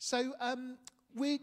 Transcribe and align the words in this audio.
So 0.00 0.32
um, 0.40 0.78
we 1.14 1.34
uh, 1.34 1.38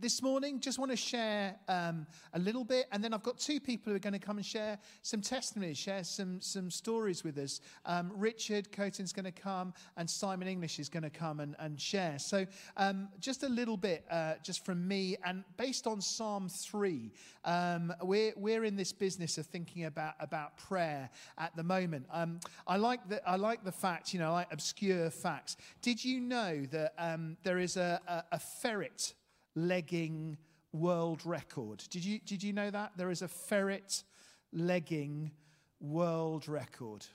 this 0.00 0.22
morning 0.22 0.60
just 0.60 0.78
want 0.78 0.90
to 0.90 0.96
share 0.96 1.56
um, 1.68 2.06
a 2.34 2.38
little 2.38 2.64
bit, 2.64 2.86
and 2.92 3.02
then 3.02 3.12
I've 3.14 3.22
got 3.22 3.38
two 3.38 3.60
people 3.60 3.90
who 3.90 3.96
are 3.96 4.00
going 4.00 4.12
to 4.12 4.18
come 4.18 4.36
and 4.36 4.46
share 4.46 4.78
some 5.02 5.20
testimonies, 5.20 5.78
share 5.78 6.04
some 6.04 6.40
some 6.40 6.70
stories 6.70 7.24
with 7.24 7.38
us. 7.38 7.60
Um, 7.86 8.12
Richard 8.14 8.70
Coaten's 8.72 9.12
going 9.12 9.24
to 9.24 9.32
come, 9.32 9.74
and 9.96 10.08
Simon 10.08 10.48
English 10.48 10.78
is 10.78 10.88
going 10.88 11.02
to 11.02 11.10
come 11.10 11.40
and, 11.40 11.56
and 11.58 11.80
share. 11.80 12.18
So 12.18 12.46
um, 12.76 13.08
just 13.20 13.42
a 13.42 13.48
little 13.48 13.76
bit, 13.76 14.04
uh, 14.10 14.34
just 14.42 14.64
from 14.64 14.86
me, 14.86 15.16
and 15.24 15.44
based 15.56 15.86
on 15.86 16.00
Psalm 16.00 16.48
three, 16.48 17.12
um, 17.44 17.92
we're 18.02 18.32
we're 18.36 18.64
in 18.64 18.76
this 18.76 18.92
business 18.92 19.38
of 19.38 19.46
thinking 19.46 19.84
about 19.84 20.14
about 20.20 20.56
prayer 20.56 21.10
at 21.38 21.54
the 21.56 21.62
moment. 21.62 22.06
Um, 22.12 22.40
I 22.66 22.76
like 22.76 23.08
the 23.08 23.26
I 23.28 23.36
like 23.36 23.64
the 23.64 23.72
fact, 23.72 24.12
you 24.12 24.20
know, 24.20 24.32
like 24.32 24.48
obscure 24.52 25.10
facts. 25.10 25.56
Did 25.82 26.04
you 26.04 26.20
know 26.20 26.64
that 26.70 26.94
um, 26.98 27.36
there 27.42 27.58
is 27.58 27.76
a, 27.76 28.00
a, 28.06 28.36
a 28.36 28.38
ferret 28.38 29.14
legging 29.66 30.36
world 30.72 31.24
record. 31.24 31.82
Did 31.90 32.04
you, 32.04 32.18
did 32.20 32.42
you 32.42 32.52
know 32.52 32.70
that? 32.70 32.92
There 32.96 33.10
is 33.10 33.22
a 33.22 33.28
ferret 33.28 34.04
legging 34.52 35.32
world 35.80 36.48
record. 36.48 37.06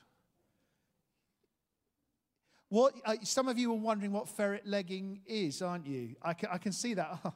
What, 2.70 2.96
uh, 3.06 3.16
some 3.22 3.48
of 3.48 3.60
you 3.60 3.72
are 3.72 3.78
wondering 3.78 4.12
what 4.12 4.28
ferret 4.28 4.66
legging 4.66 5.22
is, 5.28 5.62
aren't 5.62 5.86
you? 5.86 6.16
I 6.24 6.34
can, 6.34 6.50
I 6.52 6.58
can 6.58 6.72
see 6.72 6.94
that. 6.96 7.20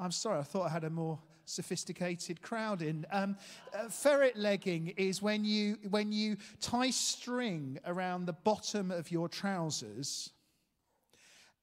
Oh, 0.00 0.04
I'm 0.04 0.12
sorry, 0.12 0.38
I 0.38 0.44
thought 0.44 0.66
I 0.66 0.68
had 0.68 0.84
a 0.84 0.90
more 0.90 1.18
sophisticated 1.44 2.40
crowd 2.40 2.82
in. 2.82 3.04
Um, 3.10 3.36
uh, 3.74 3.88
ferret 3.88 4.36
legging 4.36 4.94
is 4.96 5.20
when 5.20 5.44
you, 5.44 5.76
when 5.90 6.12
you 6.12 6.36
tie 6.60 6.90
string 6.90 7.80
around 7.84 8.26
the 8.26 8.32
bottom 8.32 8.92
of 8.92 9.10
your 9.10 9.28
trousers 9.28 10.30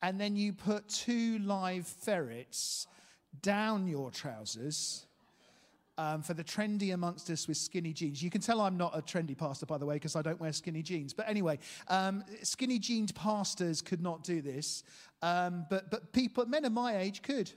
and 0.02 0.20
then 0.20 0.36
you 0.36 0.54
put 0.54 0.88
two 0.88 1.40
live 1.40 1.88
ferrets 1.88 2.88
down 3.42 3.88
your 3.88 4.12
trousers. 4.12 5.06
Um, 5.98 6.22
for 6.22 6.34
the 6.34 6.44
trendy 6.44 6.94
amongst 6.94 7.30
us 7.30 7.48
with 7.48 7.56
skinny 7.56 7.94
jeans. 7.94 8.22
You 8.22 8.30
can 8.30 8.42
tell 8.42 8.60
I'm 8.60 8.76
not 8.76 8.98
a 8.98 9.02
trendy 9.02 9.38
pastor, 9.38 9.66
by 9.66 9.78
the 9.78 9.86
way, 9.86 9.96
because 9.96 10.18
I 10.18 10.22
don't 10.22 10.42
wear 10.42 10.52
skinny 10.52 10.82
jeans. 10.82 11.14
But 11.14 11.30
anyway, 11.30 11.58
um, 11.88 12.22
skinny 12.44 12.80
jeaned 12.80 13.16
pastors 13.16 13.82
could 13.82 14.02
not 14.02 14.22
do 14.22 14.42
this. 14.42 14.84
Um, 15.22 15.66
but, 15.70 15.90
but 15.90 16.12
people, 16.12 16.46
men 16.48 16.66
of 16.66 16.74
my 16.74 16.98
age 16.98 17.22
could. 17.22 17.50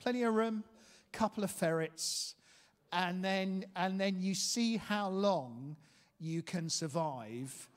Plenty 0.00 0.22
of 0.22 0.32
room, 0.32 0.62
couple 1.10 1.42
of 1.42 1.50
ferrets, 1.50 2.36
and 2.92 3.24
then, 3.24 3.64
and 3.74 4.00
then 4.00 4.20
you 4.20 4.34
see 4.34 4.76
how 4.76 5.08
long 5.08 5.76
you 6.20 6.42
can 6.42 6.68
survive 6.68 7.68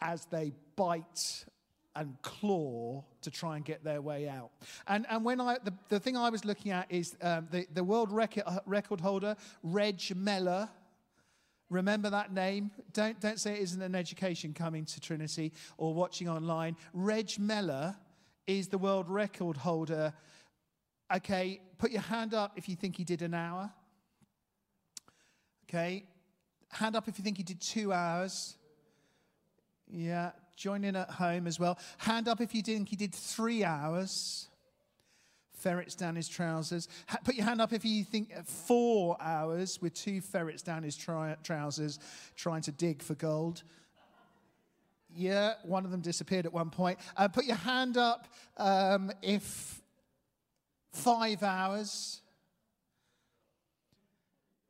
as 0.00 0.24
they 0.26 0.52
bite 0.74 1.44
and 1.96 2.16
claw 2.22 3.04
to 3.22 3.30
try 3.30 3.56
and 3.56 3.64
get 3.64 3.82
their 3.82 4.00
way 4.00 4.28
out. 4.28 4.50
And, 4.86 5.06
and 5.10 5.24
when 5.24 5.40
I, 5.40 5.58
the, 5.64 5.72
the 5.88 5.98
thing 5.98 6.16
I 6.16 6.30
was 6.30 6.44
looking 6.44 6.72
at 6.72 6.90
is 6.90 7.16
um, 7.22 7.48
the, 7.50 7.66
the 7.72 7.82
world 7.82 8.12
record, 8.12 8.44
uh, 8.46 8.60
record 8.66 9.00
holder, 9.00 9.36
Reg 9.62 10.00
Mellor. 10.14 10.68
Remember 11.68 12.10
that 12.10 12.32
name? 12.32 12.70
Don't, 12.92 13.20
don't 13.20 13.38
say 13.38 13.54
it 13.54 13.60
isn't 13.60 13.82
an 13.82 13.94
education 13.94 14.54
coming 14.54 14.84
to 14.86 15.00
Trinity 15.00 15.52
or 15.78 15.94
watching 15.94 16.28
online. 16.28 16.76
Reg 16.92 17.38
Mellor 17.38 17.96
is 18.46 18.68
the 18.68 18.78
world 18.78 19.08
record 19.08 19.56
holder. 19.56 20.12
Okay, 21.14 21.60
put 21.78 21.90
your 21.90 22.02
hand 22.02 22.34
up 22.34 22.52
if 22.56 22.68
you 22.68 22.76
think 22.76 22.96
he 22.96 23.04
did 23.04 23.22
an 23.22 23.34
hour. 23.34 23.70
Okay, 25.68 26.04
hand 26.68 26.96
up 26.96 27.08
if 27.08 27.18
you 27.18 27.24
think 27.24 27.36
he 27.36 27.42
did 27.42 27.60
two 27.60 27.92
hours. 27.92 28.56
Yeah, 29.88 30.30
Join 30.60 30.84
in 30.84 30.94
at 30.94 31.08
home 31.08 31.46
as 31.46 31.58
well. 31.58 31.78
Hand 31.96 32.28
up 32.28 32.42
if 32.42 32.54
you 32.54 32.60
think 32.60 32.90
he 32.90 32.96
did 32.96 33.14
three 33.14 33.64
hours. 33.64 34.46
Ferrets 35.54 35.94
down 35.94 36.16
his 36.16 36.28
trousers. 36.28 36.86
put 37.24 37.34
your 37.34 37.46
hand 37.46 37.62
up 37.62 37.72
if 37.72 37.82
you 37.82 38.04
think 38.04 38.30
four 38.44 39.16
hours 39.22 39.80
with 39.80 39.94
two 39.94 40.20
ferrets 40.20 40.60
down 40.60 40.82
his 40.82 40.98
trousers 40.98 41.98
trying 42.36 42.60
to 42.60 42.72
dig 42.72 43.02
for 43.02 43.14
gold. 43.14 43.62
Yeah, 45.08 45.54
one 45.62 45.86
of 45.86 45.92
them 45.92 46.02
disappeared 46.02 46.44
at 46.44 46.52
one 46.52 46.68
point. 46.68 46.98
Uh, 47.16 47.28
put 47.28 47.46
your 47.46 47.56
hand 47.56 47.96
up 47.96 48.28
um, 48.58 49.10
if 49.22 49.80
five 50.92 51.42
hours. 51.42 52.20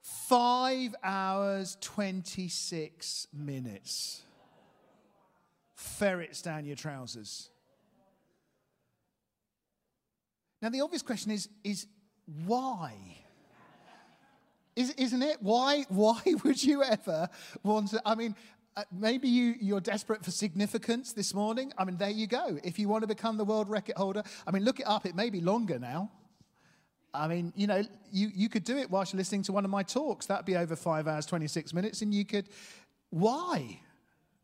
Five 0.02 0.94
hours, 1.02 1.76
26 1.80 3.26
minutes 3.32 4.22
ferrets 5.80 6.42
down 6.42 6.66
your 6.66 6.76
trousers. 6.76 7.48
Now, 10.60 10.68
the 10.68 10.82
obvious 10.82 11.02
question 11.02 11.30
is, 11.30 11.48
is 11.64 11.86
why? 12.44 12.94
Is, 14.76 14.90
isn't 14.92 15.22
it? 15.22 15.38
Why, 15.40 15.86
why 15.88 16.20
would 16.44 16.62
you 16.62 16.82
ever 16.82 17.28
want 17.62 17.88
to? 17.88 18.02
I 18.04 18.14
mean, 18.14 18.36
uh, 18.76 18.84
maybe 18.92 19.28
you, 19.28 19.54
you're 19.58 19.80
desperate 19.80 20.22
for 20.22 20.30
significance 20.30 21.12
this 21.12 21.32
morning. 21.32 21.72
I 21.78 21.84
mean, 21.84 21.96
there 21.96 22.10
you 22.10 22.26
go. 22.26 22.58
If 22.62 22.78
you 22.78 22.88
want 22.88 23.02
to 23.02 23.08
become 23.08 23.38
the 23.38 23.44
world 23.44 23.68
record 23.70 23.96
holder, 23.96 24.22
I 24.46 24.50
mean, 24.50 24.64
look 24.64 24.80
it 24.80 24.86
up. 24.86 25.06
It 25.06 25.16
may 25.16 25.30
be 25.30 25.40
longer 25.40 25.78
now. 25.78 26.10
I 27.12 27.26
mean, 27.26 27.52
you 27.56 27.66
know, 27.66 27.82
you, 28.12 28.30
you 28.34 28.48
could 28.48 28.64
do 28.64 28.76
it 28.76 28.90
whilst 28.90 29.12
you're 29.12 29.18
listening 29.18 29.42
to 29.44 29.52
one 29.52 29.64
of 29.64 29.70
my 29.70 29.82
talks. 29.82 30.26
That'd 30.26 30.46
be 30.46 30.56
over 30.56 30.76
five 30.76 31.08
hours, 31.08 31.26
26 31.26 31.72
minutes. 31.72 32.02
And 32.02 32.14
you 32.14 32.24
could, 32.24 32.48
why 33.08 33.80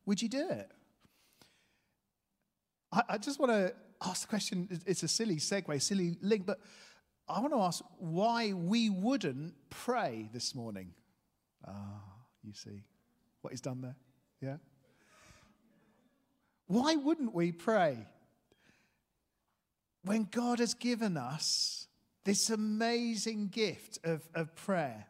would 0.06 0.20
you 0.20 0.28
do 0.28 0.48
it? 0.48 0.70
I, 2.92 3.02
I 3.10 3.18
just 3.18 3.38
want 3.38 3.52
to 3.52 3.74
ask 4.02 4.22
the 4.22 4.28
question. 4.28 4.68
It's 4.86 5.02
a 5.02 5.08
silly 5.08 5.36
segue, 5.36 5.80
silly 5.82 6.16
link, 6.20 6.46
but 6.46 6.60
I 7.28 7.40
want 7.40 7.52
to 7.52 7.60
ask 7.60 7.84
why 7.98 8.52
we 8.52 8.90
wouldn't 8.90 9.54
pray 9.70 10.28
this 10.32 10.54
morning. 10.54 10.92
Ah, 11.66 12.02
you 12.44 12.52
see 12.52 12.84
what 13.42 13.52
he's 13.52 13.60
done 13.60 13.80
there? 13.80 13.96
Yeah? 14.40 14.56
Why 16.66 16.96
wouldn't 16.96 17.34
we 17.34 17.52
pray? 17.52 18.06
When 20.02 20.28
God 20.30 20.60
has 20.60 20.74
given 20.74 21.16
us 21.16 21.88
this 22.24 22.50
amazing 22.50 23.48
gift 23.48 23.98
of, 24.04 24.28
of 24.34 24.54
prayer, 24.54 25.06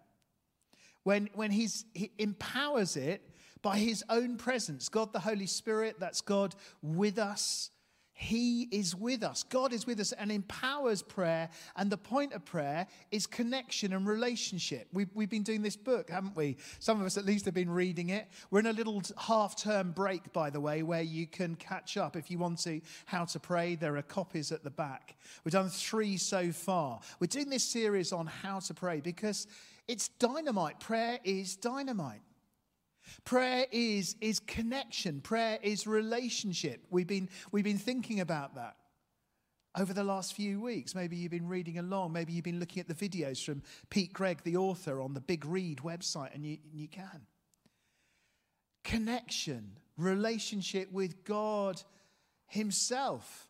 when, 1.03 1.29
when 1.35 1.51
he's, 1.51 1.85
he 1.95 2.11
empowers 2.19 2.97
it 2.97 3.23
by 3.67 3.79
his 3.79 4.05
own 4.09 4.37
presence, 4.37 4.89
God 4.89 5.13
the 5.13 5.19
Holy 5.19 5.47
Spirit, 5.47 5.97
that's 5.99 6.21
God 6.21 6.55
with 6.83 7.19
us, 7.19 7.73
he 8.13 8.69
is 8.71 8.95
with 8.95 9.25
us. 9.25 9.43
God 9.43 9.73
is 9.73 9.89
with 9.89 9.99
us 9.99 10.13
and 10.13 10.31
empowers 10.31 11.03
prayer. 11.03 11.49
And 11.75 11.91
the 11.91 11.97
point 11.97 12.33
of 12.33 12.45
prayer 12.45 12.87
is 13.11 13.27
connection 13.27 13.93
and 13.93 14.07
relationship. 14.07 14.87
We've, 14.93 15.11
we've 15.15 15.29
been 15.29 15.43
doing 15.43 15.63
this 15.63 15.77
book, 15.77 16.11
haven't 16.11 16.37
we? 16.37 16.59
Some 16.79 17.01
of 17.01 17.07
us 17.07 17.19
at 17.19 17.25
least 17.25 17.45
have 17.45 17.55
been 17.55 17.69
reading 17.69 18.11
it. 18.11 18.29
We're 18.53 18.61
in 18.61 18.67
a 18.67 18.73
little 18.73 19.03
half 19.19 19.61
term 19.61 19.91
break, 19.91 20.33
by 20.33 20.49
the 20.49 20.61
way, 20.61 20.85
where 20.85 21.03
you 21.03 21.27
can 21.27 21.57
catch 21.57 21.97
up 21.97 22.15
if 22.15 22.31
you 22.31 22.39
want 22.39 22.61
to 22.61 22.81
how 23.07 23.25
to 23.25 23.41
pray. 23.41 23.75
There 23.75 23.97
are 23.97 24.03
copies 24.03 24.53
at 24.53 24.63
the 24.63 24.71
back. 24.71 25.17
We've 25.43 25.51
done 25.51 25.71
three 25.71 26.19
so 26.19 26.53
far. 26.53 27.01
We're 27.19 27.27
doing 27.27 27.51
this 27.51 27.65
series 27.65 28.13
on 28.13 28.29
how 28.29 28.61
to 28.61 28.75
pray 28.75 29.01
because 29.01 29.49
it's 29.89 30.07
dynamite. 30.21 30.79
Prayer 30.79 31.19
is 31.25 31.57
dynamite. 31.57 32.21
Prayer 33.25 33.67
is, 33.71 34.17
is 34.21 34.41
connection, 34.41 35.21
prayer 35.21 35.59
is 35.63 35.87
relationship. 35.87 36.85
We've 36.91 37.07
been, 37.07 37.29
we've 37.53 37.65
been 37.65 37.79
thinking 37.79 38.21
about 38.21 38.55
that 38.57 38.77
over 39.77 39.93
the 39.93 40.05
last 40.05 40.35
few 40.35 40.61
weeks. 40.61 40.95
Maybe 40.95 41.17
you've 41.17 41.31
been 41.31 41.49
reading 41.49 41.79
along, 41.79 42.13
maybe 42.13 42.33
you've 42.33 42.45
been 42.45 42.61
looking 42.61 42.81
at 42.81 42.89
the 42.89 42.95
videos 42.95 43.45
from 43.45 43.63
Pete 43.91 44.13
Greig, 44.13 44.43
the 44.43 44.57
author, 44.57 45.01
on 45.01 45.15
the 45.15 45.21
Big 45.21 45.45
Read 45.45 45.79
website, 45.79 46.35
and 46.35 46.45
you, 46.45 46.59
you 46.73 46.89
can. 46.89 47.27
Connection, 48.85 49.73
relationship 49.97 50.91
with 50.93 51.25
God 51.25 51.83
Himself. 52.47 53.49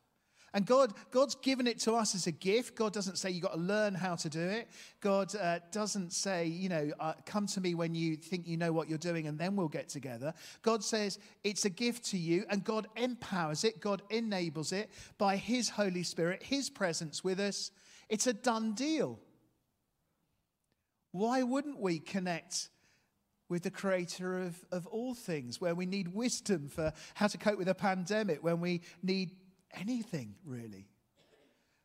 And 0.56 0.65
God, 0.65 0.94
God's 1.11 1.34
given 1.34 1.67
it 1.67 1.81
to 1.81 1.93
us 1.93 2.15
as 2.15 2.27
a 2.27 2.33
gift. 2.33 2.77
God 2.77 2.95
doesn't 2.95 3.19
say 3.19 3.28
you've 3.28 3.42
got 3.42 3.53
to 3.53 3.60
learn 3.60 3.92
how 3.92 4.15
to 4.15 4.30
do 4.30 4.41
it. 4.41 4.69
God 5.03 5.36
uh, 5.36 5.59
doesn't 5.71 6.15
say, 6.15 6.47
you 6.47 6.71
know, 6.71 6.92
uh, 6.98 7.13
come 7.27 7.47
to 7.48 7.60
me 7.60 7.75
when 7.75 7.95
you 7.95 8.16
think 8.16 8.47
you 8.47 8.57
know 8.57 8.72
what 8.72 8.89
you're 8.89 8.97
doing 8.97 9.27
and 9.27 9.39
then 9.39 9.54
we'll 9.54 9.69
get 9.69 9.91
together. 9.91 10.33
God 10.63 10.83
says 10.83 11.19
it's 11.45 11.66
a 11.66 11.69
gift 11.69 12.07
to 12.07 12.16
you 12.16 12.47
and 12.48 12.65
God 12.65 12.86
empowers 12.97 13.65
it. 13.65 13.80
God 13.80 14.01
enables 14.09 14.72
it 14.72 14.89
by 15.19 15.36
His 15.36 15.69
Holy 15.69 16.03
Spirit, 16.03 16.42
His 16.42 16.71
presence 16.71 17.22
with 17.22 17.39
us. 17.39 17.71
It's 18.09 18.27
a 18.27 18.33
done 18.33 18.72
deal. 18.72 19.19
Why 21.13 21.42
wouldn't 21.42 21.80
we 21.80 21.98
connect 21.98 22.71
with 23.51 23.63
the 23.63 23.71
creator 23.71 24.39
of, 24.39 24.65
of 24.72 24.86
all 24.86 25.15
things, 25.15 25.60
where 25.60 25.75
we 25.75 25.84
need 25.84 26.15
wisdom 26.15 26.69
for 26.69 26.95
how 27.15 27.27
to 27.27 27.36
cope 27.36 27.59
with 27.59 27.69
a 27.69 27.75
pandemic, 27.75 28.42
when 28.42 28.60
we 28.60 28.80
need 29.03 29.33
anything, 29.77 30.34
really. 30.45 30.89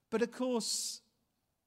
But 0.09 0.21
of 0.21 0.31
course, 0.31 1.01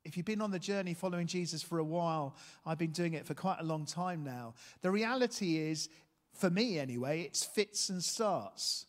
if 0.05 0.17
you've 0.17 0.27
been 0.27 0.43
on 0.43 0.51
the 0.51 0.59
journey 0.59 0.95
following 0.95 1.27
Jesus 1.27 1.63
for 1.63 1.79
a 1.79 1.85
while, 1.85 2.37
I've 2.67 2.79
been 2.79 2.93
doing 2.93 3.15
it 3.15 3.27
for 3.27 3.35
quite 3.35 3.61
a 3.61 3.65
long 3.65 3.87
time 3.87 4.23
now. 4.23 4.55
The 4.83 4.91
reality 4.91 5.57
is, 5.57 5.89
for 6.35 6.51
me 6.51 6.79
anyway, 6.79 7.23
it's 7.23 7.45
fits 7.45 7.89
and 7.89 8.03
starts. 8.03 8.87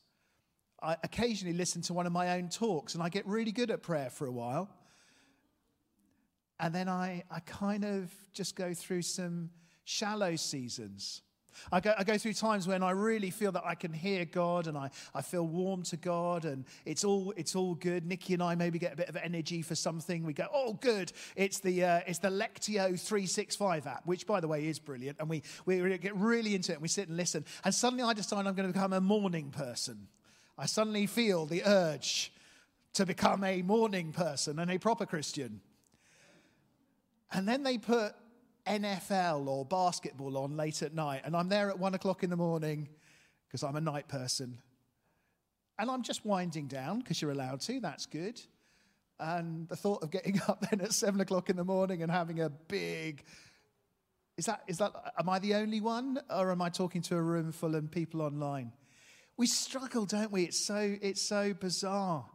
I 0.81 0.97
occasionally 1.03 1.55
listen 1.55 1.81
to 1.83 1.93
one 1.93 2.05
of 2.05 2.11
my 2.11 2.37
own 2.37 2.49
talks 2.49 2.95
and 2.95 3.03
I 3.03 3.09
get 3.09 3.25
really 3.25 3.51
good 3.51 3.71
at 3.71 3.81
prayer 3.81 4.09
for 4.09 4.27
a 4.27 4.31
while. 4.31 4.69
And 6.59 6.73
then 6.73 6.89
I, 6.89 7.23
I 7.31 7.39
kind 7.39 7.85
of 7.85 8.11
just 8.33 8.55
go 8.55 8.73
through 8.73 9.01
some 9.01 9.49
shallow 9.83 10.35
seasons. 10.35 11.21
I 11.71 11.79
go, 11.79 11.93
I 11.97 12.03
go 12.03 12.17
through 12.17 12.33
times 12.33 12.67
when 12.67 12.83
I 12.83 12.91
really 12.91 13.29
feel 13.29 13.51
that 13.53 13.65
I 13.65 13.75
can 13.75 13.93
hear 13.93 14.25
God 14.25 14.67
and 14.67 14.77
I, 14.77 14.89
I 15.13 15.21
feel 15.21 15.47
warm 15.47 15.83
to 15.83 15.97
God 15.97 16.45
and 16.45 16.65
it's 16.85 17.03
all, 17.03 17.33
it's 17.37 17.55
all 17.55 17.75
good. 17.75 18.05
Nikki 18.05 18.33
and 18.33 18.43
I 18.43 18.55
maybe 18.55 18.79
get 18.79 18.93
a 18.93 18.95
bit 18.95 19.09
of 19.09 19.15
energy 19.15 19.61
for 19.61 19.75
something. 19.75 20.23
We 20.23 20.33
go, 20.33 20.47
oh, 20.53 20.73
good. 20.73 21.11
It's 21.35 21.59
the, 21.59 21.83
uh, 21.83 21.99
it's 22.07 22.19
the 22.19 22.29
Lectio 22.29 22.99
365 22.99 23.87
app, 23.87 24.05
which, 24.05 24.27
by 24.27 24.39
the 24.39 24.47
way, 24.47 24.67
is 24.67 24.79
brilliant. 24.79 25.17
And 25.19 25.29
we, 25.29 25.43
we 25.65 25.97
get 25.97 26.15
really 26.15 26.55
into 26.55 26.71
it 26.71 26.75
and 26.75 26.81
we 26.81 26.87
sit 26.87 27.07
and 27.07 27.17
listen. 27.17 27.45
And 27.63 27.73
suddenly 27.73 28.03
I 28.03 28.13
decide 28.13 28.45
I'm 28.45 28.55
going 28.55 28.67
to 28.67 28.73
become 28.73 28.93
a 28.93 29.01
morning 29.01 29.51
person. 29.51 30.07
I 30.57 30.65
suddenly 30.65 31.05
feel 31.05 31.45
the 31.45 31.63
urge 31.65 32.31
to 32.93 33.05
become 33.05 33.43
a 33.43 33.61
morning 33.61 34.11
person 34.11 34.57
and 34.59 34.71
a 34.71 34.77
proper 34.77 35.05
Christian. 35.05 35.61
And 37.31 37.47
then 37.47 37.63
they 37.63 37.77
put 37.77 38.15
NFL 38.67 39.47
or 39.47 39.65
basketball 39.65 40.37
on 40.37 40.57
late 40.57 40.81
at 40.81 40.93
night, 40.93 41.21
and 41.25 41.35
I'm 41.35 41.49
there 41.49 41.69
at 41.69 41.79
one 41.79 41.93
o'clock 41.95 42.23
in 42.23 42.29
the 42.29 42.35
morning 42.35 42.89
because 43.47 43.63
I'm 43.63 43.75
a 43.75 43.81
night 43.81 44.07
person. 44.07 44.57
And 45.77 45.91
I'm 45.91 46.03
just 46.03 46.25
winding 46.25 46.67
down 46.67 46.99
because 46.99 47.21
you're 47.21 47.31
allowed 47.31 47.61
to, 47.61 47.79
that's 47.79 48.05
good. 48.05 48.41
And 49.19 49.67
the 49.67 49.75
thought 49.75 50.03
of 50.03 50.11
getting 50.11 50.41
up 50.47 50.65
then 50.69 50.81
at 50.81 50.93
seven 50.93 51.21
o'clock 51.21 51.49
in 51.49 51.57
the 51.57 51.63
morning 51.63 52.01
and 52.01 52.11
having 52.11 52.41
a 52.41 52.49
big 52.49 53.23
is 54.37 54.45
that, 54.45 54.63
is 54.67 54.79
that, 54.79 54.91
am 55.17 55.29
I 55.29 55.39
the 55.39 55.55
only 55.55 55.79
one 55.79 56.19
or 56.29 56.51
am 56.51 56.61
I 56.61 56.69
talking 56.69 57.01
to 57.03 57.15
a 57.15 57.21
room 57.21 57.51
full 57.51 57.75
of 57.75 57.89
people 57.89 58.21
online? 58.21 58.73
We 59.37 59.47
struggle, 59.47 60.05
don't 60.05 60.31
we? 60.31 60.43
It's 60.43 60.65
so, 60.65 60.97
it's 61.01 61.21
so 61.21 61.53
bizarre 61.53 62.25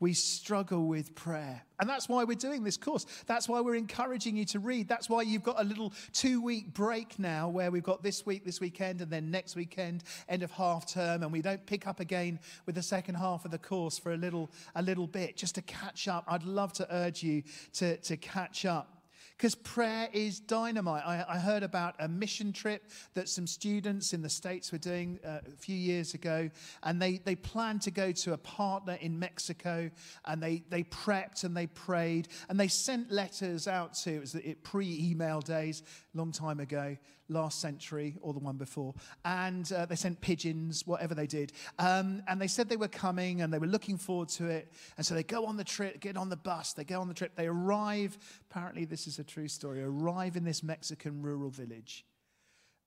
we 0.00 0.12
struggle 0.12 0.86
with 0.86 1.14
prayer. 1.14 1.62
And 1.80 1.88
that's 1.88 2.08
why 2.08 2.24
we're 2.24 2.36
doing 2.36 2.62
this 2.62 2.76
course. 2.76 3.06
That's 3.26 3.48
why 3.48 3.60
we're 3.60 3.74
encouraging 3.74 4.36
you 4.36 4.44
to 4.46 4.58
read. 4.58 4.88
That's 4.88 5.08
why 5.10 5.22
you've 5.22 5.42
got 5.42 5.60
a 5.60 5.64
little 5.64 5.92
two 6.12 6.40
week 6.40 6.72
break 6.72 7.18
now 7.18 7.48
where 7.48 7.70
we've 7.70 7.82
got 7.82 8.02
this 8.02 8.24
week, 8.24 8.44
this 8.44 8.60
weekend, 8.60 9.00
and 9.00 9.10
then 9.10 9.30
next 9.30 9.56
weekend, 9.56 10.04
end 10.28 10.42
of 10.42 10.50
half 10.52 10.86
term. 10.86 11.22
And 11.22 11.32
we 11.32 11.42
don't 11.42 11.64
pick 11.66 11.86
up 11.86 12.00
again 12.00 12.38
with 12.66 12.74
the 12.74 12.82
second 12.82 13.16
half 13.16 13.44
of 13.44 13.50
the 13.50 13.58
course 13.58 13.98
for 13.98 14.12
a 14.12 14.16
little, 14.16 14.50
a 14.74 14.82
little 14.82 15.06
bit 15.06 15.36
just 15.36 15.56
to 15.56 15.62
catch 15.62 16.06
up. 16.06 16.24
I'd 16.28 16.44
love 16.44 16.72
to 16.74 16.94
urge 16.94 17.22
you 17.22 17.42
to, 17.74 17.96
to 17.98 18.16
catch 18.16 18.64
up 18.64 18.93
because 19.36 19.54
prayer 19.54 20.08
is 20.12 20.38
dynamite. 20.38 21.02
I, 21.04 21.24
I, 21.28 21.38
heard 21.38 21.62
about 21.62 21.96
a 21.98 22.06
mission 22.06 22.52
trip 22.52 22.90
that 23.14 23.28
some 23.28 23.46
students 23.46 24.12
in 24.12 24.22
the 24.22 24.28
States 24.28 24.70
were 24.70 24.78
doing 24.78 25.18
uh, 25.24 25.40
a 25.46 25.56
few 25.56 25.76
years 25.76 26.14
ago, 26.14 26.48
and 26.84 27.02
they, 27.02 27.18
they 27.24 27.34
planned 27.34 27.82
to 27.82 27.90
go 27.90 28.12
to 28.12 28.32
a 28.32 28.38
partner 28.38 28.96
in 29.00 29.18
Mexico, 29.18 29.90
and 30.24 30.42
they, 30.42 30.62
they 30.68 30.84
prepped 30.84 31.44
and 31.44 31.56
they 31.56 31.66
prayed, 31.66 32.28
and 32.48 32.58
they 32.58 32.68
sent 32.68 33.10
letters 33.10 33.66
out 33.66 33.94
to, 33.94 34.14
it 34.14 34.20
was 34.20 34.36
pre 34.62 35.10
email 35.10 35.40
days, 35.40 35.82
long 36.14 36.30
time 36.30 36.60
ago, 36.60 36.96
last 37.28 37.60
century 37.60 38.16
or 38.20 38.32
the 38.32 38.38
one 38.38 38.56
before. 38.56 38.94
And 39.24 39.70
uh, 39.72 39.86
they 39.86 39.96
sent 39.96 40.20
pigeons, 40.20 40.86
whatever 40.86 41.14
they 41.14 41.26
did. 41.26 41.52
Um, 41.78 42.22
and 42.28 42.40
they 42.40 42.46
said 42.46 42.68
they 42.68 42.76
were 42.76 42.88
coming 42.88 43.40
and 43.40 43.52
they 43.52 43.58
were 43.58 43.66
looking 43.66 43.96
forward 43.96 44.28
to 44.30 44.46
it. 44.46 44.72
And 44.96 45.06
so 45.06 45.14
they 45.14 45.22
go 45.22 45.46
on 45.46 45.56
the 45.56 45.64
trip, 45.64 46.00
get 46.00 46.16
on 46.16 46.28
the 46.28 46.36
bus, 46.36 46.72
they 46.72 46.84
go 46.84 47.00
on 47.00 47.08
the 47.08 47.14
trip, 47.14 47.34
they 47.34 47.46
arrive. 47.46 48.18
Apparently, 48.54 48.84
this 48.84 49.08
is 49.08 49.18
a 49.18 49.24
true 49.24 49.48
story. 49.48 49.82
Arrive 49.82 50.36
in 50.36 50.44
this 50.44 50.62
Mexican 50.62 51.22
rural 51.22 51.50
village. 51.50 52.04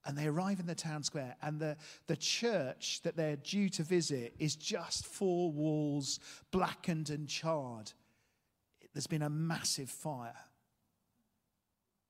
And 0.05 0.17
they 0.17 0.27
arrive 0.27 0.61
in 0.61 0.65
the 0.65 0.73
town 0.73 1.03
square, 1.03 1.35
and 1.41 1.59
the, 1.59 1.75
the 2.07 2.15
church 2.15 3.01
that 3.03 3.17
they're 3.17 3.35
due 3.35 3.67
to 3.69 3.83
visit 3.83 4.33
is 4.39 4.55
just 4.55 5.05
four 5.05 5.51
walls, 5.51 6.21
blackened 6.51 7.09
and 7.09 7.27
charred. 7.27 7.91
There's 8.93 9.07
been 9.07 9.23
a 9.23 9.29
massive 9.29 9.89
fire. 9.89 10.37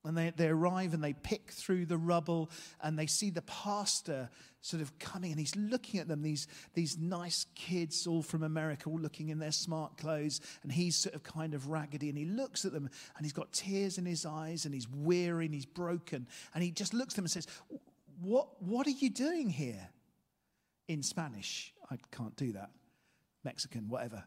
And 0.08 0.18
they, 0.18 0.32
they 0.36 0.48
arrive 0.48 0.94
and 0.94 1.04
they 1.04 1.14
pick 1.14 1.52
through 1.52 1.86
the 1.86 1.98
rubble 1.98 2.50
and 2.82 2.98
they 2.98 3.08
see 3.08 3.30
the 3.30 3.42
pastor 3.42 4.30
sort 4.62 4.82
of 4.82 4.98
coming 5.00 5.32
and 5.32 5.40
he's 5.40 5.56
looking 5.56 6.00
at 6.00 6.08
them, 6.08 6.22
these, 6.22 6.48
these 6.74 6.98
nice 6.98 7.46
kids 7.56 8.08
all 8.08 8.22
from 8.22 8.44
America, 8.44 8.90
all 8.90 9.00
looking 9.00 9.30
in 9.30 9.40
their 9.40 9.52
smart 9.52 9.98
clothes. 9.98 10.40
And 10.64 10.72
he's 10.72 10.96
sort 10.96 11.16
of 11.16 11.24
kind 11.24 11.54
of 11.54 11.68
raggedy 11.68 12.10
and 12.10 12.18
he 12.18 12.26
looks 12.26 12.66
at 12.66 12.72
them 12.72 12.90
and 13.18 13.26
he's 13.26 13.34
got 13.34 13.52
tears 13.52 13.98
in 13.98 14.06
his 14.06 14.26
eyes 14.26 14.66
and 14.66 14.74
he's 14.74 14.88
weary 14.90 15.46
and 15.46 15.54
he's 15.54 15.66
broken. 15.66 16.28
And 16.54 16.64
he 16.64 16.72
just 16.72 16.94
looks 16.94 17.14
at 17.14 17.18
them 17.18 17.26
and 17.26 17.32
says, 17.32 17.48
What, 18.22 18.62
what 18.62 18.88
are 18.88 18.92
you 18.92 19.10
doing 19.10 19.50
here? 19.50 19.90
In 20.88 21.04
Spanish. 21.04 21.74
I 21.92 21.98
can't 22.12 22.36
do 22.38 22.54
that. 22.54 22.72
Mexican, 23.44 23.90
whatever. 23.90 24.24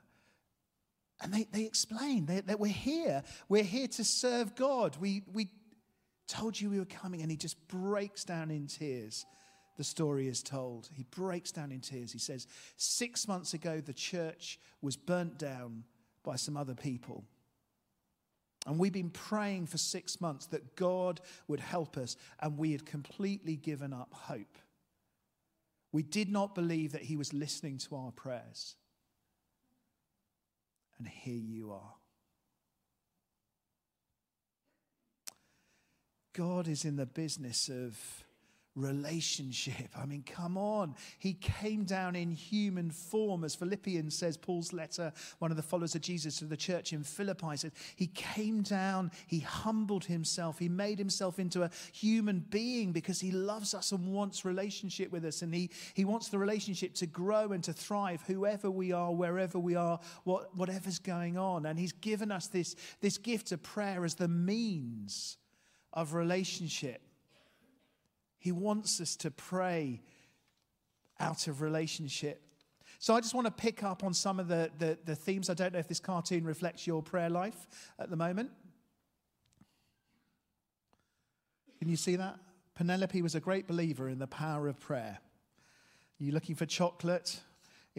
And 1.23 1.35
they, 1.35 1.47
they 1.53 1.65
explain 1.65 2.27
that, 2.27 2.59
we're 2.59 2.69
here. 2.69 3.23
We're 3.49 3.63
here 3.63 3.89
to 3.89 4.05
serve 4.05 4.55
God. 4.55 4.97
We, 4.99 5.23
we 5.33 5.51
told 6.31 6.61
you 6.61 6.71
we 6.71 6.79
were 6.79 6.85
coming. 6.85 7.23
And 7.23 7.31
he 7.31 7.37
just 7.37 7.57
breaks 7.69 8.25
down 8.25 8.51
in 8.51 8.67
tears. 8.67 9.27
The 9.77 9.85
story 9.85 10.29
is 10.29 10.43
told. 10.43 10.89
He 10.95 11.05
breaks 11.05 11.53
down 11.53 11.73
in 11.73 11.81
tears. 11.81 12.13
He 12.13 12.19
says, 12.19 12.47
Six 12.77 13.27
months 13.27 13.55
ago, 13.55 13.81
the 13.81 13.93
church 13.93 14.59
was 14.83 14.97
burnt 14.97 15.39
down 15.39 15.85
by 16.23 16.37
some 16.37 16.57
other 16.57 16.75
people. 16.75 17.25
And 18.67 18.79
we've 18.79 18.93
been 18.93 19.11
praying 19.11 19.67
for 19.67 19.79
six 19.79 20.21
months 20.21 20.47
that 20.47 20.77
God 20.77 21.21
would 21.49 21.61
help 21.61 21.97
us, 21.97 22.17
and 22.41 22.59
we 22.59 22.73
had 22.73 22.85
completely 22.85 23.57
given 23.57 23.93
up 23.93 24.13
hope. 24.13 24.59
We 25.93 26.03
did 26.03 26.31
not 26.31 26.55
believe 26.55 26.93
that 26.93 27.03
He 27.03 27.17
was 27.17 27.33
listening 27.33 27.79
to 27.79 27.97
our 27.97 28.13
prayers. 28.13 28.77
And 30.99 31.09
here 31.09 31.41
you 31.41 31.73
are. 31.73 31.95
God 36.33 36.69
is 36.69 36.85
in 36.85 36.97
the 36.97 37.07
business 37.07 37.69
of 37.69 37.99
relationship. 38.77 39.89
I 39.97 40.07
mean, 40.07 40.23
come 40.23 40.57
on. 40.57 40.95
He 41.19 41.35
came 41.35 41.85
down 41.85 42.15
in 42.15 42.31
human 42.31 42.91
form, 42.91 43.45
as 43.45 43.55
Philippians 43.55 44.17
says, 44.17 44.37
Paul's 44.37 44.73
letter, 44.73 45.13
one 45.39 45.51
of 45.51 45.57
the 45.57 45.63
followers 45.63 45.95
of 45.95 46.03
Jesus 46.03 46.39
to 46.39 46.45
the 46.45 46.57
church 46.57 46.93
in 46.93 47.03
Philippi 47.03 47.57
says, 47.57 47.73
He 47.97 48.07
came 48.07 48.63
down, 48.63 49.11
He 49.27 49.41
humbled 49.41 50.05
Himself, 50.05 50.59
He 50.59 50.69
made 50.69 50.99
Himself 50.99 51.39
into 51.39 51.63
a 51.63 51.71
human 51.93 52.41
being 52.51 52.93
because 52.93 53.21
He 53.21 53.33
loves 53.33 53.75
us 53.75 53.93
and 53.93 54.13
wants 54.13 54.45
relationship 54.45 55.11
with 55.11 55.25
us. 55.25 55.43
And 55.43 55.55
He, 55.55 55.71
he 55.95 56.05
wants 56.05 56.29
the 56.29 56.39
relationship 56.39 56.95
to 56.95 57.07
grow 57.07 57.53
and 57.53 57.65
to 57.65 57.73
thrive, 57.73 58.23
whoever 58.27 58.71
we 58.71 58.93
are, 58.93 59.13
wherever 59.13 59.59
we 59.59 59.75
are, 59.75 59.99
what, 60.25 60.55
whatever's 60.57 60.99
going 60.99 61.37
on. 61.37 61.67
And 61.67 61.79
He's 61.79 61.93
given 61.93 62.31
us 62.31 62.47
this, 62.47 62.77
this 63.01 63.19
gift 63.19 63.53
of 63.53 63.63
prayer 63.63 64.05
as 64.05 64.15
the 64.15 64.29
means 64.29 65.37
of 65.93 66.15
relationship. 66.15 67.03
He 68.39 68.53
wants 68.53 69.01
us 69.01 69.17
to 69.17 69.31
pray 69.31 70.03
out 71.19 71.47
of 71.47 71.61
relationship. 71.61 72.43
So 72.99 73.15
I 73.15 73.21
just 73.21 73.35
want 73.35 73.47
to 73.47 73.51
pick 73.51 73.83
up 73.83 74.05
on 74.05 74.13
some 74.13 74.41
of 74.41 74.49
the, 74.49 74.71
the, 74.79 74.99
the, 75.05 75.15
themes. 75.15 75.49
I 75.49 75.55
don't 75.55 75.73
know 75.73 75.79
if 75.79 75.89
this 75.89 76.01
cartoon 76.01 76.45
reflects 76.45 76.87
your 76.87 77.03
prayer 77.03 77.31
life 77.31 77.67
at 77.99 78.11
the 78.11 78.17
moment. 78.17 78.51
Can 81.79 81.89
you 81.89 81.97
see 81.97 82.17
that? 82.17 82.39
Penelope 82.75 83.21
was 83.23 83.35
a 83.35 83.41
great 83.41 83.67
believer 83.67 84.09
in 84.09 84.19
the 84.19 84.27
power 84.27 84.69
of 84.69 84.79
prayer. 84.79 85.19
Are 86.21 86.25
you 86.25 86.33
looking 86.33 86.55
for 86.55 86.67
chocolate? 86.67 87.41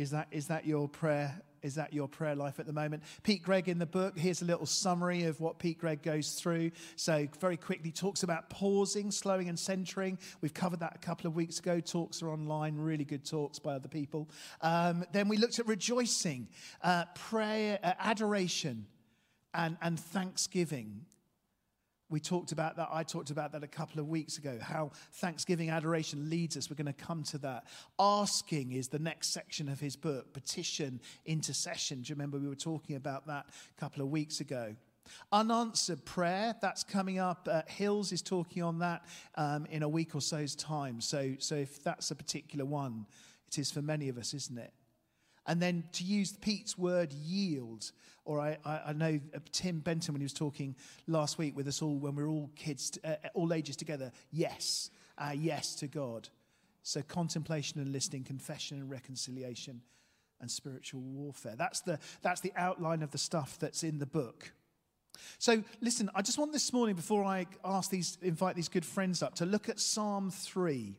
Is 0.01 0.09
that, 0.09 0.27
is 0.31 0.47
that 0.47 0.65
your 0.65 0.89
prayer 0.89 1.41
is 1.61 1.75
that 1.75 1.93
your 1.93 2.07
prayer 2.07 2.33
life 2.33 2.59
at 2.59 2.65
the 2.65 2.73
moment? 2.73 3.03
Pete 3.21 3.43
Greig 3.43 3.69
in 3.69 3.77
the 3.77 3.85
book, 3.85 4.17
here's 4.17 4.41
a 4.41 4.45
little 4.45 4.65
summary 4.65 5.25
of 5.25 5.39
what 5.39 5.59
Pete 5.59 5.77
Greig 5.77 6.01
goes 6.01 6.31
through. 6.31 6.71
So, 6.95 7.27
very 7.39 7.55
quickly, 7.55 7.91
talks 7.91 8.23
about 8.23 8.49
pausing, 8.49 9.11
slowing, 9.11 9.47
and 9.47 9.59
centering. 9.59 10.17
We've 10.41 10.55
covered 10.55 10.79
that 10.79 10.95
a 10.95 10.97
couple 10.97 11.27
of 11.27 11.35
weeks 11.35 11.59
ago. 11.59 11.79
Talks 11.79 12.23
are 12.23 12.31
online, 12.31 12.77
really 12.77 13.05
good 13.05 13.23
talks 13.23 13.59
by 13.59 13.75
other 13.75 13.89
people. 13.89 14.27
Um, 14.61 15.05
then 15.11 15.27
we 15.27 15.37
looked 15.37 15.59
at 15.59 15.67
rejoicing, 15.67 16.47
uh, 16.81 17.05
prayer, 17.13 17.77
uh, 17.83 17.93
adoration, 17.99 18.87
and, 19.53 19.77
and 19.83 19.99
thanksgiving 19.99 21.05
we 22.11 22.19
talked 22.19 22.51
about 22.51 22.75
that. 22.75 22.89
I 22.91 23.03
talked 23.03 23.31
about 23.31 23.53
that 23.53 23.63
a 23.63 23.67
couple 23.67 23.99
of 23.99 24.09
weeks 24.09 24.37
ago, 24.37 24.59
how 24.61 24.91
thanksgiving 25.13 25.69
adoration 25.69 26.29
leads 26.29 26.57
us. 26.57 26.69
We're 26.69 26.75
going 26.75 26.93
to 26.93 26.93
come 26.93 27.23
to 27.23 27.37
that. 27.39 27.63
Asking 27.97 28.73
is 28.73 28.89
the 28.89 28.99
next 28.99 29.29
section 29.29 29.69
of 29.69 29.79
his 29.79 29.95
book, 29.95 30.33
petition, 30.33 30.99
intercession. 31.25 32.01
Do 32.01 32.09
you 32.09 32.15
remember 32.15 32.37
we 32.37 32.49
were 32.49 32.55
talking 32.55 32.97
about 32.97 33.27
that 33.27 33.45
a 33.47 33.79
couple 33.79 34.03
of 34.03 34.09
weeks 34.09 34.41
ago? 34.41 34.75
Unanswered 35.31 36.03
prayer, 36.05 36.53
that's 36.61 36.83
coming 36.83 37.17
up. 37.17 37.47
Uh, 37.49 37.61
Hills 37.67 38.11
is 38.11 38.21
talking 38.21 38.61
on 38.61 38.79
that 38.79 39.05
um, 39.35 39.65
in 39.67 39.81
a 39.81 39.89
week 39.89 40.13
or 40.13 40.21
so's 40.21 40.55
time. 40.55 40.99
So, 40.99 41.35
so 41.39 41.55
if 41.55 41.81
that's 41.81 42.11
a 42.11 42.15
particular 42.15 42.65
one, 42.65 43.05
it 43.47 43.57
is 43.57 43.71
for 43.71 43.81
many 43.81 44.09
of 44.09 44.17
us, 44.17 44.33
isn't 44.33 44.57
it? 44.57 44.73
And 45.47 45.61
then 45.61 45.83
to 45.93 46.03
use 46.03 46.33
Pete's 46.33 46.77
word 46.77 47.11
yield, 47.13 47.91
or 48.25 48.39
I, 48.39 48.57
I, 48.63 48.81
I, 48.87 48.93
know 48.93 49.19
uh, 49.35 49.39
Tim 49.51 49.79
Benton 49.79 50.13
when 50.13 50.21
he 50.21 50.25
was 50.25 50.33
talking 50.33 50.75
last 51.07 51.37
week 51.37 51.55
with 51.55 51.67
us 51.67 51.81
all 51.81 51.97
when 51.97 52.15
we 52.15 52.23
are 52.23 52.27
all 52.27 52.51
kids, 52.55 52.99
uh, 53.03 53.15
all 53.33 53.51
ages 53.53 53.75
together, 53.75 54.11
yes, 54.31 54.91
uh, 55.17 55.33
yes 55.35 55.73
to 55.75 55.87
God. 55.87 56.29
So 56.83 57.01
contemplation 57.01 57.81
and 57.81 57.91
listening, 57.91 58.23
confession 58.23 58.79
and 58.79 58.89
reconciliation. 58.89 59.81
and 60.39 60.49
spiritual 60.49 61.01
warfare. 61.01 61.55
That's 61.55 61.81
the, 61.81 61.99
that's 62.23 62.41
the 62.41 62.51
outline 62.55 63.03
of 63.03 63.11
the 63.11 63.19
stuff 63.19 63.59
that's 63.59 63.83
in 63.83 63.99
the 63.99 64.07
book. 64.07 64.51
So, 65.39 65.63
listen, 65.81 66.09
I 66.13 66.21
just 66.21 66.37
want 66.37 66.51
this 66.51 66.71
morning, 66.71 66.95
before 66.95 67.23
I 67.23 67.47
ask 67.65 67.89
these, 67.89 68.17
invite 68.21 68.55
these 68.55 68.69
good 68.69 68.85
friends 68.85 69.23
up, 69.23 69.35
to 69.35 69.45
look 69.45 69.69
at 69.69 69.79
Psalm 69.79 70.29
3. 70.29 70.93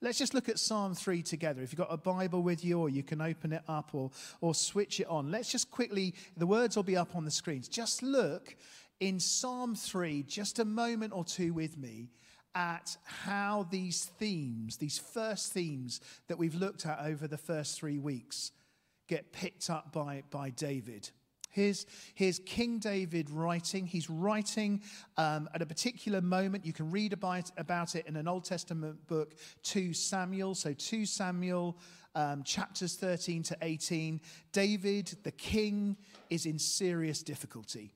Let's 0.00 0.18
just 0.18 0.34
look 0.34 0.48
at 0.48 0.58
Psalm 0.58 0.94
3 0.94 1.22
together. 1.22 1.62
If 1.62 1.72
you've 1.72 1.78
got 1.78 1.92
a 1.92 1.96
Bible 1.96 2.42
with 2.42 2.64
you, 2.64 2.78
or 2.78 2.88
you 2.88 3.02
can 3.02 3.20
open 3.20 3.52
it 3.52 3.62
up 3.68 3.90
or, 3.94 4.10
or 4.40 4.54
switch 4.54 5.00
it 5.00 5.06
on. 5.06 5.30
Let's 5.30 5.50
just 5.50 5.70
quickly, 5.70 6.14
the 6.36 6.46
words 6.46 6.76
will 6.76 6.82
be 6.82 6.96
up 6.96 7.16
on 7.16 7.24
the 7.24 7.30
screens. 7.30 7.68
Just 7.68 8.02
look 8.02 8.56
in 9.00 9.18
Psalm 9.20 9.74
3, 9.74 10.22
just 10.24 10.58
a 10.58 10.64
moment 10.64 11.12
or 11.14 11.24
two 11.24 11.52
with 11.52 11.78
me, 11.78 12.10
at 12.54 12.96
how 13.04 13.66
these 13.70 14.04
themes, 14.18 14.76
these 14.76 14.98
first 14.98 15.52
themes 15.52 16.00
that 16.28 16.38
we've 16.38 16.54
looked 16.54 16.86
at 16.86 17.00
over 17.00 17.26
the 17.26 17.38
first 17.38 17.78
three 17.78 17.98
weeks, 17.98 18.52
get 19.08 19.32
picked 19.32 19.70
up 19.70 19.92
by, 19.92 20.22
by 20.30 20.50
David. 20.50 21.10
Here's, 21.54 21.86
here's 22.16 22.40
King 22.40 22.80
David 22.80 23.30
writing. 23.30 23.86
He's 23.86 24.10
writing 24.10 24.82
um, 25.16 25.48
at 25.54 25.62
a 25.62 25.66
particular 25.66 26.20
moment. 26.20 26.66
You 26.66 26.72
can 26.72 26.90
read 26.90 27.12
about, 27.12 27.52
about 27.56 27.94
it 27.94 28.08
in 28.08 28.16
an 28.16 28.26
Old 28.26 28.44
Testament 28.44 29.06
book, 29.06 29.36
2 29.62 29.94
Samuel. 29.94 30.56
So, 30.56 30.72
2 30.72 31.06
Samuel, 31.06 31.78
um, 32.16 32.42
chapters 32.42 32.96
13 32.96 33.44
to 33.44 33.56
18. 33.62 34.20
David, 34.50 35.16
the 35.22 35.30
king, 35.30 35.96
is 36.28 36.44
in 36.44 36.58
serious 36.58 37.22
difficulty. 37.22 37.92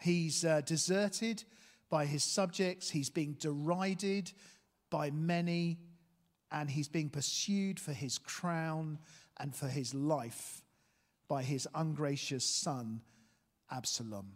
He's 0.00 0.46
uh, 0.46 0.62
deserted 0.62 1.44
by 1.90 2.06
his 2.06 2.24
subjects, 2.24 2.88
he's 2.88 3.10
being 3.10 3.34
derided 3.34 4.32
by 4.88 5.10
many, 5.10 5.76
and 6.50 6.70
he's 6.70 6.88
being 6.88 7.10
pursued 7.10 7.78
for 7.78 7.92
his 7.92 8.16
crown 8.16 8.98
and 9.38 9.54
for 9.54 9.68
his 9.68 9.94
life 9.94 10.62
by 11.28 11.42
his 11.42 11.68
ungracious 11.74 12.44
son, 12.44 13.02
Absalom. 13.70 14.32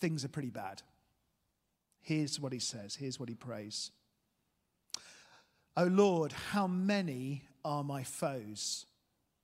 Things 0.00 0.24
are 0.24 0.28
pretty 0.28 0.50
bad. 0.50 0.82
Here's 2.02 2.38
what 2.38 2.52
he 2.52 2.58
says, 2.58 2.94
here's 2.94 3.18
what 3.18 3.30
he 3.30 3.34
prays. 3.34 3.90
O 5.76 5.84
Lord, 5.84 6.32
how 6.32 6.66
many 6.66 7.42
are 7.64 7.82
my 7.82 8.04
foes? 8.04 8.86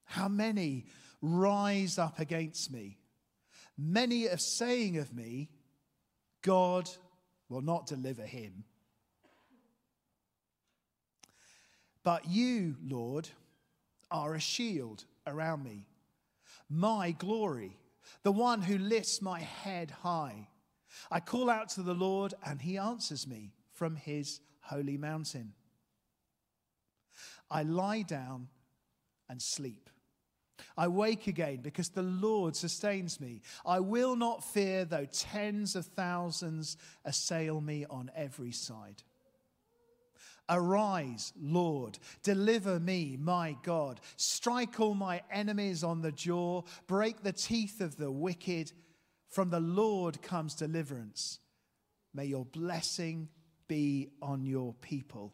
How 0.05 0.29
many 0.29 0.87
rise 1.23 1.99
up 1.99 2.19
against 2.21 2.71
me? 2.71 2.99
Many 3.79 4.29
are 4.29 4.37
saying 4.37 4.99
of 4.99 5.15
me, 5.15 5.49
God 6.43 6.91
will 7.49 7.63
not 7.63 7.87
deliver 7.87 8.23
him. 8.23 8.65
But 12.03 12.29
you, 12.29 12.77
Lord, 12.83 13.29
are 14.11 14.35
a 14.35 14.41
shield 14.41 15.05
around 15.27 15.65
me, 15.65 15.87
my 16.71 17.11
glory, 17.11 17.77
the 18.23 18.33
one 18.33 18.63
who 18.63 18.79
lifts 18.79 19.21
my 19.21 19.41
head 19.41 19.91
high. 19.91 20.49
I 21.11 21.21
call 21.21 21.51
out 21.51 21.69
to 21.71 21.83
the 21.83 21.95
Lord, 21.95 22.35
and 22.45 22.63
he 22.63 22.79
answers 22.79 23.27
me 23.27 23.53
from 23.73 23.97
his 23.97 24.41
holy 24.61 24.97
mountain. 24.97 25.53
I 27.51 27.65
lie 27.65 28.03
down 28.03 28.49
and 29.29 29.43
sleep. 29.43 29.91
I 30.77 30.89
wake 30.89 31.27
again 31.27 31.61
because 31.63 31.89
the 31.89 32.03
Lord 32.03 32.55
sustains 32.55 33.21
me. 33.21 33.43
I 33.65 33.81
will 33.81 34.15
not 34.15 34.45
fear 34.45 34.85
though 34.85 35.07
tens 35.07 35.75
of 35.75 35.87
thousands 35.87 36.77
assail 37.05 37.61
me 37.61 37.87
on 37.89 38.11
every 38.15 38.53
side. 38.53 39.03
Arise, 40.51 41.33
Lord, 41.41 41.99
deliver 42.25 42.81
me, 42.81 43.17
my 43.19 43.57
God. 43.63 44.01
Strike 44.17 44.81
all 44.81 44.95
my 44.95 45.23
enemies 45.31 45.85
on 45.85 46.03
the 46.03 46.11
jaw, 46.11 46.63
break 46.89 47.23
the 47.23 47.33
teeth 47.33 47.81
of 47.81 47.97
the 47.97 48.11
wicked. 48.11 48.73
From 49.29 49.51
the 49.51 49.61
Lord 49.61 50.21
comes 50.23 50.57
deliverance. 50.57 51.39
May 52.13 52.25
your 52.25 52.45
blessing 52.45 53.29
be 53.69 54.09
on 54.21 54.45
your 54.45 54.75
people. 54.75 55.33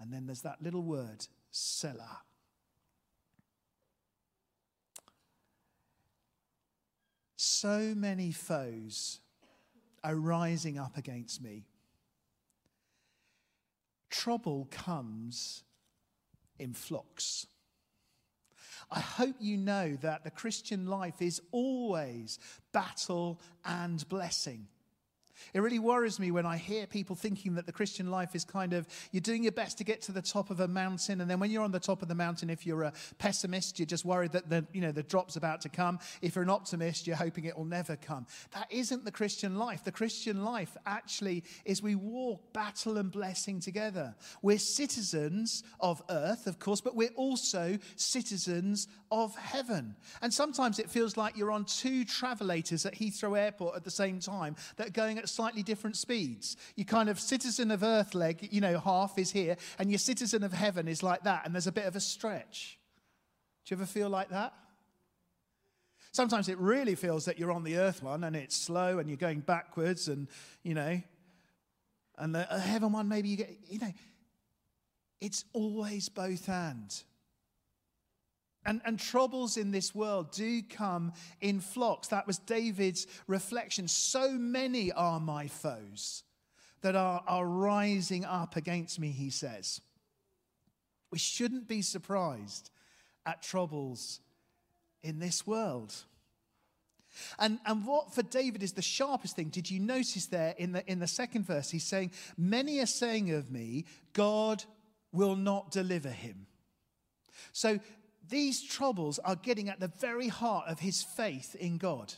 And 0.00 0.12
then 0.12 0.26
there's 0.26 0.42
that 0.42 0.60
little 0.60 0.82
word, 0.82 1.24
Selah. 1.52 2.22
So 7.36 7.94
many 7.94 8.32
foes 8.32 9.20
are 10.02 10.16
rising 10.16 10.78
up 10.78 10.96
against 10.96 11.40
me 11.40 11.64
trouble 14.16 14.66
comes 14.70 15.62
in 16.58 16.72
flocks. 16.72 17.46
I 18.90 19.00
hope 19.00 19.36
you 19.40 19.56
know 19.56 19.96
that 20.02 20.24
the 20.24 20.30
Christian 20.30 20.86
life 20.86 21.20
is 21.20 21.40
always 21.50 22.38
battle 22.72 23.40
and 23.64 24.08
blessing. 24.08 24.68
It 25.54 25.60
really 25.60 25.78
worries 25.78 26.18
me 26.18 26.30
when 26.30 26.46
I 26.46 26.56
hear 26.56 26.86
people 26.86 27.16
thinking 27.16 27.54
that 27.54 27.66
the 27.66 27.72
Christian 27.72 28.10
life 28.10 28.34
is 28.34 28.44
kind 28.44 28.72
of 28.72 28.86
you're 29.12 29.20
doing 29.20 29.42
your 29.42 29.52
best 29.52 29.78
to 29.78 29.84
get 29.84 30.02
to 30.02 30.12
the 30.12 30.22
top 30.22 30.50
of 30.50 30.60
a 30.60 30.68
mountain, 30.68 31.20
and 31.20 31.30
then 31.30 31.40
when 31.40 31.50
you're 31.50 31.62
on 31.62 31.72
the 31.72 31.80
top 31.80 32.02
of 32.02 32.08
the 32.08 32.14
mountain, 32.14 32.50
if 32.50 32.66
you're 32.66 32.82
a 32.82 32.92
pessimist, 33.18 33.78
you're 33.78 33.86
just 33.86 34.04
worried 34.04 34.32
that 34.32 34.48
the 34.48 34.64
you 34.72 34.80
know 34.80 34.92
the 34.92 35.02
drop's 35.02 35.36
about 35.36 35.60
to 35.62 35.68
come. 35.68 35.98
If 36.22 36.34
you're 36.34 36.44
an 36.44 36.50
optimist, 36.50 37.06
you're 37.06 37.16
hoping 37.16 37.44
it 37.44 37.56
will 37.56 37.64
never 37.64 37.96
come. 37.96 38.26
That 38.52 38.66
isn't 38.70 39.04
the 39.04 39.12
Christian 39.12 39.56
life. 39.56 39.84
The 39.84 39.92
Christian 39.92 40.44
life 40.44 40.76
actually 40.86 41.44
is 41.64 41.82
we 41.82 41.94
walk 41.94 42.52
battle 42.52 42.98
and 42.98 43.10
blessing 43.10 43.60
together. 43.60 44.14
We're 44.42 44.58
citizens 44.58 45.62
of 45.80 46.02
earth, 46.10 46.46
of 46.46 46.58
course, 46.58 46.80
but 46.80 46.96
we're 46.96 47.10
also 47.16 47.78
citizens 47.96 48.88
of 49.10 49.36
heaven. 49.36 49.96
And 50.22 50.32
sometimes 50.32 50.78
it 50.78 50.90
feels 50.90 51.16
like 51.16 51.36
you're 51.36 51.50
on 51.50 51.64
two 51.64 52.04
travelators 52.04 52.86
at 52.86 52.94
Heathrow 52.94 53.38
Airport 53.38 53.76
at 53.76 53.84
the 53.84 53.90
same 53.90 54.20
time 54.20 54.56
that 54.76 54.88
are 54.88 54.90
going 54.90 55.18
at 55.18 55.28
slightly 55.36 55.62
different 55.62 55.96
speeds. 55.96 56.56
You 56.74 56.84
kind 56.84 57.08
of 57.08 57.20
citizen 57.20 57.70
of 57.70 57.82
earth 57.82 58.14
leg, 58.14 58.48
you 58.50 58.60
know, 58.60 58.78
half 58.78 59.18
is 59.18 59.30
here, 59.30 59.56
and 59.78 59.90
your 59.90 59.98
citizen 59.98 60.42
of 60.42 60.52
heaven 60.52 60.88
is 60.88 61.02
like 61.02 61.22
that, 61.24 61.44
and 61.44 61.54
there's 61.54 61.66
a 61.66 61.72
bit 61.72 61.84
of 61.84 61.94
a 61.94 62.00
stretch. 62.00 62.78
Do 63.64 63.74
you 63.74 63.80
ever 63.80 63.86
feel 63.86 64.08
like 64.08 64.30
that? 64.30 64.54
Sometimes 66.12 66.48
it 66.48 66.56
really 66.56 66.94
feels 66.94 67.26
that 67.26 67.38
you're 67.38 67.52
on 67.52 67.62
the 67.62 67.76
earth 67.76 68.02
one 68.02 68.24
and 68.24 68.34
it's 68.34 68.56
slow 68.56 68.98
and 68.98 69.06
you're 69.06 69.18
going 69.18 69.40
backwards 69.40 70.08
and, 70.08 70.28
you 70.62 70.72
know, 70.72 71.02
and 72.16 72.34
the 72.34 72.50
uh, 72.50 72.58
heaven 72.58 72.92
one, 72.92 73.06
maybe 73.06 73.28
you 73.28 73.36
get, 73.36 73.54
you 73.68 73.78
know, 73.78 73.92
it's 75.20 75.44
always 75.52 76.08
both 76.08 76.48
and. 76.48 76.94
And, 78.66 78.80
and 78.84 78.98
troubles 78.98 79.56
in 79.56 79.70
this 79.70 79.94
world 79.94 80.32
do 80.32 80.60
come 80.60 81.12
in 81.40 81.60
flocks. 81.60 82.08
That 82.08 82.26
was 82.26 82.38
David's 82.38 83.06
reflection. 83.28 83.86
So 83.86 84.32
many 84.32 84.90
are 84.90 85.20
my 85.20 85.46
foes 85.46 86.24
that 86.82 86.96
are, 86.96 87.22
are 87.26 87.46
rising 87.46 88.24
up 88.24 88.56
against 88.56 88.98
me, 88.98 89.10
he 89.10 89.30
says. 89.30 89.80
We 91.12 91.18
shouldn't 91.18 91.68
be 91.68 91.80
surprised 91.80 92.70
at 93.24 93.42
troubles 93.42 94.20
in 95.02 95.20
this 95.20 95.46
world. 95.46 95.94
And, 97.38 97.58
and 97.64 97.86
what 97.86 98.14
for 98.14 98.22
David 98.22 98.62
is 98.62 98.72
the 98.72 98.82
sharpest 98.82 99.36
thing, 99.36 99.48
did 99.48 99.70
you 99.70 99.80
notice 99.80 100.26
there 100.26 100.54
in 100.58 100.72
the, 100.72 100.90
in 100.90 100.98
the 100.98 101.06
second 101.06 101.46
verse? 101.46 101.70
He's 101.70 101.84
saying, 101.84 102.10
Many 102.36 102.80
are 102.80 102.86
saying 102.86 103.30
of 103.32 103.50
me, 103.50 103.84
God 104.12 104.64
will 105.12 105.36
not 105.36 105.70
deliver 105.70 106.10
him. 106.10 106.46
So 107.52 107.80
these 108.28 108.62
troubles 108.62 109.18
are 109.20 109.36
getting 109.36 109.68
at 109.68 109.80
the 109.80 109.88
very 109.88 110.28
heart 110.28 110.66
of 110.68 110.78
his 110.78 111.02
faith 111.02 111.54
in 111.54 111.78
God. 111.78 112.14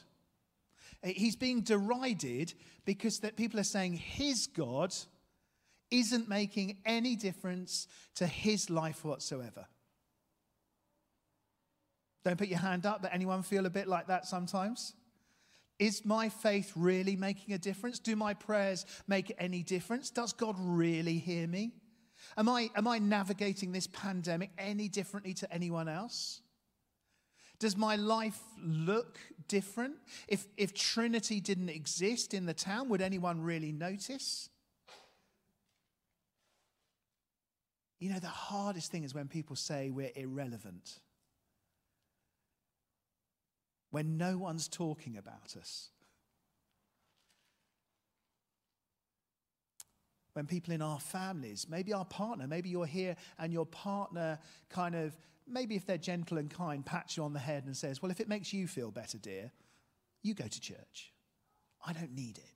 Uh, 1.04 1.08
he's 1.08 1.36
being 1.36 1.62
derided 1.62 2.52
because 2.84 3.20
that 3.20 3.36
people 3.36 3.60
are 3.60 3.64
saying 3.64 3.94
his 3.94 4.46
God 4.46 4.94
isn't 5.90 6.28
making 6.28 6.78
any 6.84 7.16
difference 7.16 7.86
to 8.16 8.26
his 8.26 8.68
life 8.68 9.04
whatsoever. 9.04 9.66
Don't 12.24 12.36
put 12.36 12.48
your 12.48 12.58
hand 12.58 12.84
up, 12.84 13.00
but 13.02 13.14
anyone 13.14 13.42
feel 13.42 13.66
a 13.66 13.70
bit 13.70 13.88
like 13.88 14.08
that 14.08 14.26
sometimes? 14.26 14.94
Is 15.78 16.04
my 16.04 16.28
faith 16.28 16.72
really 16.74 17.14
making 17.14 17.54
a 17.54 17.58
difference? 17.58 17.98
Do 17.98 18.16
my 18.16 18.34
prayers 18.34 18.84
make 19.06 19.32
any 19.38 19.62
difference? 19.62 20.10
Does 20.10 20.32
God 20.32 20.56
really 20.58 21.18
hear 21.18 21.46
me? 21.46 21.72
Am 22.36 22.48
I, 22.48 22.70
am 22.76 22.86
I 22.86 22.98
navigating 22.98 23.72
this 23.72 23.86
pandemic 23.86 24.50
any 24.58 24.88
differently 24.88 25.34
to 25.34 25.52
anyone 25.52 25.88
else? 25.88 26.42
Does 27.58 27.76
my 27.76 27.96
life 27.96 28.40
look 28.62 29.18
different? 29.48 29.94
If, 30.28 30.46
if 30.56 30.74
Trinity 30.74 31.40
didn't 31.40 31.70
exist 31.70 32.32
in 32.32 32.46
the 32.46 32.54
town, 32.54 32.88
would 32.90 33.00
anyone 33.00 33.42
really 33.42 33.72
notice? 33.72 34.48
You 37.98 38.10
know, 38.12 38.20
the 38.20 38.28
hardest 38.28 38.92
thing 38.92 39.02
is 39.02 39.12
when 39.12 39.26
people 39.26 39.56
say 39.56 39.90
we're 39.90 40.12
irrelevant, 40.14 41.00
when 43.90 44.16
no 44.16 44.38
one's 44.38 44.68
talking 44.68 45.16
about 45.16 45.56
us. 45.58 45.90
When 50.38 50.46
people 50.46 50.72
in 50.72 50.80
our 50.80 51.00
families, 51.00 51.66
maybe 51.68 51.92
our 51.92 52.04
partner, 52.04 52.46
maybe 52.46 52.68
you're 52.68 52.86
here 52.86 53.16
and 53.40 53.52
your 53.52 53.66
partner 53.66 54.38
kind 54.68 54.94
of, 54.94 55.16
maybe 55.48 55.74
if 55.74 55.84
they're 55.84 55.98
gentle 55.98 56.38
and 56.38 56.48
kind, 56.48 56.86
pats 56.86 57.16
you 57.16 57.24
on 57.24 57.32
the 57.32 57.40
head 57.40 57.64
and 57.66 57.76
says, 57.76 58.00
Well, 58.00 58.12
if 58.12 58.20
it 58.20 58.28
makes 58.28 58.52
you 58.52 58.68
feel 58.68 58.92
better, 58.92 59.18
dear, 59.18 59.50
you 60.22 60.34
go 60.34 60.46
to 60.46 60.60
church. 60.60 61.12
I 61.84 61.92
don't 61.92 62.14
need 62.14 62.38
it. 62.38 62.52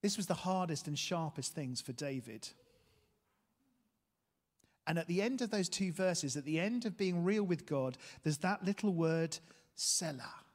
This 0.00 0.16
was 0.16 0.24
the 0.24 0.32
hardest 0.32 0.88
and 0.88 0.98
sharpest 0.98 1.54
things 1.54 1.82
for 1.82 1.92
David. 1.92 2.48
And 4.86 4.98
at 4.98 5.06
the 5.06 5.20
end 5.20 5.42
of 5.42 5.50
those 5.50 5.68
two 5.68 5.92
verses, 5.92 6.34
at 6.34 6.46
the 6.46 6.60
end 6.60 6.86
of 6.86 6.96
being 6.96 7.24
real 7.24 7.44
with 7.44 7.66
God, 7.66 7.98
there's 8.22 8.38
that 8.38 8.64
little 8.64 8.94
word, 8.94 9.36
Selah 9.74 10.45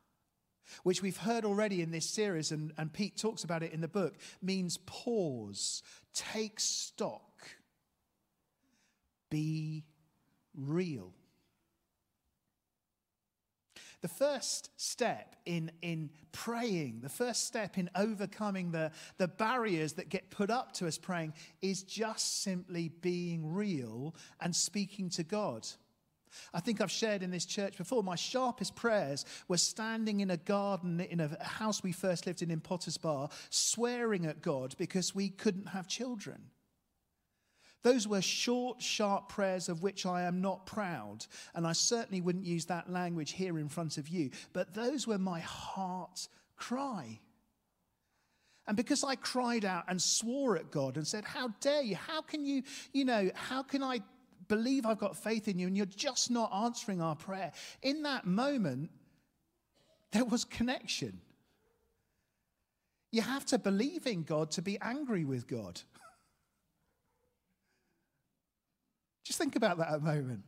which 0.84 1.01
we've 1.01 1.18
heard 1.18 1.46
already 1.46 1.82
in 1.82 1.92
this 1.92 2.06
series, 2.06 2.51
and, 2.51 2.74
and 2.78 2.92
Pete 2.92 3.18
talks 3.18 3.44
about 3.44 3.63
it 3.63 3.74
in 3.74 3.82
the 3.82 3.88
book, 3.88 4.16
means 4.42 4.78
pause, 4.86 5.84
take 6.13 6.60
stock, 6.60 7.48
be 9.30 9.84
real. 10.56 11.13
The 14.01 14.08
first 14.08 14.72
step 14.78 15.36
in, 15.46 15.72
in 15.84 16.10
praying, 16.32 17.01
the 17.04 17.10
first 17.10 17.46
step 17.46 17.78
in 17.78 17.88
overcoming 17.96 18.72
the, 18.72 18.92
the 19.18 19.28
barriers 19.28 19.94
that 19.94 20.10
get 20.10 20.32
put 20.32 20.50
up 20.50 20.74
to 20.74 20.88
us 20.88 20.98
praying, 20.98 21.34
is 21.62 21.84
just 21.84 22.42
simply 22.42 22.90
being 22.90 23.54
real 23.54 24.16
and 24.40 24.56
speaking 24.56 25.10
to 25.12 25.24
God. 25.24 25.68
I 26.54 26.60
think 26.60 26.82
I've 26.82 26.92
shared 26.92 27.24
in 27.24 27.32
this 27.32 27.46
church 27.46 27.78
before. 27.78 28.04
My 28.04 28.16
sharpest 28.16 28.76
prayers 28.76 29.26
were 29.48 29.58
standing 29.58 30.20
in 30.22 30.32
a 30.32 30.38
garden 30.38 31.00
in 31.00 31.20
a 31.20 31.44
house 31.44 31.84
we 31.84 31.92
first 31.92 32.28
lived 32.28 32.42
in 32.42 32.52
in 32.52 32.60
Potters 32.60 32.98
Bar, 32.98 33.30
swearing 33.50 34.26
at 34.26 34.42
God 34.42 34.76
because 34.78 35.16
we 35.16 35.30
couldn't 35.30 35.68
have 35.68 35.88
children. 35.88 36.42
Those 37.84 38.08
were 38.08 38.22
short, 38.22 38.82
sharp 38.82 39.30
prayers 39.30 39.68
of 39.68 39.82
which 39.82 40.06
I 40.06 40.24
am 40.24 40.40
not 40.40 40.66
proud, 40.66 41.26
and 41.56 41.66
I 41.66 41.74
certainly 41.74 42.22
wouldn't 42.22 42.46
use 42.46 42.66
that 42.66 42.92
language 42.92 43.32
here 43.32 43.58
in 43.58 43.70
front 43.70 43.98
of 43.98 44.08
you, 44.08 44.30
but 44.54 44.74
those 44.74 45.08
were 45.08 45.18
my 45.18 45.40
heart's 45.40 46.30
cry. 46.58 47.20
And 48.68 48.78
because 48.78 49.04
I 49.04 49.16
cried 49.16 49.66
out 49.66 49.86
and 49.88 50.00
swore 50.00 50.56
at 50.56 50.70
God 50.70 50.96
and 50.96 51.08
said, 51.08 51.26
How 51.26 51.50
dare 51.60 51.82
you? 51.82 51.96
How 51.96 52.22
can 52.22 52.46
you, 52.46 52.62
you 52.94 53.06
know, 53.06 53.32
how 53.34 53.64
can 53.64 53.82
I 53.82 54.02
believe 54.51 54.86
I've 54.86 55.00
got 55.00 55.15
faith 55.15 55.48
in 55.48 55.58
you, 55.60 55.67
and 55.67 55.77
you're 55.77 55.86
just 55.86 56.29
not 56.29 56.51
answering 56.53 57.01
our 57.01 57.15
prayer. 57.15 57.53
In 57.81 58.03
that 58.03 58.27
moment, 58.27 58.89
there 60.12 60.25
was 60.25 60.43
connection. 60.43 61.22
You 63.13 63.22
have 63.22 63.46
to 63.46 63.58
believe 63.58 64.05
in 64.05 64.24
God 64.24 64.51
to 64.51 64.62
be 64.62 64.77
angry 64.81 65.24
with 65.24 65.48
God. 65.48 65.79
Just 69.24 69.39
think 69.39 69.55
about 69.55 69.77
that 69.77 69.93
a 69.93 70.00
moment. 70.00 70.43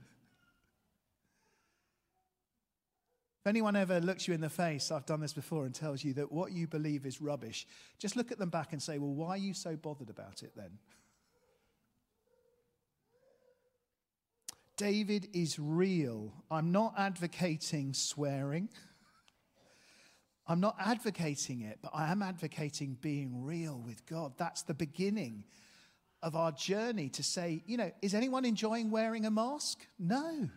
If 3.41 3.47
anyone 3.47 3.77
ever 3.77 4.01
looks 4.01 4.27
you 4.27 4.33
in 4.33 4.41
the 4.41 4.49
face, 4.49 4.91
I've 4.91 5.05
done 5.05 5.21
this 5.21 5.33
before, 5.33 5.65
and 5.65 5.73
tells 5.73 6.03
you 6.03 6.13
that 6.15 6.29
what 6.29 6.51
you 6.51 6.67
believe 6.67 7.05
is 7.05 7.21
rubbish, 7.21 7.65
just 7.99 8.17
look 8.17 8.33
at 8.33 8.37
them 8.37 8.49
back 8.49 8.73
and 8.73 8.81
say, 8.81 8.97
Well, 8.97 9.13
why 9.13 9.29
are 9.29 9.37
you 9.37 9.53
so 9.53 9.77
bothered 9.77 10.09
about 10.09 10.43
it 10.43 10.51
then? 10.57 10.77
David 14.77 15.29
is 15.33 15.59
real. 15.59 16.33
I'm 16.49 16.71
not 16.71 16.93
advocating 16.97 17.93
swearing. 17.93 18.69
I'm 20.47 20.59
not 20.59 20.75
advocating 20.79 21.61
it, 21.61 21.79
but 21.81 21.91
I 21.93 22.11
am 22.11 22.21
advocating 22.21 22.97
being 23.01 23.43
real 23.43 23.81
with 23.85 24.05
God. 24.05 24.33
That's 24.37 24.63
the 24.63 24.73
beginning 24.73 25.45
of 26.21 26.35
our 26.35 26.51
journey 26.51 27.09
to 27.09 27.23
say, 27.23 27.63
you 27.65 27.77
know, 27.77 27.91
is 28.01 28.13
anyone 28.13 28.45
enjoying 28.45 28.91
wearing 28.91 29.25
a 29.25 29.31
mask? 29.31 29.79
No. 29.99 30.49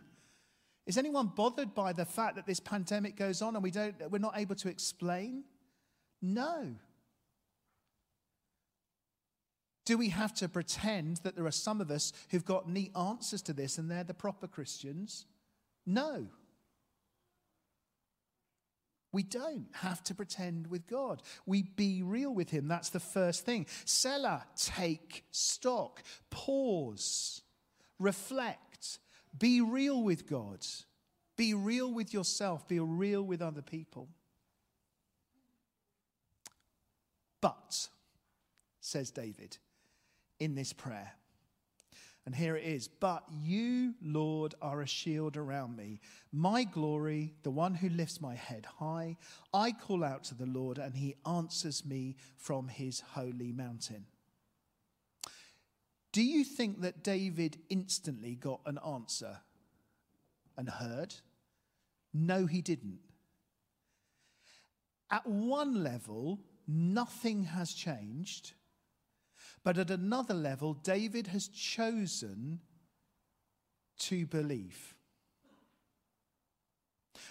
Is 0.85 0.97
anyone 0.97 1.31
bothered 1.35 1.73
by 1.75 1.93
the 1.93 2.05
fact 2.05 2.35
that 2.37 2.45
this 2.45 2.59
pandemic 2.59 3.15
goes 3.15 3.41
on 3.41 3.55
and 3.55 3.63
we 3.63 3.71
don't, 3.71 3.95
we're 4.09 4.19
not 4.19 4.37
able 4.37 4.55
to 4.55 4.69
explain? 4.69 5.43
No. 6.21 6.75
Do 9.87 9.97
we 9.97 10.09
have 10.09 10.33
to 10.33 10.49
pretend 10.49 11.21
that 11.23 11.37
there 11.37 11.45
are 11.45 11.51
some 11.51 11.79
of 11.79 11.91
us 11.91 12.11
who've 12.29 12.43
got 12.43 12.67
neat 12.67 12.91
answers 12.93 13.41
to 13.43 13.53
this 13.53 13.77
and 13.77 13.89
they're 13.89 14.03
the 14.03 14.13
proper 14.13 14.45
Christians? 14.45 15.25
No. 15.85 16.27
We 19.13 19.23
don't 19.23 19.67
have 19.75 20.03
to 20.03 20.13
pretend 20.13 20.67
with 20.67 20.87
God. 20.87 21.21
We 21.45 21.61
be 21.61 22.03
real 22.03 22.33
with 22.33 22.49
Him. 22.49 22.67
That's 22.67 22.89
the 22.89 22.99
first 22.99 23.45
thing. 23.45 23.65
Selah, 23.85 24.43
take 24.57 25.23
stock, 25.31 26.03
pause, 26.31 27.43
reflect, 27.97 28.99
be 29.39 29.61
real 29.61 30.03
with 30.03 30.29
God, 30.29 30.65
be 31.37 31.53
real 31.53 31.93
with 31.93 32.13
yourself, 32.13 32.67
be 32.67 32.81
real 32.81 33.23
with 33.23 33.41
other 33.41 33.61
people. 33.61 34.09
But, 37.39 37.87
says 38.81 39.11
David, 39.11 39.57
in 40.39 40.55
this 40.55 40.73
prayer. 40.73 41.13
And 42.25 42.35
here 42.35 42.57
it 42.57 42.65
is. 42.65 42.89
But 42.89 43.23
you, 43.31 43.93
Lord, 44.03 44.53
are 44.61 44.81
a 44.81 44.87
shield 44.87 45.37
around 45.37 45.77
me, 45.77 46.01
my 46.33 46.65
glory, 46.65 47.33
the 47.43 47.51
one 47.51 47.73
who 47.73 47.87
lifts 47.87 48.19
my 48.19 48.35
head 48.35 48.65
high. 48.79 49.15
I 49.53 49.71
call 49.71 50.03
out 50.03 50.25
to 50.25 50.35
the 50.35 50.45
Lord, 50.45 50.77
and 50.77 50.93
he 50.93 51.15
answers 51.25 51.85
me 51.85 52.17
from 52.35 52.67
his 52.67 52.99
holy 52.99 53.53
mountain. 53.53 54.07
Do 56.11 56.21
you 56.21 56.43
think 56.43 56.81
that 56.81 57.01
David 57.01 57.59
instantly 57.69 58.35
got 58.35 58.59
an 58.65 58.77
answer 58.85 59.37
and 60.57 60.69
heard? 60.69 61.15
No, 62.13 62.45
he 62.45 62.61
didn't. 62.61 62.99
At 65.09 65.25
one 65.25 65.81
level, 65.81 66.41
nothing 66.67 67.43
has 67.43 67.71
changed 67.71 68.51
but 69.63 69.77
at 69.77 69.91
another 69.91 70.33
level, 70.33 70.73
David 70.73 71.27
has 71.27 71.47
chosen 71.47 72.59
to 73.99 74.25
believe. 74.25 74.95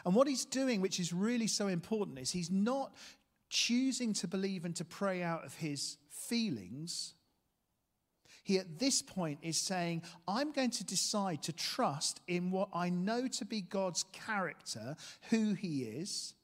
And 0.04 0.14
what 0.14 0.28
he's 0.28 0.44
doing, 0.44 0.80
which 0.80 1.00
is 1.00 1.12
really 1.12 1.46
so 1.46 1.68
important, 1.68 2.18
is 2.18 2.30
he's 2.30 2.50
not 2.50 2.94
choosing 3.48 4.12
to 4.14 4.28
believe 4.28 4.64
and 4.64 4.74
to 4.76 4.84
pray 4.84 5.22
out 5.22 5.44
of 5.44 5.54
his 5.54 5.96
feelings. 6.10 7.14
He 8.42 8.58
at 8.58 8.78
this 8.78 9.02
point 9.02 9.40
is 9.42 9.58
saying, 9.58 10.02
I'm 10.28 10.52
going 10.52 10.70
to 10.70 10.84
decide 10.84 11.42
to 11.44 11.52
trust 11.52 12.20
in 12.28 12.50
what 12.50 12.68
I 12.72 12.90
know 12.90 13.26
to 13.28 13.44
be 13.44 13.60
God's 13.60 14.04
character, 14.12 14.96
who 15.30 15.54
he 15.54 15.82
is, 15.82 16.34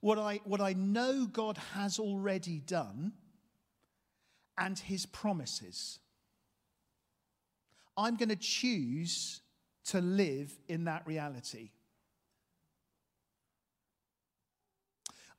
what 0.00 0.18
I, 0.18 0.40
what 0.44 0.60
I 0.60 0.72
know 0.72 1.26
God 1.26 1.58
has 1.74 1.98
already 1.98 2.60
done 2.60 3.12
and 4.58 4.78
his 4.78 5.06
promises. 5.06 5.98
I'm 7.96 8.16
going 8.16 8.28
to 8.28 8.36
choose 8.36 9.40
to 9.86 10.00
live 10.00 10.52
in 10.68 10.84
that 10.84 11.06
reality. 11.06 11.70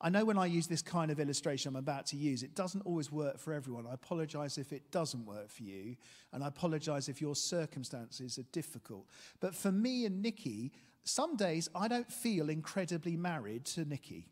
I 0.00 0.10
know 0.10 0.24
when 0.26 0.36
I 0.36 0.44
use 0.44 0.66
this 0.66 0.82
kind 0.82 1.10
of 1.10 1.18
illustration 1.18 1.70
I'm 1.70 1.76
about 1.76 2.04
to 2.06 2.16
use, 2.16 2.42
it 2.42 2.54
doesn't 2.54 2.82
always 2.82 3.10
work 3.10 3.38
for 3.38 3.54
everyone. 3.54 3.86
I 3.86 3.94
apologize 3.94 4.58
if 4.58 4.70
it 4.70 4.90
doesn't 4.90 5.24
work 5.24 5.48
for 5.48 5.62
you, 5.62 5.96
and 6.32 6.44
I 6.44 6.48
apologize 6.48 7.08
if 7.08 7.22
your 7.22 7.34
circumstances 7.34 8.38
are 8.38 8.44
difficult. 8.52 9.06
But 9.40 9.54
for 9.54 9.72
me 9.72 10.04
and 10.04 10.20
Nikki, 10.20 10.72
some 11.04 11.36
days 11.36 11.70
I 11.74 11.88
don't 11.88 12.12
feel 12.12 12.50
incredibly 12.50 13.16
married 13.16 13.64
to 13.66 13.86
Nikki. 13.86 14.28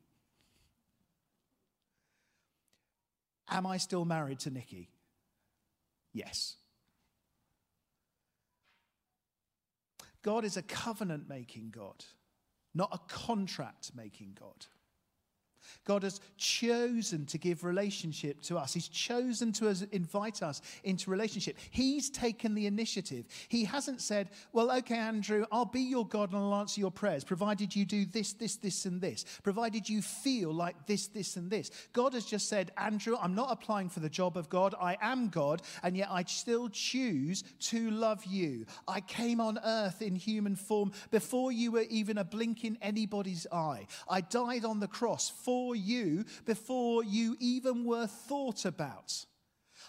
Am 3.53 3.67
I 3.67 3.77
still 3.77 4.07
married 4.07 4.41
to 4.41 4.51
Nikki? 4.51 4.88
Yes. 6.15 6.57
God 10.23 10.45
is 10.45 10.57
a 10.57 10.62
covenant 10.62 11.29
making 11.29 11.71
God, 11.71 12.05
not 12.75 12.88
a 12.93 13.12
contract 13.12 13.91
making 13.95 14.38
God. 14.41 14.67
God 15.85 16.03
has 16.03 16.20
chosen 16.37 17.27
to 17.27 17.38
give 17.38 17.64
relationship 17.64 18.40
to 18.42 18.59
us. 18.59 18.72
He's 18.72 18.88
chosen 18.88 19.53
to 19.55 19.75
invite 19.92 20.42
us 20.42 20.62
into 20.85 21.11
relationship. 21.11 21.57
He's 21.70 22.11
taken 22.11 22.55
the 22.55 22.66
initiative. 22.66 23.27
He 23.48 23.64
hasn't 23.64 24.01
said, 24.01 24.31
Well, 24.53 24.70
okay, 24.79 24.96
Andrew, 24.96 25.46
I'll 25.51 25.64
be 25.64 25.81
your 25.81 26.07
God 26.07 26.33
and 26.33 26.38
I'll 26.40 26.55
answer 26.55 26.81
your 26.81 26.90
prayers, 26.90 27.25
provided 27.25 27.75
you 27.75 27.85
do 27.85 28.05
this, 28.05 28.33
this, 28.33 28.57
this, 28.57 28.87
and 28.87 29.01
this, 29.01 29.25
provided 29.42 29.88
you 29.88 30.03
feel 30.03 30.53
like 30.53 30.87
this, 30.87 31.07
this, 31.09 31.37
and 31.37 31.51
this. 31.51 31.70
God 31.92 32.14
has 32.14 32.25
just 32.25 32.48
said, 32.48 32.72
Andrew, 32.77 33.16
I'm 33.20 33.35
not 33.35 33.51
applying 33.51 33.88
for 33.88 34.01
the 34.01 34.09
job 34.09 34.37
of 34.37 34.48
God. 34.48 34.75
I 34.81 34.96
am 35.01 35.29
God, 35.29 35.62
and 35.83 35.96
yet 35.96 36.09
I 36.11 36.25
still 36.25 36.68
choose 36.68 37.42
to 37.61 37.90
love 37.90 38.25
you. 38.25 38.66
I 38.88 39.01
came 39.01 39.40
on 39.40 39.59
earth 39.64 40.03
in 40.03 40.16
human 40.16 40.57
form 40.57 40.92
before 41.11 41.53
you 41.53 41.72
were 41.72 41.87
even 41.90 42.18
a 42.18 42.25
blink 42.25 42.64
in 42.64 42.79
anybody's 42.81 43.46
eye. 43.53 43.87
I 44.09 44.20
died 44.20 44.64
on 44.64 44.81
the 44.81 44.88
cross 44.88 45.31
for 45.31 45.52
for 45.53 45.77
you 45.77 46.25
before 46.47 47.05
you 47.05 47.37
even 47.38 47.85
were 47.85 48.07
thought 48.07 48.65
about. 48.65 49.27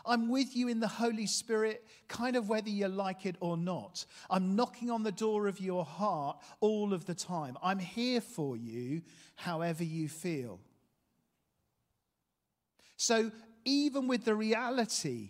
I'm 0.06 0.28
with 0.28 0.58
you 0.58 0.68
in 0.68 0.82
the 0.82 0.90
Holy 0.90 1.26
Spirit, 1.26 1.88
kind 2.10 2.36
of 2.36 2.50
whether 2.50 2.70
you 2.70 2.90
like 2.90 3.26
it 3.26 3.38
or 3.40 3.56
not. 3.56 4.06
I'm 4.30 4.58
knocking 4.58 4.92
on 4.92 5.04
the 5.04 5.12
door 5.14 5.48
of 5.48 5.62
your 5.62 5.86
heart 5.86 6.38
all 6.60 6.94
of 6.94 7.06
the 7.06 7.16
time. 7.16 7.58
I'm 7.64 7.80
here 7.80 8.20
for 8.20 8.58
you, 8.58 9.04
however 9.36 9.86
you 9.86 10.10
feel. 10.10 10.60
So, 12.98 13.32
even 13.64 14.10
with 14.10 14.26
the 14.26 14.36
reality 14.36 15.30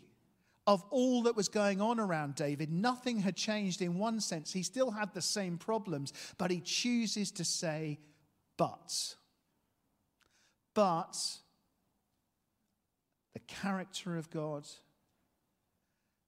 of 0.65 0.83
all 0.89 1.21
that 1.23 1.35
was 1.35 1.47
going 1.47 1.79
on 1.79 1.99
around 1.99 2.33
David, 2.33 2.71
nothing 2.71 3.19
had 3.19 3.35
changed 3.35 3.83
in 3.83 3.99
one 3.99 4.19
sense. 4.19 4.51
He 4.51 4.63
still 4.63 4.89
had 4.89 5.13
the 5.13 5.21
same 5.21 5.59
problems, 5.59 6.11
but 6.39 6.49
he 6.49 6.59
chooses 6.59 7.29
to 7.33 7.45
say, 7.45 7.99
but. 8.57 9.15
But 10.73 11.37
the 13.33 13.39
character 13.39 14.17
of 14.17 14.29
God, 14.29 14.67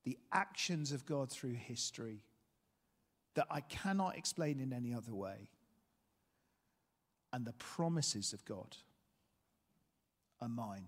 the 0.04 0.18
actions 0.32 0.92
of 0.92 1.06
God 1.06 1.30
through 1.30 1.54
history 1.54 2.24
that 3.36 3.48
I 3.50 3.62
cannot 3.62 4.18
explain 4.18 4.60
in 4.60 4.72
any 4.72 4.94
other 4.94 5.14
way, 5.14 5.50
and 7.34 7.46
the 7.46 7.54
promises 7.54 8.34
of 8.34 8.46
God 8.46 8.78
are 10.42 10.48
mine. 10.48 10.88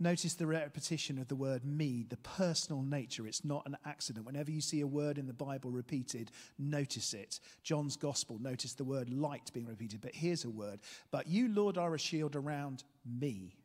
Notice 0.00 0.34
the 0.34 0.46
repetition 0.46 1.18
of 1.18 1.26
the 1.26 1.34
word 1.34 1.64
me, 1.64 2.06
the 2.08 2.18
personal 2.18 2.82
nature. 2.82 3.26
It's 3.26 3.44
not 3.44 3.66
an 3.66 3.76
accident. 3.84 4.26
Whenever 4.26 4.50
you 4.50 4.60
see 4.60 4.80
a 4.80 4.86
word 4.86 5.18
in 5.18 5.26
the 5.26 5.32
Bible 5.32 5.72
repeated, 5.72 6.30
notice 6.56 7.14
it. 7.14 7.40
John's 7.64 7.96
gospel, 7.96 8.38
notice 8.40 8.74
the 8.74 8.84
word 8.84 9.10
light 9.10 9.50
being 9.52 9.66
repeated. 9.66 10.00
But 10.00 10.14
here's 10.14 10.44
a 10.44 10.50
word. 10.50 10.78
But 11.10 11.26
you, 11.26 11.48
Lord, 11.48 11.76
are 11.76 11.94
a 11.94 11.98
shield 11.98 12.36
around 12.36 12.84
me, 13.04 13.56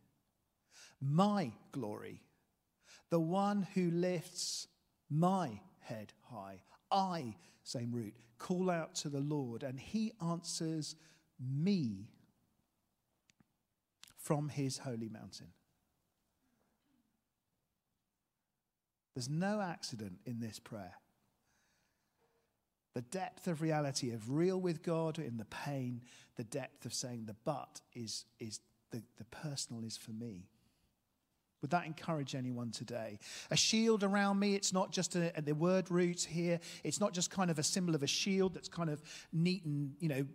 my 0.99 1.51
glory, 1.71 2.23
the 3.11 3.19
one 3.19 3.67
who 3.75 3.91
lifts 3.91 4.67
my 5.11 5.59
head 5.81 6.13
high. 6.31 6.63
I, 6.91 7.35
same 7.63 7.91
root, 7.91 8.15
call 8.39 8.71
out 8.71 8.95
to 8.95 9.09
the 9.09 9.19
Lord, 9.19 9.61
and 9.61 9.79
he 9.79 10.13
answers 10.19 10.95
me 11.39 12.09
from 14.17 14.49
his 14.49 14.79
holy 14.79 15.09
mountain. 15.09 15.49
There's 19.15 19.29
no 19.29 19.61
accident 19.61 20.19
in 20.25 20.39
this 20.39 20.59
prayer. 20.59 20.93
The 22.95 23.01
depth 23.01 23.47
of 23.47 23.61
reality 23.61 24.11
of 24.11 24.29
real 24.31 24.59
with 24.59 24.83
God 24.83 25.17
in 25.17 25.37
the 25.37 25.45
pain, 25.45 26.01
the 26.35 26.43
depth 26.43 26.85
of 26.85 26.93
saying 26.93 27.25
the 27.25 27.35
but 27.45 27.81
is, 27.93 28.25
is 28.39 28.59
the, 28.91 29.01
the 29.17 29.25
personal 29.25 29.83
is 29.83 29.97
for 29.97 30.11
me. 30.11 30.47
Would 31.63 31.71
that 31.71 31.85
encourage 31.85 32.35
anyone 32.35 32.71
today? 32.71 33.19
A 33.49 33.55
shield 33.55 34.03
around 34.03 34.37
me, 34.37 34.53
it's 34.53 34.73
not 34.73 34.91
just 34.91 35.15
a, 35.15 35.31
the 35.41 35.55
word 35.55 35.89
root 35.89 36.21
here, 36.29 36.59
it's 36.83 36.99
not 36.99 37.13
just 37.13 37.31
kind 37.31 37.49
of 37.49 37.57
a 37.57 37.63
symbol 37.63 37.95
of 37.95 38.03
a 38.03 38.07
shield 38.07 38.53
that's 38.53 38.67
kind 38.67 38.89
of 38.89 39.01
neat 39.31 39.63
and, 39.63 39.93
you 39.99 40.09
know, 40.09 40.25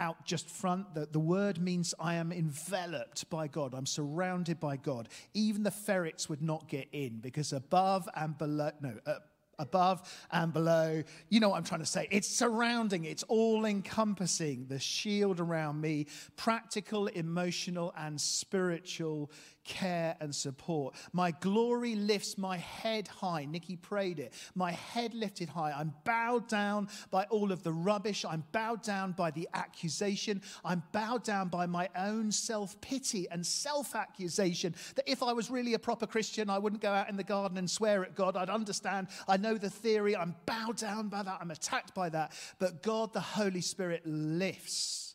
out 0.00 0.24
just 0.24 0.48
front. 0.48 0.94
that 0.94 1.12
the 1.12 1.20
word 1.20 1.60
means 1.60 1.94
I 2.00 2.14
am 2.14 2.32
enveloped 2.32 3.28
by 3.30 3.46
God. 3.46 3.74
I'm 3.74 3.86
surrounded 3.86 4.58
by 4.58 4.76
God. 4.76 5.08
Even 5.34 5.62
the 5.62 5.70
ferrets 5.70 6.28
would 6.28 6.42
not 6.42 6.68
get 6.68 6.88
in 6.92 7.18
because 7.20 7.52
above 7.52 8.08
and 8.16 8.36
below, 8.36 8.70
no, 8.80 8.94
uh, 9.06 9.18
above 9.60 10.02
and 10.32 10.52
below. 10.52 11.02
You 11.28 11.40
know 11.40 11.50
what 11.50 11.58
I'm 11.58 11.64
trying 11.64 11.80
to 11.80 11.86
say. 11.86 12.08
It's 12.10 12.28
surrounding, 12.28 13.04
it's 13.04 13.22
all 13.24 13.64
encompassing, 13.64 14.66
the 14.68 14.78
shield 14.78 15.38
around 15.38 15.80
me, 15.80 16.06
practical, 16.36 17.06
emotional, 17.06 17.92
and 17.96 18.20
spiritual 18.20 19.30
care 19.64 20.16
and 20.20 20.34
support. 20.34 20.94
My 21.12 21.30
glory 21.30 21.94
lifts 21.94 22.38
my 22.38 22.56
head 22.56 23.08
high. 23.08 23.44
Nikki 23.44 23.76
prayed 23.76 24.18
it. 24.18 24.32
My 24.54 24.72
head 24.72 25.14
lifted 25.14 25.48
high. 25.48 25.72
I'm 25.72 25.94
bowed 26.04 26.48
down 26.48 26.88
by 27.10 27.24
all 27.24 27.52
of 27.52 27.62
the 27.62 27.72
rubbish. 27.72 28.24
I'm 28.24 28.44
bowed 28.52 28.82
down 28.82 29.12
by 29.12 29.30
the 29.30 29.48
accusation. 29.54 30.42
I'm 30.64 30.82
bowed 30.92 31.22
down 31.24 31.48
by 31.48 31.66
my 31.66 31.88
own 31.96 32.32
self 32.32 32.80
pity 32.80 33.28
and 33.30 33.46
self 33.46 33.94
accusation 33.94 34.74
that 34.96 35.08
if 35.08 35.22
I 35.22 35.32
was 35.32 35.50
really 35.50 35.74
a 35.74 35.78
proper 35.78 36.06
Christian, 36.06 36.50
I 36.50 36.58
wouldn't 36.58 36.82
go 36.82 36.90
out 36.90 37.08
in 37.08 37.16
the 37.16 37.24
garden 37.24 37.58
and 37.58 37.70
swear 37.70 38.02
at 38.02 38.14
God. 38.14 38.36
I'd 38.36 38.50
understand. 38.50 39.08
I 39.28 39.36
know 39.36 39.49
the 39.58 39.70
theory. 39.70 40.16
I'm 40.16 40.34
bowed 40.46 40.76
down 40.76 41.08
by 41.08 41.22
that. 41.22 41.38
I'm 41.40 41.50
attacked 41.50 41.94
by 41.94 42.08
that. 42.10 42.32
But 42.58 42.82
God, 42.82 43.12
the 43.12 43.20
Holy 43.20 43.60
Spirit, 43.60 44.02
lifts 44.04 45.14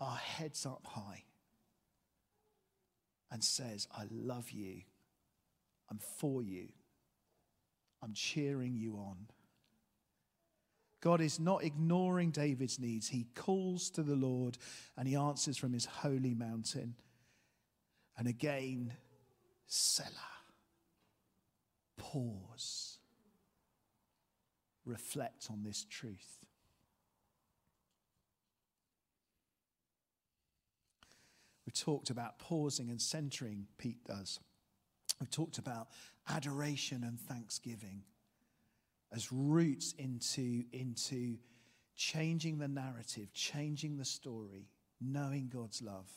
our 0.00 0.16
heads 0.16 0.66
up 0.66 0.86
high 0.86 1.24
and 3.30 3.42
says, 3.42 3.88
I 3.96 4.04
love 4.10 4.50
you. 4.50 4.82
I'm 5.90 5.98
for 5.98 6.42
you. 6.42 6.68
I'm 8.02 8.12
cheering 8.14 8.76
you 8.76 8.96
on. 8.96 9.16
God 11.00 11.20
is 11.20 11.38
not 11.38 11.62
ignoring 11.62 12.30
David's 12.30 12.78
needs. 12.78 13.08
He 13.08 13.26
calls 13.34 13.90
to 13.90 14.02
the 14.02 14.16
Lord 14.16 14.56
and 14.96 15.06
he 15.06 15.16
answers 15.16 15.56
from 15.56 15.72
his 15.72 15.84
holy 15.84 16.34
mountain. 16.34 16.94
And 18.16 18.26
again, 18.26 18.92
Selah. 19.66 20.33
Pause. 21.96 22.98
Reflect 24.84 25.48
on 25.50 25.62
this 25.62 25.84
truth. 25.88 26.38
We 31.66 31.72
talked 31.72 32.10
about 32.10 32.38
pausing 32.38 32.90
and 32.90 33.00
centering, 33.00 33.66
Pete 33.78 34.04
does. 34.04 34.40
We 35.20 35.26
talked 35.26 35.58
about 35.58 35.88
adoration 36.28 37.04
and 37.04 37.18
thanksgiving 37.18 38.02
as 39.12 39.32
routes 39.32 39.94
into, 39.98 40.64
into 40.72 41.38
changing 41.96 42.58
the 42.58 42.68
narrative, 42.68 43.32
changing 43.32 43.96
the 43.96 44.04
story, 44.04 44.68
knowing 45.00 45.48
God's 45.48 45.80
love. 45.80 46.10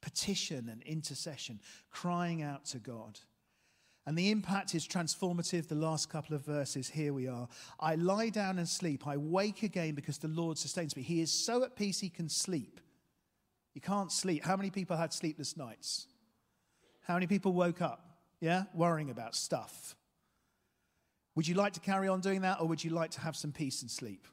Petition 0.00 0.68
and 0.70 0.82
intercession, 0.82 1.60
crying 1.90 2.42
out 2.42 2.64
to 2.66 2.78
God. 2.78 3.18
And 4.06 4.16
the 4.16 4.30
impact 4.30 4.74
is 4.74 4.86
transformative. 4.86 5.66
The 5.66 5.74
last 5.74 6.08
couple 6.08 6.36
of 6.36 6.44
verses, 6.44 6.88
here 6.88 7.12
we 7.12 7.26
are. 7.26 7.48
I 7.80 7.96
lie 7.96 8.28
down 8.28 8.58
and 8.58 8.68
sleep. 8.68 9.06
I 9.06 9.16
wake 9.16 9.64
again 9.64 9.94
because 9.94 10.18
the 10.18 10.28
Lord 10.28 10.58
sustains 10.58 10.96
me. 10.96 11.02
He 11.02 11.20
is 11.20 11.32
so 11.32 11.64
at 11.64 11.74
peace 11.74 11.98
he 11.98 12.08
can 12.08 12.28
sleep. 12.28 12.80
You 13.74 13.80
can't 13.80 14.12
sleep. 14.12 14.44
How 14.44 14.56
many 14.56 14.70
people 14.70 14.96
had 14.96 15.12
sleepless 15.12 15.56
nights? 15.56 16.06
How 17.02 17.14
many 17.14 17.26
people 17.26 17.52
woke 17.52 17.82
up, 17.82 18.18
yeah, 18.40 18.64
worrying 18.74 19.10
about 19.10 19.34
stuff? 19.34 19.96
Would 21.34 21.46
you 21.46 21.54
like 21.54 21.74
to 21.74 21.80
carry 21.80 22.08
on 22.08 22.20
doing 22.20 22.42
that 22.42 22.60
or 22.60 22.68
would 22.68 22.82
you 22.82 22.90
like 22.90 23.10
to 23.12 23.20
have 23.20 23.36
some 23.36 23.52
peace 23.52 23.82
and 23.82 23.90
sleep? 23.90 24.26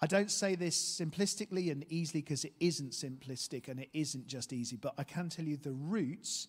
I 0.00 0.06
don't 0.06 0.30
say 0.32 0.56
this 0.56 0.76
simplistically 0.76 1.70
and 1.70 1.84
easily 1.88 2.22
because 2.22 2.44
it 2.44 2.54
isn't 2.58 2.90
simplistic 2.90 3.68
and 3.68 3.78
it 3.78 3.88
isn't 3.92 4.26
just 4.26 4.52
easy, 4.52 4.76
but 4.76 4.94
I 4.98 5.04
can 5.04 5.28
tell 5.28 5.44
you 5.44 5.56
the 5.56 5.72
roots 5.72 6.48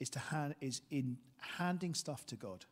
is, 0.00 0.10
to 0.10 0.18
hand, 0.18 0.54
is 0.60 0.80
in 0.90 1.18
handing 1.38 1.94
stuff 1.94 2.26
to 2.26 2.36
God. 2.36 2.64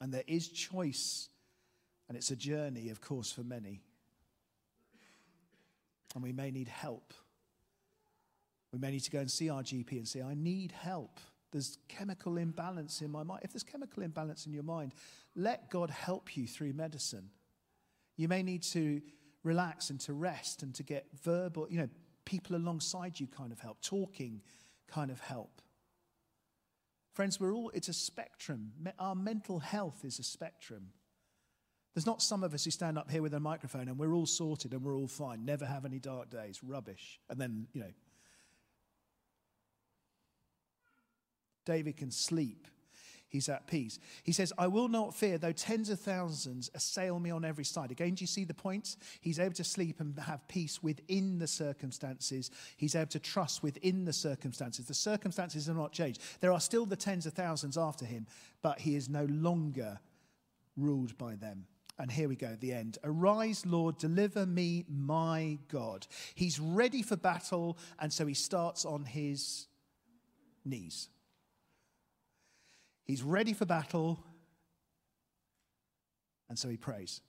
And 0.00 0.12
there 0.12 0.24
is 0.26 0.48
choice, 0.48 1.28
and 2.08 2.16
it's 2.16 2.30
a 2.30 2.36
journey, 2.36 2.90
of 2.90 3.00
course, 3.00 3.30
for 3.30 3.42
many 3.42 3.82
and 6.14 6.22
we 6.22 6.32
may 6.32 6.50
need 6.50 6.68
help. 6.68 7.14
We 8.72 8.78
may 8.78 8.90
need 8.90 9.00
to 9.00 9.10
go 9.10 9.18
and 9.18 9.30
see 9.30 9.50
our 9.50 9.62
GP 9.62 9.92
and 9.92 10.08
say, 10.08 10.22
I 10.22 10.34
need 10.34 10.72
help. 10.72 11.20
There's 11.50 11.78
chemical 11.88 12.38
imbalance 12.38 13.02
in 13.02 13.10
my 13.10 13.22
mind. 13.22 13.42
If 13.44 13.52
there's 13.52 13.62
chemical 13.62 14.02
imbalance 14.02 14.46
in 14.46 14.52
your 14.52 14.62
mind, 14.62 14.94
let 15.36 15.70
God 15.70 15.90
help 15.90 16.36
you 16.36 16.46
through 16.46 16.72
medicine. 16.72 17.28
You 18.16 18.28
may 18.28 18.42
need 18.42 18.62
to 18.64 19.02
relax 19.44 19.90
and 19.90 20.00
to 20.00 20.12
rest 20.12 20.62
and 20.62 20.74
to 20.76 20.82
get 20.82 21.06
verbal, 21.22 21.66
you 21.68 21.78
know, 21.78 21.88
people 22.24 22.56
alongside 22.56 23.18
you 23.18 23.26
kind 23.26 23.52
of 23.52 23.60
help, 23.60 23.80
talking 23.80 24.40
kind 24.88 25.10
of 25.10 25.20
help. 25.20 25.62
Friends, 27.12 27.38
we're 27.38 27.52
all, 27.52 27.70
it's 27.74 27.88
a 27.88 27.92
spectrum. 27.92 28.72
Our 28.98 29.14
mental 29.14 29.58
health 29.58 30.04
is 30.04 30.18
a 30.18 30.22
spectrum. 30.22 30.88
There's 31.94 32.06
not 32.06 32.22
some 32.22 32.42
of 32.42 32.54
us 32.54 32.64
who 32.64 32.70
stand 32.70 32.96
up 32.96 33.10
here 33.10 33.20
with 33.20 33.34
a 33.34 33.40
microphone 33.40 33.88
and 33.88 33.98
we're 33.98 34.14
all 34.14 34.26
sorted 34.26 34.72
and 34.72 34.82
we're 34.82 34.96
all 34.96 35.08
fine, 35.08 35.44
never 35.44 35.66
have 35.66 35.84
any 35.84 35.98
dark 35.98 36.30
days, 36.30 36.60
rubbish. 36.62 37.20
And 37.28 37.38
then, 37.38 37.66
you 37.74 37.82
know, 37.82 37.92
David 41.66 41.98
can 41.98 42.10
sleep. 42.10 42.66
He's 43.32 43.48
at 43.48 43.66
peace. 43.66 43.98
He 44.24 44.32
says, 44.32 44.52
I 44.58 44.66
will 44.66 44.88
not 44.88 45.14
fear, 45.14 45.38
though 45.38 45.52
tens 45.52 45.88
of 45.88 45.98
thousands 45.98 46.70
assail 46.74 47.18
me 47.18 47.30
on 47.30 47.46
every 47.46 47.64
side. 47.64 47.90
Again, 47.90 48.14
do 48.14 48.22
you 48.22 48.26
see 48.26 48.44
the 48.44 48.52
point? 48.52 48.96
He's 49.22 49.38
able 49.38 49.54
to 49.54 49.64
sleep 49.64 50.00
and 50.00 50.18
have 50.18 50.46
peace 50.48 50.82
within 50.82 51.38
the 51.38 51.46
circumstances. 51.46 52.50
He's 52.76 52.94
able 52.94 53.06
to 53.06 53.18
trust 53.18 53.62
within 53.62 54.04
the 54.04 54.12
circumstances. 54.12 54.84
The 54.84 54.92
circumstances 54.92 55.66
have 55.66 55.76
not 55.76 55.92
changed. 55.92 56.20
There 56.40 56.52
are 56.52 56.60
still 56.60 56.84
the 56.84 56.94
tens 56.94 57.24
of 57.24 57.32
thousands 57.32 57.78
after 57.78 58.04
him, 58.04 58.26
but 58.60 58.80
he 58.80 58.96
is 58.96 59.08
no 59.08 59.24
longer 59.24 59.98
ruled 60.76 61.16
by 61.16 61.34
them. 61.36 61.64
And 61.98 62.12
here 62.12 62.28
we 62.28 62.36
go 62.36 62.48
at 62.48 62.60
the 62.60 62.74
end. 62.74 62.98
Arise, 63.02 63.64
Lord, 63.64 63.96
deliver 63.96 64.44
me, 64.44 64.84
my 64.90 65.58
God. 65.68 66.06
He's 66.34 66.60
ready 66.60 67.00
for 67.00 67.16
battle, 67.16 67.78
and 67.98 68.12
so 68.12 68.26
he 68.26 68.34
starts 68.34 68.84
on 68.84 69.06
his 69.06 69.68
knees. 70.66 71.08
He's 73.04 73.22
ready 73.22 73.52
for 73.52 73.66
battle, 73.66 74.24
and 76.48 76.58
so 76.58 76.68
he 76.68 76.76
prays. 76.76 77.20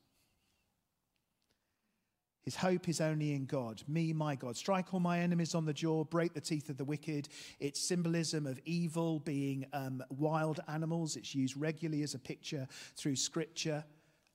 His 2.43 2.57
hope 2.57 2.89
is 2.89 2.99
only 2.99 3.33
in 3.33 3.45
God, 3.45 3.81
me, 3.87 4.11
my 4.11 4.35
God. 4.35 4.57
Strike 4.57 4.93
all 4.93 4.99
my 4.99 5.19
enemies 5.19 5.55
on 5.55 5.65
the 5.65 5.73
jaw, 5.73 6.03
break 6.03 6.33
the 6.33 6.41
teeth 6.41 6.69
of 6.69 6.77
the 6.77 6.83
wicked. 6.83 7.29
It's 7.59 7.79
symbolism 7.79 8.45
of 8.45 8.59
evil 8.65 9.19
being 9.19 9.65
um, 9.71 10.03
wild 10.09 10.59
animals. 10.67 11.15
It's 11.15 11.33
used 11.33 11.55
regularly 11.55 12.03
as 12.03 12.15
a 12.15 12.19
picture 12.19 12.67
through 12.97 13.15
scripture 13.15 13.85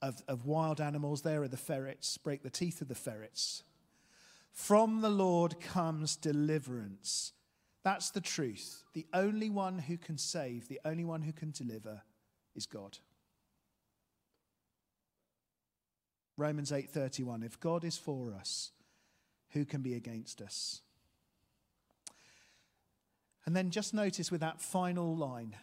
of, 0.01 0.23
of 0.27 0.47
wild 0.47 0.81
animals. 0.81 1.21
There 1.21 1.43
are 1.43 1.49
the 1.49 1.59
ferrets, 1.59 2.17
break 2.17 2.43
the 2.43 2.49
teeth 2.49 2.81
of 2.81 2.89
the 2.89 2.95
ferrets. 2.95 3.63
From 4.53 5.03
the 5.03 5.11
Lord 5.11 5.61
comes 5.61 6.17
deliverance. 6.17 7.35
That's 7.85 8.11
the 8.11 8.21
truth. 8.21 8.83
The 8.93 9.07
only 9.15 9.51
one 9.51 9.79
who 9.79 9.97
can 9.97 10.19
save, 10.19 10.69
the 10.69 10.81
only 10.85 11.05
one 11.05 11.23
who 11.23 11.33
can 11.33 11.53
deliver 11.53 12.03
is 12.55 12.67
God. 12.67 12.99
Romans 16.37 16.71
8:31 16.71 17.43
If 17.43 17.59
God 17.61 17.85
is 17.85 17.97
for 17.97 18.33
us, 18.35 18.73
who 19.51 19.65
can 19.65 19.83
be 19.83 19.95
against 19.95 20.41
us? 20.41 20.83
And 23.47 23.57
then 23.57 23.71
just 23.71 23.95
notice 23.95 24.31
with 24.31 24.41
that 24.43 24.61
final 24.61 25.17
line 25.17 25.57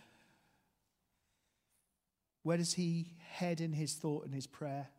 where 2.46 2.58
does 2.58 2.74
he 2.74 3.16
head 3.28 3.60
in 3.60 3.74
his 3.74 3.94
thought 3.94 4.24
and 4.26 4.34
his 4.34 4.46
prayer? 4.46 4.90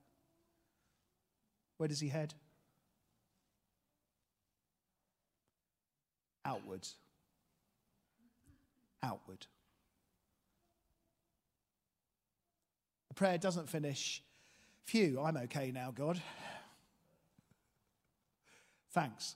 Where 1.77 1.89
does 1.89 2.01
he 2.01 2.09
head? 2.09 2.35
Outward. 6.45 6.89
Outward. 9.03 9.47
The 13.09 13.15
prayer 13.15 13.39
doesn't 13.39 13.69
finish 13.69 14.23
Phew, 14.87 15.21
I'm 15.21 15.37
okay 15.37 15.73
now, 15.73 15.91
God. 15.91 16.23
Thanks. 18.93 19.35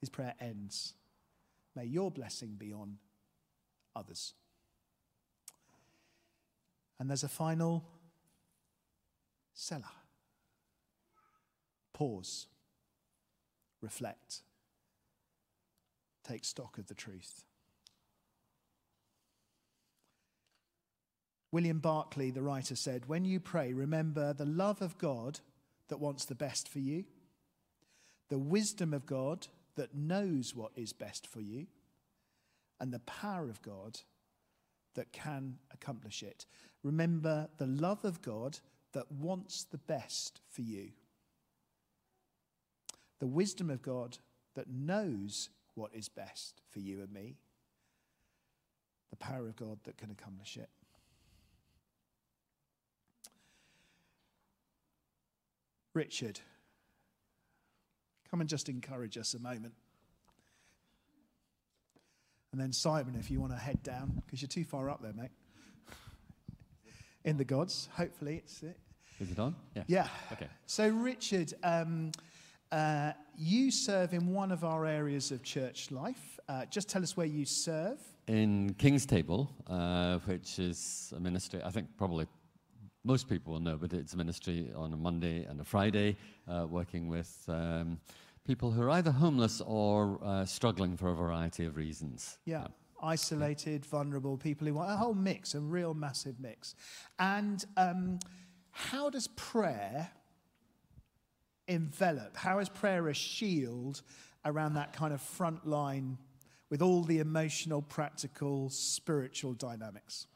His 0.00 0.08
prayer 0.08 0.34
ends. 0.40 0.94
May 1.74 1.86
your 1.86 2.10
blessing 2.10 2.54
be 2.56 2.72
on 2.72 2.98
others. 3.96 4.34
And 7.00 7.10
there's 7.10 7.24
a 7.24 7.28
final 7.28 7.84
Selah. 9.52 9.84
Pause, 11.92 12.46
reflect, 13.80 14.42
take 16.26 16.44
stock 16.44 16.78
of 16.78 16.86
the 16.86 16.94
truth. 16.94 17.44
William 21.52 21.78
Barclay, 21.78 22.30
the 22.30 22.42
writer, 22.42 22.76
said, 22.76 23.06
When 23.06 23.24
you 23.24 23.40
pray, 23.40 23.72
remember 23.72 24.32
the 24.32 24.44
love 24.44 24.82
of 24.82 24.98
God 24.98 25.40
that 25.88 26.00
wants 26.00 26.24
the 26.24 26.34
best 26.34 26.68
for 26.68 26.80
you, 26.80 27.04
the 28.28 28.38
wisdom 28.38 28.92
of 28.92 29.06
God 29.06 29.46
that 29.76 29.94
knows 29.94 30.54
what 30.54 30.72
is 30.76 30.92
best 30.92 31.26
for 31.26 31.40
you, 31.40 31.66
and 32.80 32.92
the 32.92 32.98
power 33.00 33.48
of 33.48 33.62
God 33.62 34.00
that 34.94 35.12
can 35.12 35.56
accomplish 35.72 36.22
it. 36.22 36.46
Remember 36.82 37.48
the 37.58 37.66
love 37.66 38.04
of 38.04 38.20
God 38.20 38.58
that 38.92 39.10
wants 39.12 39.64
the 39.64 39.78
best 39.78 40.40
for 40.50 40.62
you, 40.62 40.90
the 43.18 43.26
wisdom 43.26 43.70
of 43.70 43.82
God 43.82 44.18
that 44.54 44.68
knows 44.68 45.48
what 45.76 45.94
is 45.94 46.08
best 46.08 46.60
for 46.70 46.80
you 46.80 47.00
and 47.00 47.12
me, 47.12 47.36
the 49.10 49.16
power 49.16 49.46
of 49.46 49.54
God 49.56 49.78
that 49.84 49.96
can 49.96 50.10
accomplish 50.10 50.56
it. 50.56 50.68
Richard, 55.94 56.40
come 58.30 58.40
and 58.40 58.50
just 58.50 58.68
encourage 58.68 59.16
us 59.16 59.32
a 59.34 59.38
moment. 59.38 59.74
And 62.52 62.60
then 62.60 62.72
Simon, 62.72 63.16
if 63.18 63.30
you 63.30 63.40
want 63.40 63.52
to 63.52 63.58
head 63.58 63.82
down, 63.82 64.22
because 64.24 64.40
you're 64.40 64.48
too 64.48 64.64
far 64.64 64.90
up 64.90 65.02
there, 65.02 65.12
mate. 65.12 65.30
In 67.24 67.36
the 67.36 67.44
gods, 67.44 67.88
hopefully 67.92 68.36
it's 68.36 68.62
it. 68.62 68.78
Is 69.20 69.30
it 69.30 69.38
on? 69.38 69.54
Yeah. 69.74 69.82
Yeah. 69.86 70.08
Okay. 70.32 70.48
So, 70.66 70.88
Richard, 70.88 71.52
um, 71.62 72.12
uh, 72.72 73.12
you 73.36 73.70
serve 73.70 74.12
in 74.12 74.32
one 74.32 74.50
of 74.50 74.64
our 74.64 74.86
areas 74.86 75.30
of 75.30 75.42
church 75.42 75.90
life. 75.90 76.38
Uh, 76.48 76.64
just 76.66 76.88
tell 76.88 77.02
us 77.02 77.16
where 77.16 77.26
you 77.26 77.44
serve. 77.44 77.98
In 78.28 78.74
King's 78.74 79.06
Table, 79.06 79.50
uh, 79.68 80.18
which 80.20 80.58
is 80.58 81.12
a 81.16 81.20
ministry, 81.20 81.60
I 81.64 81.70
think 81.70 81.88
probably 81.96 82.26
most 83.04 83.28
people 83.28 83.52
will 83.52 83.60
know, 83.60 83.76
but 83.76 83.92
it's 83.92 84.14
a 84.14 84.16
ministry 84.16 84.70
on 84.74 84.92
a 84.92 84.96
Monday 84.96 85.44
and 85.44 85.60
a 85.60 85.64
Friday, 85.64 86.16
uh, 86.48 86.66
working 86.68 87.06
with 87.06 87.44
um, 87.46 88.00
people 88.44 88.72
who 88.72 88.82
are 88.82 88.90
either 88.90 89.12
homeless 89.12 89.60
or 89.60 90.18
uh, 90.24 90.44
struggling 90.44 90.96
for 90.96 91.10
a 91.10 91.14
variety 91.14 91.66
of 91.66 91.76
reasons. 91.76 92.38
Yeah. 92.44 92.62
yeah. 92.62 92.66
Isolated, 93.02 93.84
vulnerable 93.84 94.36
people 94.36 94.66
who 94.66 94.74
want 94.74 94.90
a 94.90 94.96
whole 94.96 95.14
mix, 95.14 95.54
a 95.54 95.60
real 95.60 95.94
massive 95.94 96.40
mix. 96.40 96.74
And 97.18 97.64
um, 97.76 98.18
how 98.70 99.10
does 99.10 99.28
prayer 99.28 100.10
envelop? 101.68 102.36
How 102.36 102.58
is 102.58 102.68
prayer 102.68 103.08
a 103.08 103.14
shield 103.14 104.02
around 104.44 104.74
that 104.74 104.92
kind 104.92 105.12
of 105.12 105.20
front 105.20 105.66
line 105.66 106.18
with 106.70 106.82
all 106.82 107.02
the 107.02 107.18
emotional, 107.18 107.82
practical, 107.82 108.70
spiritual 108.70 109.52
dynamics? 109.54 110.26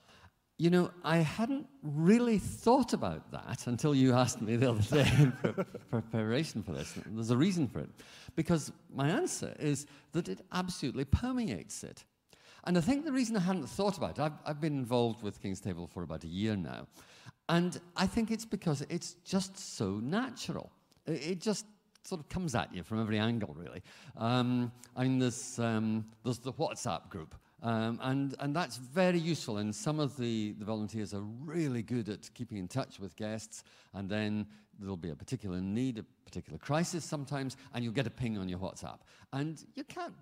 You 0.59 0.69
know, 0.69 0.91
I 1.03 1.19
hadn't 1.19 1.67
really 1.83 2.39
thought 2.39 2.93
about 2.93 3.31
that 3.33 3.67
until 3.67 3.95
you 3.95 4.13
asked 4.13 4.43
me 4.43 4.57
the 4.57 4.71
other 4.71 4.83
day 4.83 5.11
in 5.19 5.33
pre- 5.43 5.65
preparation 5.91 6.63
for 6.63 6.73
this. 6.73 6.95
There's 7.07 7.31
a 7.31 7.37
reason 7.37 7.67
for 7.67 7.81
it. 7.81 7.89
Because 8.37 8.71
my 8.95 9.09
answer 9.09 9.55
is 9.59 9.87
that 10.13 10.29
it 10.29 10.45
absolutely 10.53 11.07
permeates 11.07 11.83
it. 11.83 12.05
And 12.65 12.77
I 12.77 12.83
think 12.83 13.07
the 13.07 13.13
reason 13.13 13.37
I 13.37 13.41
hadn't 13.41 13.71
thought 13.71 13.97
about 13.97 14.19
it, 14.19 14.21
I've, 14.21 14.39
I've 14.45 14.61
been 14.61 14.77
involved 14.77 15.23
with 15.23 15.41
King's 15.41 15.61
Table 15.61 15.87
for 15.87 16.03
about 16.03 16.25
a 16.25 16.29
year 16.29 16.57
now. 16.57 16.87
And 17.49 17.81
I 17.97 18.07
think 18.07 18.31
it's 18.31 18.45
because 18.45 18.83
it's 18.91 19.15
just 19.25 19.57
so 19.77 19.93
natural. 19.95 20.71
It, 21.07 21.41
just 21.41 21.67
sort 22.05 22.21
of 22.21 22.29
comes 22.29 22.55
at 22.55 22.75
you 22.75 22.83
from 22.83 23.01
every 23.01 23.19
angle, 23.19 23.55
really. 23.57 23.83
Um, 24.17 24.73
I 24.97 25.03
mean, 25.03 25.19
there's, 25.19 25.59
um, 25.59 26.07
there's 26.25 26.39
the 26.39 26.53
WhatsApp 26.53 27.09
group 27.09 27.35
um, 27.63 27.99
and, 28.03 28.35
and 28.41 28.57
that's 28.57 28.77
very 28.77 29.19
useful. 29.19 29.59
And 29.59 29.75
some 29.75 30.01
of 30.01 30.17
the, 30.17 30.53
the 30.59 30.65
volunteers 30.65 31.13
are 31.13 31.21
really 31.21 31.83
good 31.83 32.09
at 32.09 32.33
keeping 32.35 32.59
in 32.59 32.69
touch 32.69 32.99
with 32.99 33.17
guests. 33.17 33.65
And 33.93 34.09
then 34.09 34.47
there'll 34.79 34.97
be 34.97 35.11
a 35.11 35.15
particular 35.15 35.61
need, 35.61 35.99
a 35.99 36.05
particular 36.25 36.59
crisis 36.59 37.05
sometimes, 37.05 37.57
and 37.75 37.85
you'll 37.85 37.93
get 37.93 38.07
a 38.07 38.11
ping 38.11 38.39
on 38.39 38.49
your 38.49 38.59
WhatsApp. 38.59 38.99
And 39.33 39.63
you 39.75 39.85
can't 39.85 40.15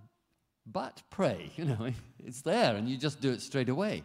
but 0.66 1.02
pray, 1.10 1.50
you 1.56 1.64
know, 1.64 1.90
it's 2.18 2.42
there, 2.42 2.76
and 2.76 2.88
you 2.88 2.96
just 2.96 3.20
do 3.20 3.30
it 3.30 3.40
straight 3.40 3.68
away. 3.68 4.02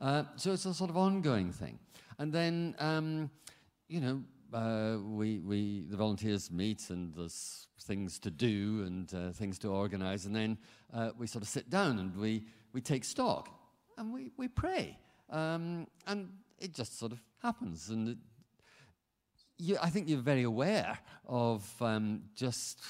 Uh, 0.00 0.24
so 0.36 0.52
it's 0.52 0.64
a 0.64 0.74
sort 0.74 0.90
of 0.90 0.96
ongoing 0.96 1.52
thing. 1.52 1.78
And 2.18 2.32
then, 2.32 2.74
um, 2.78 3.30
you 3.88 4.00
know, 4.00 4.22
uh, 4.52 4.98
we, 5.02 5.40
we, 5.40 5.86
the 5.88 5.96
volunteers 5.96 6.50
meet 6.50 6.90
and 6.90 7.14
there's 7.14 7.68
things 7.82 8.18
to 8.20 8.30
do 8.30 8.84
and 8.86 9.12
uh, 9.14 9.32
things 9.32 9.58
to 9.60 9.68
organize. 9.68 10.26
And 10.26 10.34
then 10.34 10.58
uh, 10.92 11.10
we 11.18 11.26
sort 11.26 11.42
of 11.42 11.48
sit 11.48 11.70
down 11.70 11.98
and 11.98 12.16
we, 12.16 12.44
we 12.72 12.80
take 12.80 13.04
stock 13.04 13.48
and 13.98 14.12
we, 14.12 14.30
we 14.36 14.48
pray. 14.48 14.98
Um, 15.30 15.86
and 16.06 16.28
it 16.58 16.74
just 16.74 16.98
sort 16.98 17.12
of 17.12 17.20
happens. 17.42 17.90
And 17.90 18.08
it, 18.08 18.18
you, 19.58 19.78
I 19.82 19.90
think 19.90 20.08
you're 20.08 20.18
very 20.18 20.42
aware 20.42 20.98
of 21.26 21.70
um, 21.80 22.22
just 22.34 22.80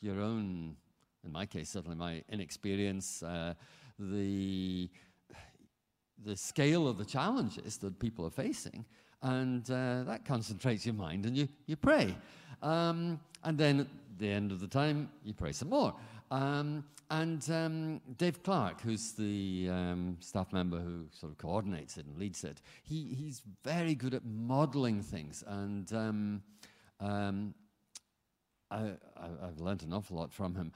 your 0.00 0.20
own, 0.20 0.76
in 1.24 1.32
my 1.32 1.46
case, 1.46 1.70
certainly 1.70 1.96
my 1.96 2.22
inexperience, 2.28 3.22
uh, 3.22 3.54
the, 3.98 4.90
the 6.24 6.36
scale 6.36 6.88
of 6.88 6.98
the 6.98 7.04
challenges 7.04 7.78
that 7.78 7.98
people 7.98 8.26
are 8.26 8.30
facing. 8.30 8.84
And 9.22 9.68
uh, 9.70 10.04
that 10.04 10.24
concentrates 10.24 10.84
your 10.86 10.94
mind 10.94 11.26
and 11.26 11.36
you, 11.36 11.48
you 11.66 11.76
pray. 11.76 12.14
Um, 12.62 13.20
and 13.44 13.56
then 13.58 13.80
at 13.80 13.86
the 14.18 14.28
end 14.28 14.52
of 14.52 14.60
the 14.60 14.66
time, 14.66 15.10
you 15.24 15.32
pray 15.32 15.52
some 15.52 15.70
more. 15.70 15.94
Um, 16.30 16.84
and 17.10 17.48
um, 17.50 18.00
Dave 18.18 18.42
Clark, 18.42 18.80
who's 18.80 19.12
the 19.12 19.68
um, 19.70 20.16
staff 20.20 20.52
member 20.52 20.78
who 20.78 21.06
sort 21.12 21.30
of 21.30 21.38
coordinates 21.38 21.96
it 21.96 22.06
and 22.06 22.18
leads 22.18 22.42
it, 22.42 22.60
he, 22.82 23.14
he's 23.16 23.42
very 23.64 23.94
good 23.94 24.14
at 24.14 24.24
modeling 24.24 25.02
things. 25.02 25.44
And 25.46 25.92
um, 25.92 26.42
um 27.00 27.54
I, 28.70 28.92
have 29.40 29.60
learned 29.60 29.82
an 29.82 29.92
awful 29.92 30.16
lot 30.16 30.32
from 30.32 30.54
him. 30.54 30.72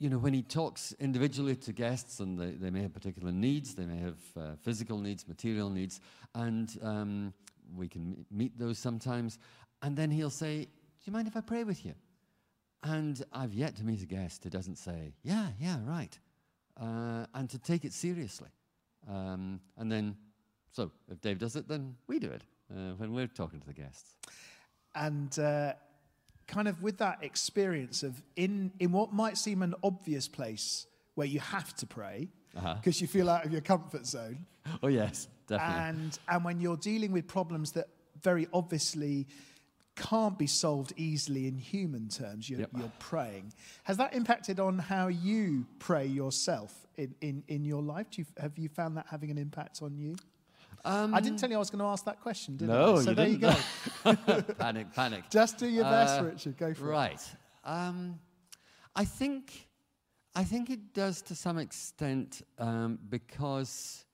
You 0.00 0.08
know, 0.08 0.16
when 0.16 0.32
he 0.32 0.40
talks 0.42 0.94
individually 0.98 1.54
to 1.56 1.72
guests, 1.74 2.20
and 2.20 2.38
they, 2.38 2.52
they 2.52 2.70
may 2.70 2.80
have 2.80 2.94
particular 2.94 3.30
needs, 3.30 3.74
they 3.74 3.84
may 3.84 3.98
have 3.98 4.18
uh, 4.34 4.56
physical 4.62 4.98
needs, 4.98 5.28
material 5.28 5.68
needs, 5.68 6.00
and 6.34 6.74
um, 6.82 7.34
we 7.76 7.86
can 7.86 8.24
meet 8.30 8.58
those 8.58 8.78
sometimes. 8.78 9.38
And 9.82 9.94
then 9.94 10.10
he'll 10.10 10.30
say, 10.30 10.62
Do 10.64 10.70
you 11.04 11.12
mind 11.12 11.28
if 11.28 11.36
I 11.36 11.42
pray 11.42 11.64
with 11.64 11.84
you? 11.84 11.92
And 12.82 13.22
I've 13.30 13.52
yet 13.52 13.76
to 13.76 13.84
meet 13.84 14.02
a 14.02 14.06
guest 14.06 14.42
who 14.42 14.48
doesn't 14.48 14.76
say, 14.76 15.12
Yeah, 15.22 15.48
yeah, 15.60 15.76
right. 15.84 16.18
Uh, 16.80 17.26
and 17.34 17.50
to 17.50 17.58
take 17.58 17.84
it 17.84 17.92
seriously. 17.92 18.48
Um, 19.06 19.60
and 19.76 19.92
then, 19.92 20.16
so 20.72 20.92
if 21.10 21.20
Dave 21.20 21.38
does 21.38 21.56
it, 21.56 21.68
then 21.68 21.94
we 22.06 22.18
do 22.18 22.30
it 22.30 22.42
uh, 22.72 22.94
when 22.96 23.12
we're 23.12 23.26
talking 23.26 23.60
to 23.60 23.66
the 23.66 23.74
guests. 23.74 24.16
And 24.94 25.38
uh, 25.38 25.74
kind 26.50 26.68
of 26.68 26.82
with 26.82 26.98
that 26.98 27.18
experience 27.22 28.02
of 28.02 28.20
in, 28.36 28.72
in 28.80 28.90
what 28.92 29.12
might 29.12 29.38
seem 29.38 29.62
an 29.62 29.74
obvious 29.82 30.26
place 30.28 30.86
where 31.14 31.26
you 31.26 31.40
have 31.40 31.74
to 31.76 31.86
pray 31.86 32.28
because 32.52 32.64
Uh-huh. 32.64 32.92
you 33.02 33.06
feel 33.06 33.30
out 33.30 33.44
of 33.46 33.52
your 33.52 33.60
comfort 33.60 34.04
zone. 34.06 34.44
Oh, 34.82 34.88
yes, 34.88 35.28
definitely. 35.46 35.82
And, 36.02 36.18
and 36.28 36.44
when 36.44 36.60
you're 36.60 36.76
dealing 36.76 37.12
with 37.12 37.26
problems 37.28 37.72
that 37.72 37.86
very 38.22 38.48
obviously 38.52 39.26
can't 39.96 40.38
be 40.38 40.46
solved 40.46 40.92
easily 40.96 41.46
in 41.46 41.56
human 41.56 42.08
terms, 42.08 42.48
you're, 42.50 42.60
Yep. 42.60 42.70
you're 42.78 42.92
praying. 42.98 43.52
Has 43.84 43.96
that 43.98 44.14
impacted 44.14 44.58
on 44.58 44.78
how 44.78 45.06
you 45.08 45.66
pray 45.78 46.06
yourself 46.06 46.86
in, 46.96 47.14
in, 47.20 47.42
in 47.48 47.64
your 47.64 47.82
life? 47.82 48.06
Do 48.10 48.22
you, 48.22 48.26
have 48.38 48.58
you 48.58 48.68
found 48.68 48.96
that 48.96 49.06
having 49.10 49.30
an 49.30 49.38
impact 49.38 49.80
on 49.82 49.96
you? 49.96 50.16
Um, 50.84 51.14
I 51.14 51.20
didn't 51.20 51.38
tell 51.38 51.50
you 51.50 51.56
I 51.56 51.58
was 51.58 51.70
going 51.70 51.80
to 51.80 51.86
ask 51.86 52.04
that 52.06 52.20
question, 52.20 52.56
did 52.56 52.68
no, 52.68 52.96
I? 52.96 53.02
So 53.02 53.10
you 53.10 53.16
there 53.16 53.26
didn't. 53.26 53.58
you 54.04 54.16
go. 54.16 54.42
panic, 54.58 54.92
panic. 54.94 55.24
Just 55.30 55.58
do 55.58 55.68
your 55.68 55.84
best, 55.84 56.20
Uh, 56.20 56.24
Richard. 56.24 56.56
Go 56.56 56.72
for 56.74 56.86
it. 56.88 56.92
Right. 56.92 57.20
Um, 57.64 58.18
I 58.96 59.04
think, 59.04 59.68
I 60.34 60.44
think 60.44 60.70
it 60.70 60.94
does 60.94 61.20
to 61.22 61.34
some 61.34 61.58
extent 61.58 62.42
um, 62.58 62.98
because 63.10 64.04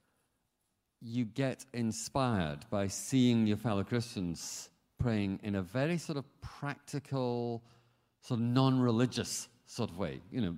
you 1.01 1.25
get 1.25 1.65
inspired 1.73 2.61
by 2.71 2.89
seeing 2.89 3.47
your 3.47 3.57
fellow 3.59 3.85
Christians 3.85 4.71
praying 4.99 5.39
in 5.45 5.55
a 5.57 5.63
very 5.63 5.99
sort 5.99 6.19
of 6.19 6.25
practical, 6.41 7.63
sort 8.23 8.41
of 8.41 8.47
non-religious 8.47 9.49
sort 9.67 9.91
of 9.91 9.99
way. 9.99 10.21
You 10.33 10.41
know, 10.41 10.57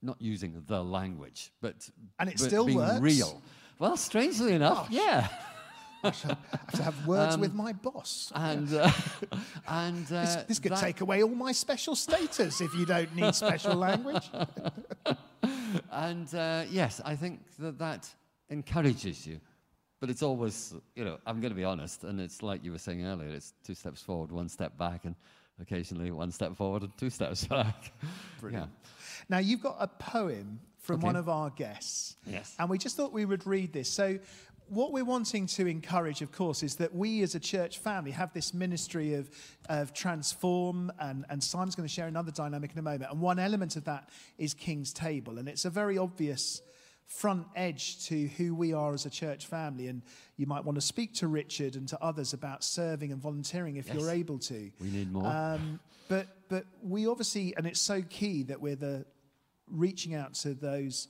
not 0.00 0.16
using 0.22 0.62
the 0.66 0.82
language, 0.82 1.52
but 1.60 1.88
And 2.18 2.30
it 2.30 2.38
but 2.38 2.46
still 2.46 2.64
being 2.64 2.78
works? 2.78 3.00
real. 3.00 3.42
Well, 3.78 3.96
strangely 3.96 4.52
enough, 4.54 4.88
yeah. 4.90 5.28
I 6.04 6.08
have 6.08 6.72
to 6.74 6.82
have 6.82 7.06
words 7.06 7.36
with 7.38 7.52
my 7.54 7.72
boss. 7.72 8.32
And 8.34 8.72
uh, 8.72 8.90
and 9.68 10.06
uh, 10.06 10.22
This, 10.24 10.36
this 10.48 10.58
could 10.58 10.72
that- 10.72 10.80
take 10.80 11.00
away 11.00 11.22
all 11.22 11.28
my 11.34 11.52
special 11.52 11.94
status 11.96 12.60
if 12.60 12.74
you 12.74 12.86
don't 12.86 13.14
need 13.14 13.34
special 13.34 13.74
language. 13.88 14.28
And 15.90 16.32
uh, 16.34 16.64
yes, 16.70 17.00
I 17.04 17.16
think 17.16 17.40
that 17.58 17.78
that 17.78 18.08
encourages 18.48 19.26
you. 19.26 19.40
But 20.00 20.08
it's 20.10 20.22
always, 20.22 20.72
you 20.96 21.04
know, 21.04 21.18
I'm 21.26 21.40
going 21.40 21.50
to 21.52 21.56
be 21.56 21.64
honest, 21.64 22.04
and 22.04 22.20
it's 22.20 22.42
like 22.42 22.64
you 22.64 22.72
were 22.72 22.78
saying 22.78 23.04
earlier, 23.04 23.28
it's 23.28 23.52
two 23.64 23.74
steps 23.74 24.00
forward, 24.00 24.32
one 24.32 24.48
step 24.48 24.78
back, 24.78 25.04
and 25.04 25.14
occasionally 25.60 26.10
one 26.10 26.30
step 26.32 26.56
forward 26.56 26.82
and 26.82 26.96
two 26.96 27.10
steps 27.10 27.44
back. 27.44 27.92
Brilliant. 28.40 28.70
Now, 29.28 29.38
you've 29.38 29.62
got 29.62 29.76
a 29.78 29.86
poem 29.86 30.60
from 30.78 30.96
Okay. 30.96 31.06
one 31.06 31.16
of 31.16 31.28
our 31.28 31.50
guests. 31.50 32.16
Yes. 32.26 32.54
And 32.58 32.70
we 32.70 32.78
just 32.78 32.96
thought 32.96 33.12
we 33.12 33.26
would 33.26 33.46
read 33.46 33.74
this. 33.74 33.90
So, 33.90 34.18
what 34.70 34.92
we're 34.92 35.04
wanting 35.04 35.46
to 35.46 35.66
encourage, 35.66 36.22
of 36.22 36.30
course, 36.32 36.62
is 36.62 36.76
that 36.76 36.94
we 36.94 37.22
as 37.22 37.34
a 37.34 37.40
church 37.40 37.78
family 37.78 38.12
have 38.12 38.32
this 38.32 38.54
ministry 38.54 39.14
of, 39.14 39.28
of 39.68 39.92
transform, 39.92 40.92
and, 41.00 41.24
and 41.28 41.42
Simon's 41.42 41.74
going 41.74 41.88
to 41.88 41.92
share 41.92 42.06
another 42.06 42.30
dynamic 42.30 42.72
in 42.72 42.78
a 42.78 42.82
moment. 42.82 43.10
And 43.10 43.20
one 43.20 43.38
element 43.38 43.76
of 43.76 43.84
that 43.84 44.08
is 44.38 44.54
King's 44.54 44.92
Table. 44.92 45.38
And 45.38 45.48
it's 45.48 45.64
a 45.64 45.70
very 45.70 45.98
obvious 45.98 46.62
front 47.06 47.44
edge 47.56 48.06
to 48.06 48.28
who 48.36 48.54
we 48.54 48.72
are 48.72 48.94
as 48.94 49.04
a 49.04 49.10
church 49.10 49.46
family. 49.46 49.88
And 49.88 50.02
you 50.36 50.46
might 50.46 50.64
want 50.64 50.76
to 50.76 50.80
speak 50.80 51.14
to 51.14 51.26
Richard 51.26 51.74
and 51.74 51.88
to 51.88 52.00
others 52.00 52.32
about 52.32 52.62
serving 52.62 53.10
and 53.10 53.20
volunteering 53.20 53.76
if 53.76 53.88
Yes. 53.88 53.96
you're 53.96 54.10
able 54.10 54.38
to. 54.38 54.70
We 54.80 54.90
need 54.90 55.12
more. 55.12 55.26
Um, 55.26 55.80
but 56.08 56.28
but 56.48 56.64
we 56.82 57.06
obviously, 57.08 57.54
and 57.56 57.66
it's 57.66 57.80
so 57.80 58.02
key 58.02 58.44
that 58.44 58.60
we're 58.60 58.76
the 58.76 59.04
reaching 59.68 60.14
out 60.14 60.34
to 60.34 60.54
those, 60.54 61.08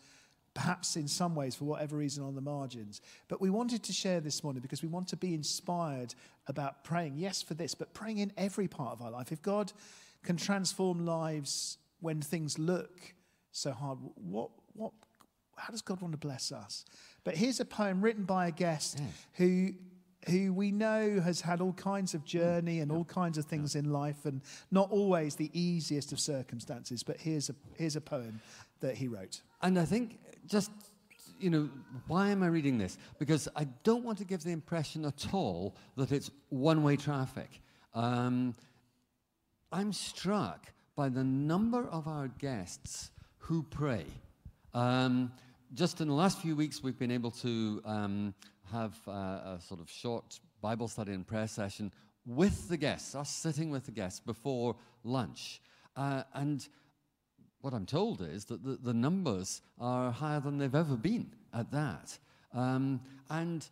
perhaps 0.54 0.96
in 0.96 1.06
some 1.08 1.34
ways 1.34 1.54
for 1.54 1.64
whatever 1.64 1.96
reason 1.96 2.24
on 2.24 2.34
the 2.34 2.40
margins. 2.40 3.00
But 3.28 3.40
we 3.40 3.50
wanted 3.50 3.82
to 3.84 3.92
share 3.92 4.20
this 4.20 4.42
morning 4.42 4.62
because 4.62 4.82
we 4.82 4.88
want 4.88 5.08
to 5.08 5.16
be 5.16 5.34
inspired 5.34 6.14
about 6.46 6.82
praying. 6.84 7.14
Yes, 7.16 7.40
for 7.42 7.54
this, 7.54 7.74
but 7.74 7.94
praying 7.94 8.18
in 8.18 8.32
every 8.36 8.66
part 8.68 8.92
of 8.92 9.02
our 9.02 9.10
life. 9.10 9.30
If 9.32 9.42
God 9.42 9.72
can 10.24 10.36
transform 10.36 11.06
lives 11.06 11.78
when 12.00 12.20
things 12.20 12.58
look 12.58 13.14
so 13.52 13.72
hard, 13.72 13.98
what 14.16 14.50
what? 14.74 14.92
How 15.56 15.70
does 15.70 15.82
God 15.82 16.00
want 16.00 16.12
to 16.12 16.18
bless 16.18 16.52
us? 16.52 16.84
But 17.22 17.36
here's 17.36 17.60
a 17.60 17.64
poem 17.66 18.00
written 18.00 18.24
by 18.24 18.48
a 18.48 18.50
guest 18.50 18.98
Yes. 18.98 19.26
who 19.34 19.72
who 20.28 20.52
we 20.52 20.70
know 20.70 21.20
has 21.20 21.40
had 21.40 21.60
all 21.62 21.72
kinds 21.72 22.12
of 22.14 22.24
journey 22.24 22.80
and 22.80 22.92
all 22.92 23.04
kinds 23.04 23.38
of 23.38 23.46
things 23.46 23.74
in 23.74 23.90
life 23.90 24.26
and 24.26 24.42
not 24.70 24.90
always 24.90 25.36
the 25.36 25.50
easiest 25.58 26.12
of 26.12 26.20
circumstances 26.20 27.02
but 27.02 27.18
here's 27.18 27.48
a 27.48 27.54
here's 27.78 27.96
a 27.96 28.02
poem 28.02 28.38
that 28.80 28.96
he 28.96 29.08
wrote 29.08 29.40
And 29.62 29.78
I 29.78 29.84
think 29.84 30.18
just, 30.46 30.70
you 31.38 31.50
know, 31.50 31.68
why 32.06 32.28
am 32.28 32.42
I 32.42 32.46
reading 32.46 32.78
this? 32.78 32.98
Because 33.18 33.48
I 33.56 33.64
don't 33.84 34.04
want 34.04 34.18
to 34.18 34.24
give 34.24 34.42
the 34.42 34.52
impression 34.52 35.04
at 35.04 35.32
all 35.32 35.76
that 35.96 36.12
it's 36.12 36.30
one 36.48 36.82
way 36.82 36.96
traffic. 36.96 37.60
Um, 37.94 38.54
I'm 39.72 39.92
struck 39.92 40.66
by 40.96 41.08
the 41.08 41.24
number 41.24 41.86
of 41.88 42.08
our 42.08 42.28
guests 42.28 43.10
who 43.38 43.62
pray. 43.62 44.04
Um, 44.74 45.32
just 45.74 46.00
in 46.00 46.08
the 46.08 46.14
last 46.14 46.40
few 46.40 46.56
weeks, 46.56 46.82
we've 46.82 46.98
been 46.98 47.10
able 47.10 47.30
to 47.32 47.80
um, 47.84 48.34
have 48.72 48.96
uh, 49.06 49.10
a 49.10 49.58
sort 49.66 49.80
of 49.80 49.90
short 49.90 50.40
Bible 50.60 50.88
study 50.88 51.12
and 51.12 51.26
prayer 51.26 51.48
session 51.48 51.92
with 52.26 52.68
the 52.68 52.76
guests, 52.76 53.14
us 53.14 53.30
sitting 53.30 53.70
with 53.70 53.86
the 53.86 53.92
guests 53.92 54.20
before 54.20 54.76
lunch. 55.04 55.60
Uh, 55.96 56.22
and 56.34 56.68
what 57.60 57.74
I'm 57.74 57.86
told 57.86 58.20
is 58.22 58.44
that 58.46 58.64
the, 58.64 58.78
the 58.82 58.94
numbers 58.94 59.62
are 59.78 60.10
higher 60.10 60.40
than 60.40 60.58
they've 60.58 60.74
ever 60.74 60.96
been 60.96 61.30
at 61.52 61.70
that. 61.72 62.18
Um, 62.54 63.00
and 63.28 63.66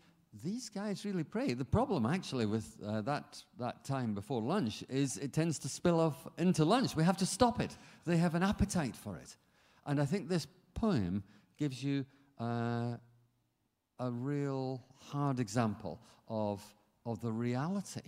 these 0.44 0.68
guys 0.68 1.04
really 1.04 1.24
pray. 1.24 1.54
The 1.54 1.64
problem, 1.64 2.06
actually, 2.06 2.46
with 2.46 2.76
uh, 2.84 3.00
that, 3.02 3.42
that 3.58 3.84
time 3.84 4.14
before 4.14 4.42
lunch 4.42 4.84
is 4.88 5.16
it 5.16 5.32
tends 5.32 5.58
to 5.60 5.68
spill 5.68 5.98
off 5.98 6.28
into 6.36 6.64
lunch. 6.64 6.94
We 6.94 7.04
have 7.04 7.16
to 7.18 7.26
stop 7.26 7.60
it. 7.60 7.76
They 8.06 8.18
have 8.18 8.34
an 8.34 8.42
appetite 8.42 8.94
for 8.94 9.16
it. 9.16 9.36
And 9.86 10.00
I 10.00 10.04
think 10.04 10.28
this 10.28 10.46
poem 10.74 11.24
gives 11.56 11.82
you 11.82 12.04
uh, 12.38 12.96
a 13.98 14.10
real 14.10 14.84
hard 15.10 15.40
example 15.40 16.00
of, 16.28 16.62
of 17.04 17.20
the 17.20 17.32
reality 17.32 18.02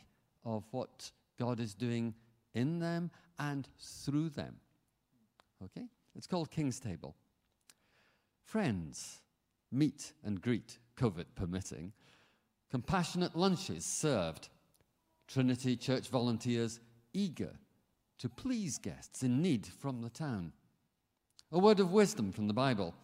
of 0.45 0.64
what 0.71 1.11
God 1.38 1.59
is 1.59 1.75
doing 1.75 2.14
in 2.55 2.79
them 2.79 3.11
and 3.38 3.66
through 4.05 4.29
them. 4.31 4.57
Okay? 5.64 5.87
It's 6.16 6.27
called 6.27 6.51
King's 6.51 6.81
Table. 6.81 7.14
Friends, 8.44 9.20
meet 9.70 10.12
and 10.25 10.40
greet, 10.40 10.79
COVID 10.96 11.27
permitting. 11.35 11.92
Compassionate 12.70 13.37
lunches 13.37 13.85
served. 13.85 14.49
Trinity 15.29 15.77
Church 15.77 16.09
volunteers 16.09 16.81
eager 17.12 17.53
to 18.18 18.29
please 18.29 18.79
guests 18.79 19.23
in 19.23 19.40
need 19.40 19.66
from 19.66 20.03
the 20.03 20.11
town. 20.11 20.53
A 21.53 21.59
word 21.59 21.81
of 21.81 21.92
wisdom 21.92 22.33
from 22.33 22.49
the 22.49 22.55
Bible. 22.55 22.94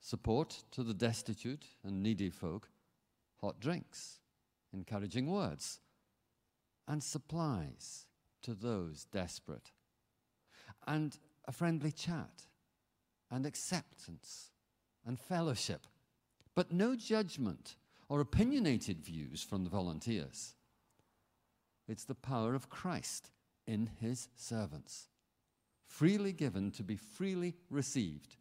Support 0.00 0.64
to 0.72 0.82
the 0.82 0.94
destitute 0.94 1.64
and 1.82 2.02
needy 2.02 2.30
folk. 2.30 2.68
Hot 3.40 3.60
drinks, 3.60 4.20
encouraging 4.72 5.26
words, 5.30 5.80
and 6.86 7.02
supplies 7.02 8.06
to 8.42 8.54
those 8.54 9.06
desperate. 9.12 9.70
And 10.86 11.16
a 11.46 11.52
friendly 11.52 11.92
chat, 11.92 12.46
and 13.30 13.46
acceptance, 13.46 14.50
and 15.06 15.18
fellowship, 15.18 15.86
but 16.54 16.72
no 16.72 16.94
judgment 16.94 17.76
or 18.08 18.20
opinionated 18.20 19.00
views 19.00 19.42
from 19.42 19.64
the 19.64 19.70
volunteers. 19.70 20.54
It's 21.88 22.04
the 22.04 22.14
power 22.14 22.54
of 22.54 22.70
Christ 22.70 23.30
in 23.66 23.90
his 24.00 24.28
servants, 24.36 25.08
freely 25.86 26.32
given 26.32 26.70
to 26.72 26.82
be 26.82 26.96
freely 26.96 27.54
received. 27.70 28.36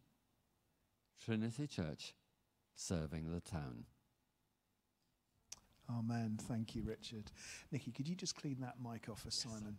Trinity 1.23 1.67
Church 1.67 2.13
serving 2.75 3.31
the 3.31 3.41
town. 3.41 3.85
amen 5.89 6.37
thank 6.47 6.75
you 6.75 6.81
richard 6.83 7.31
nikki 7.71 7.91
could 7.91 8.07
you 8.07 8.15
just 8.15 8.35
clean 8.35 8.57
that 8.59 8.75
mic 8.81 9.09
off 9.09 9.21
for 9.21 9.31
simon 9.31 9.77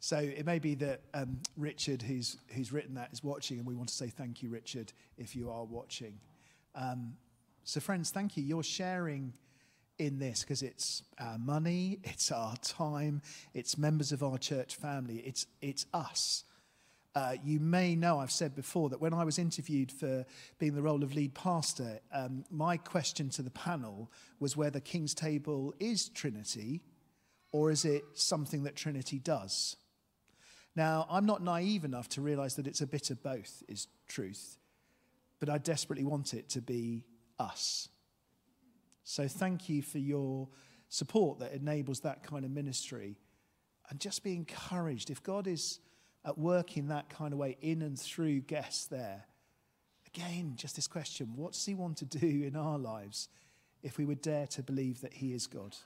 so 0.00 0.18
it 0.18 0.44
may 0.46 0.58
be 0.58 0.74
that 0.74 1.00
um, 1.14 1.38
richard 1.56 2.02
who's 2.02 2.36
who's 2.48 2.72
written 2.72 2.94
that 2.94 3.10
is 3.12 3.22
watching 3.22 3.58
and 3.58 3.66
we 3.66 3.74
want 3.74 3.88
to 3.88 3.94
say 3.94 4.08
thank 4.08 4.42
you 4.42 4.48
richard 4.48 4.92
if 5.18 5.34
you 5.34 5.50
are 5.50 5.64
watching 5.64 6.18
um, 6.74 7.14
so 7.64 7.80
friends 7.80 8.10
thank 8.10 8.36
you 8.36 8.42
you're 8.42 8.62
sharing 8.62 9.32
in 9.98 10.18
this 10.18 10.40
because 10.40 10.62
it's 10.62 11.02
our 11.18 11.38
money, 11.38 11.98
it's 12.04 12.30
our 12.30 12.56
time, 12.58 13.22
it's 13.54 13.78
members 13.78 14.12
of 14.12 14.22
our 14.22 14.38
church 14.38 14.76
family, 14.76 15.18
it's, 15.18 15.46
it's 15.60 15.86
us. 15.92 16.44
Uh, 17.14 17.34
you 17.42 17.58
may 17.58 17.96
know 17.96 18.18
I've 18.18 18.30
said 18.30 18.54
before 18.54 18.90
that 18.90 19.00
when 19.00 19.14
I 19.14 19.24
was 19.24 19.38
interviewed 19.38 19.90
for 19.90 20.26
being 20.58 20.74
the 20.74 20.82
role 20.82 21.02
of 21.02 21.14
lead 21.14 21.34
pastor, 21.34 22.00
um, 22.12 22.44
my 22.50 22.76
question 22.76 23.30
to 23.30 23.42
the 23.42 23.50
panel 23.50 24.12
was 24.38 24.54
whether 24.54 24.80
King's 24.80 25.14
Table 25.14 25.72
is 25.80 26.10
Trinity 26.10 26.82
or 27.52 27.70
is 27.70 27.86
it 27.86 28.04
something 28.12 28.64
that 28.64 28.76
Trinity 28.76 29.18
does? 29.18 29.76
Now, 30.76 31.06
I'm 31.10 31.24
not 31.24 31.42
naive 31.42 31.84
enough 31.86 32.08
to 32.10 32.20
realize 32.20 32.54
that 32.56 32.66
it's 32.66 32.82
a 32.82 32.86
bit 32.86 33.10
of 33.10 33.22
both, 33.22 33.62
is 33.66 33.88
truth, 34.06 34.58
but 35.40 35.48
I 35.48 35.56
desperately 35.56 36.04
want 36.04 36.34
it 36.34 36.50
to 36.50 36.60
be 36.60 37.06
us. 37.38 37.88
So 39.02 39.26
thank 39.26 39.70
you 39.70 39.80
for 39.80 39.98
your 39.98 40.48
support 40.90 41.38
that 41.38 41.52
enables 41.52 42.00
that 42.00 42.22
kind 42.22 42.44
of 42.44 42.50
ministry. 42.50 43.16
And 43.88 44.00
just 44.00 44.22
be 44.22 44.34
encouraged. 44.34 45.10
If 45.10 45.22
God 45.22 45.46
is 45.46 45.78
at 46.24 46.36
work 46.36 46.76
in 46.76 46.88
that 46.88 47.08
kind 47.08 47.32
of 47.32 47.38
way, 47.38 47.56
in 47.60 47.82
and 47.82 47.98
through 47.98 48.40
guests 48.40 48.86
there, 48.86 49.24
again, 50.08 50.54
just 50.56 50.76
this 50.76 50.88
question 50.88 51.32
what 51.36 51.52
does 51.52 51.64
He 51.64 51.74
want 51.74 51.96
to 51.98 52.04
do 52.04 52.42
in 52.44 52.56
our 52.56 52.78
lives 52.78 53.28
if 53.82 53.96
we 53.96 54.04
would 54.04 54.20
dare 54.20 54.46
to 54.48 54.62
believe 54.62 55.00
that 55.00 55.14
He 55.14 55.32
is 55.32 55.46
God? 55.46 55.76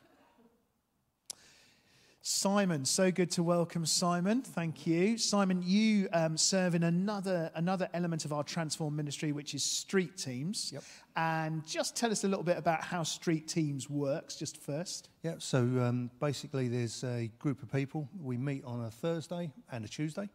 Simon, 2.22 2.84
so 2.84 3.10
good 3.10 3.30
to 3.30 3.42
welcome 3.42 3.86
Simon. 3.86 4.42
Thank 4.42 4.86
you. 4.86 5.16
Simon, 5.16 5.62
you 5.64 6.06
um, 6.12 6.36
serve 6.36 6.74
in 6.74 6.82
another, 6.82 7.50
another 7.54 7.88
element 7.94 8.26
of 8.26 8.32
our 8.34 8.44
Transform 8.44 8.94
ministry, 8.94 9.32
which 9.32 9.54
is 9.54 9.64
street 9.64 10.18
teams. 10.18 10.70
Yep. 10.70 10.82
And 11.16 11.66
just 11.66 11.96
tell 11.96 12.10
us 12.10 12.24
a 12.24 12.28
little 12.28 12.44
bit 12.44 12.58
about 12.58 12.82
how 12.82 13.04
street 13.04 13.48
teams 13.48 13.88
works, 13.88 14.36
just 14.36 14.58
first. 14.58 15.08
Yeah, 15.22 15.36
so 15.38 15.60
um, 15.60 16.10
basically, 16.20 16.68
there's 16.68 17.02
a 17.04 17.30
group 17.38 17.62
of 17.62 17.72
people. 17.72 18.06
We 18.22 18.36
meet 18.36 18.64
on 18.66 18.84
a 18.84 18.90
Thursday 18.90 19.50
and 19.72 19.86
a 19.86 19.88
Tuesday. 19.88 20.28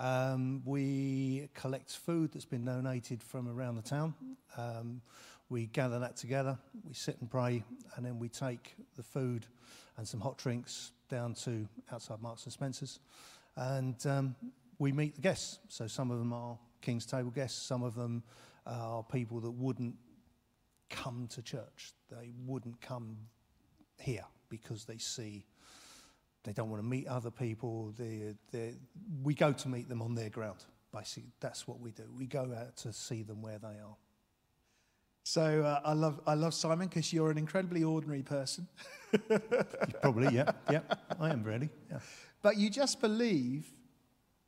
Um, 0.00 0.62
we 0.64 1.48
collect 1.54 1.92
food 1.92 2.32
that's 2.32 2.44
been 2.44 2.64
donated 2.64 3.22
from 3.22 3.46
around 3.46 3.76
the 3.76 3.82
town. 3.82 4.14
We 5.50 5.66
gather 5.66 5.98
that 5.98 6.16
together, 6.16 6.56
we 6.86 6.94
sit 6.94 7.20
and 7.20 7.28
pray, 7.28 7.64
and 7.96 8.06
then 8.06 8.18
we 8.18 8.28
take 8.28 8.76
the 8.96 9.02
food 9.02 9.46
and 9.96 10.06
some 10.06 10.20
hot 10.20 10.38
drinks 10.38 10.92
down 11.08 11.34
to 11.34 11.68
outside 11.92 12.22
Marks 12.22 12.44
and 12.44 12.52
Spencer's, 12.52 13.00
and 13.56 14.06
um, 14.06 14.36
we 14.78 14.92
meet 14.92 15.16
the 15.16 15.20
guests. 15.20 15.58
So 15.68 15.88
some 15.88 16.12
of 16.12 16.18
them 16.18 16.32
are 16.32 16.56
King's 16.80 17.04
Table 17.04 17.30
guests, 17.30 17.60
some 17.60 17.82
of 17.82 17.96
them 17.96 18.22
are 18.64 19.02
people 19.02 19.40
that 19.40 19.50
wouldn't 19.50 19.96
come 20.88 21.28
to 21.32 21.42
church. 21.42 21.92
They 22.10 22.32
wouldn't 22.46 22.80
come 22.80 23.16
here 23.98 24.24
because 24.48 24.84
they 24.84 24.98
see 24.98 25.46
they 26.44 26.52
don't 26.52 26.70
want 26.70 26.82
to 26.82 26.88
meet 26.88 27.06
other 27.06 27.30
people. 27.30 27.92
They, 27.98 28.34
they, 28.52 28.74
we 29.22 29.34
go 29.34 29.52
to 29.52 29.68
meet 29.68 29.88
them 29.88 30.00
on 30.00 30.14
their 30.14 30.30
ground. 30.30 30.64
Basically, 30.92 31.30
that's 31.40 31.66
what 31.66 31.80
we 31.80 31.90
do. 31.90 32.04
We 32.16 32.26
go 32.26 32.54
out 32.56 32.76
to 32.78 32.92
see 32.92 33.22
them 33.22 33.42
where 33.42 33.58
they 33.58 33.68
are. 33.68 33.96
So 35.22 35.62
uh, 35.62 35.80
I 35.84 35.92
love 35.92 36.20
I 36.26 36.34
love 36.34 36.54
Simon 36.54 36.88
because 36.88 37.12
you're 37.12 37.30
an 37.30 37.38
incredibly 37.38 37.84
ordinary 37.84 38.22
person. 38.22 38.66
Probably, 40.02 40.34
yeah, 40.34 40.52
yeah. 40.70 40.80
I 41.18 41.30
am 41.30 41.42
really, 41.42 41.68
yeah. 41.90 41.98
But 42.42 42.56
you 42.56 42.70
just 42.70 43.00
believe 43.00 43.66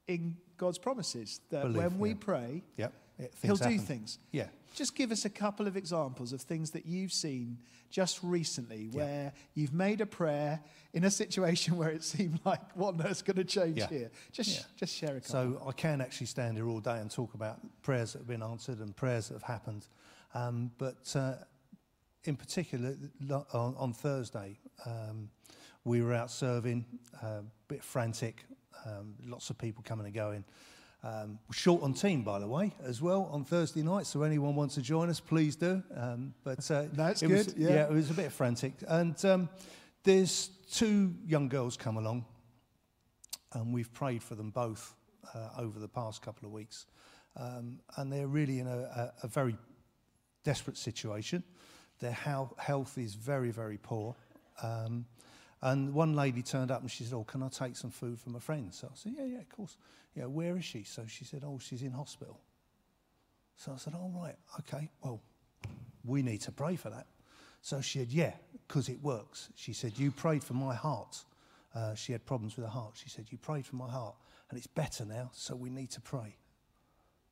in 0.08 0.36
God's 0.56 0.78
promises 0.78 1.40
that 1.50 1.62
Believe, 1.62 1.76
when 1.76 1.98
we 1.98 2.08
yeah. 2.10 2.16
pray, 2.20 2.62
Yeah, 2.76 2.88
yeah, 3.18 3.26
He'll 3.42 3.56
things 3.56 3.80
do 3.80 3.86
things. 3.86 4.18
Yeah, 4.30 4.46
Just 4.74 4.94
give 4.94 5.12
us 5.12 5.24
a 5.24 5.30
couple 5.30 5.66
of 5.66 5.76
examples 5.76 6.32
of 6.32 6.40
things 6.40 6.70
that 6.70 6.86
you've 6.86 7.12
seen 7.12 7.58
just 7.90 8.20
recently 8.22 8.88
where 8.92 9.32
you've 9.54 9.74
made 9.74 10.00
a 10.00 10.06
prayer 10.06 10.60
in 10.94 11.04
a 11.04 11.10
situation 11.10 11.76
where 11.80 11.90
it 11.90 12.02
seemed 12.02 12.40
like 12.44 12.60
what 12.74 12.94
on 12.94 13.06
earth's 13.06 13.22
going 13.22 13.36
to 13.36 13.44
change 13.44 13.82
here. 13.88 14.10
Just 14.32 14.66
just 14.76 14.94
share 14.94 15.16
a 15.16 15.20
couple. 15.20 15.58
So 15.58 15.62
I 15.68 15.72
can 15.72 16.00
actually 16.00 16.26
stand 16.26 16.56
here 16.56 16.68
all 16.68 16.80
day 16.80 16.98
and 16.98 17.10
talk 17.10 17.34
about 17.34 17.58
prayers 17.82 18.14
that 18.14 18.20
have 18.20 18.28
been 18.28 18.42
answered 18.42 18.78
and 18.78 18.96
prayers 18.96 19.28
that 19.28 19.34
have 19.34 19.42
happened. 19.42 19.86
Um, 20.34 20.70
but 20.78 21.14
uh, 21.14 21.34
in 22.24 22.36
particular, 22.36 22.96
on, 23.52 23.74
on 23.76 23.92
Thursday, 23.92 24.58
um, 24.86 25.28
we 25.84 26.02
were 26.02 26.14
out 26.14 26.30
serving, 26.30 26.84
a 27.22 27.26
uh, 27.26 27.40
bit 27.68 27.82
frantic, 27.82 28.44
um, 28.86 29.14
lots 29.26 29.50
of 29.50 29.58
people 29.58 29.82
coming 29.86 30.06
and 30.06 30.14
going. 30.14 30.44
Um, 31.04 31.40
short 31.50 31.82
on 31.82 31.94
team, 31.94 32.22
by 32.22 32.38
the 32.38 32.46
way, 32.46 32.72
as 32.84 33.02
well 33.02 33.28
on 33.32 33.44
Thursday 33.44 33.82
night. 33.82 34.06
So 34.06 34.22
anyone 34.22 34.54
wants 34.54 34.76
to 34.76 34.82
join 34.82 35.08
us, 35.08 35.18
please 35.18 35.56
do. 35.56 35.82
Um, 35.96 36.32
but 36.44 36.70
uh, 36.70 36.84
That's 36.92 37.22
it 37.22 37.30
was- 37.30 37.46
good, 37.48 37.56
yeah. 37.58 37.70
yeah, 37.70 37.84
it 37.86 37.92
was 37.92 38.10
a 38.10 38.14
bit 38.14 38.30
frantic. 38.30 38.74
And 38.86 39.22
um, 39.24 39.48
there's 40.04 40.50
two 40.70 41.12
young 41.26 41.48
girls 41.48 41.76
come 41.76 41.96
along, 41.96 42.24
and 43.52 43.74
we've 43.74 43.92
prayed 43.92 44.22
for 44.22 44.36
them 44.36 44.50
both 44.50 44.94
uh, 45.34 45.48
over 45.58 45.80
the 45.80 45.88
past 45.88 46.22
couple 46.22 46.46
of 46.46 46.52
weeks. 46.52 46.86
Um, 47.36 47.80
and 47.96 48.12
they're 48.12 48.28
really 48.28 48.60
in 48.60 48.68
a, 48.68 48.78
a, 48.78 49.12
a 49.24 49.26
very 49.26 49.56
desperate 50.44 50.76
situation. 50.76 51.42
Their 52.00 52.12
health 52.12 52.98
is 52.98 53.14
very, 53.14 53.50
very 53.50 53.78
poor. 53.78 54.14
Um, 54.62 55.06
and 55.62 55.94
one 55.94 56.14
lady 56.14 56.42
turned 56.42 56.70
up 56.70 56.80
and 56.80 56.90
she 56.90 57.04
said, 57.04 57.14
Oh, 57.14 57.24
can 57.24 57.42
I 57.42 57.48
take 57.48 57.76
some 57.76 57.90
food 57.90 58.18
from 58.18 58.34
a 58.34 58.40
friend? 58.40 58.74
So 58.74 58.88
I 58.88 58.96
said, 58.96 59.12
Yeah, 59.16 59.24
yeah, 59.24 59.38
of 59.38 59.48
course. 59.48 59.76
Yeah, 60.14 60.26
where 60.26 60.56
is 60.56 60.64
she? 60.64 60.82
So 60.82 61.04
she 61.06 61.24
said, 61.24 61.44
Oh, 61.46 61.58
she's 61.60 61.82
in 61.82 61.92
hospital. 61.92 62.40
So 63.56 63.72
I 63.72 63.76
said, 63.76 63.94
All 63.94 64.12
right, 64.14 64.34
okay, 64.60 64.90
well, 65.02 65.20
we 66.04 66.22
need 66.22 66.40
to 66.42 66.52
pray 66.52 66.74
for 66.74 66.90
that. 66.90 67.06
So 67.60 67.80
she 67.80 68.00
said, 68.00 68.08
Yeah, 68.12 68.32
because 68.66 68.88
it 68.88 69.00
works. 69.02 69.50
She 69.54 69.72
said, 69.72 69.96
You 69.96 70.10
prayed 70.10 70.42
for 70.42 70.54
my 70.54 70.74
heart. 70.74 71.24
Uh, 71.74 71.94
she 71.94 72.12
had 72.12 72.26
problems 72.26 72.56
with 72.56 72.66
her 72.66 72.70
heart. 72.72 72.94
She 72.94 73.08
said, 73.08 73.26
You 73.30 73.38
prayed 73.38 73.64
for 73.64 73.76
my 73.76 73.88
heart, 73.88 74.16
and 74.50 74.58
it's 74.58 74.66
better 74.66 75.04
now, 75.04 75.30
so 75.32 75.54
we 75.54 75.70
need 75.70 75.90
to 75.92 76.00
pray. 76.00 76.36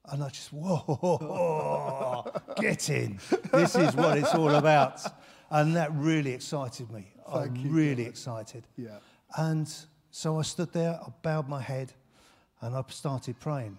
And 0.06 0.24
I 0.24 0.28
just, 0.28 0.52
whoa, 0.52 2.24
get 2.56 2.88
in. 2.90 3.18
This 3.52 3.76
is 3.76 3.94
what 3.94 4.18
it's 4.18 4.34
all 4.34 4.54
about. 4.54 5.00
And 5.50 5.76
that 5.76 5.92
really 5.94 6.32
excited 6.32 6.90
me. 6.90 7.12
Thank 7.32 7.50
I'm 7.50 7.56
you, 7.56 7.70
really 7.70 8.04
excited. 8.04 8.66
yeah. 8.76 8.98
And 9.36 9.72
so 10.10 10.38
I 10.38 10.42
stood 10.42 10.72
there, 10.72 10.98
I 11.00 11.12
bowed 11.22 11.48
my 11.48 11.60
head, 11.60 11.92
and 12.60 12.74
I 12.74 12.82
started 12.88 13.38
praying. 13.38 13.78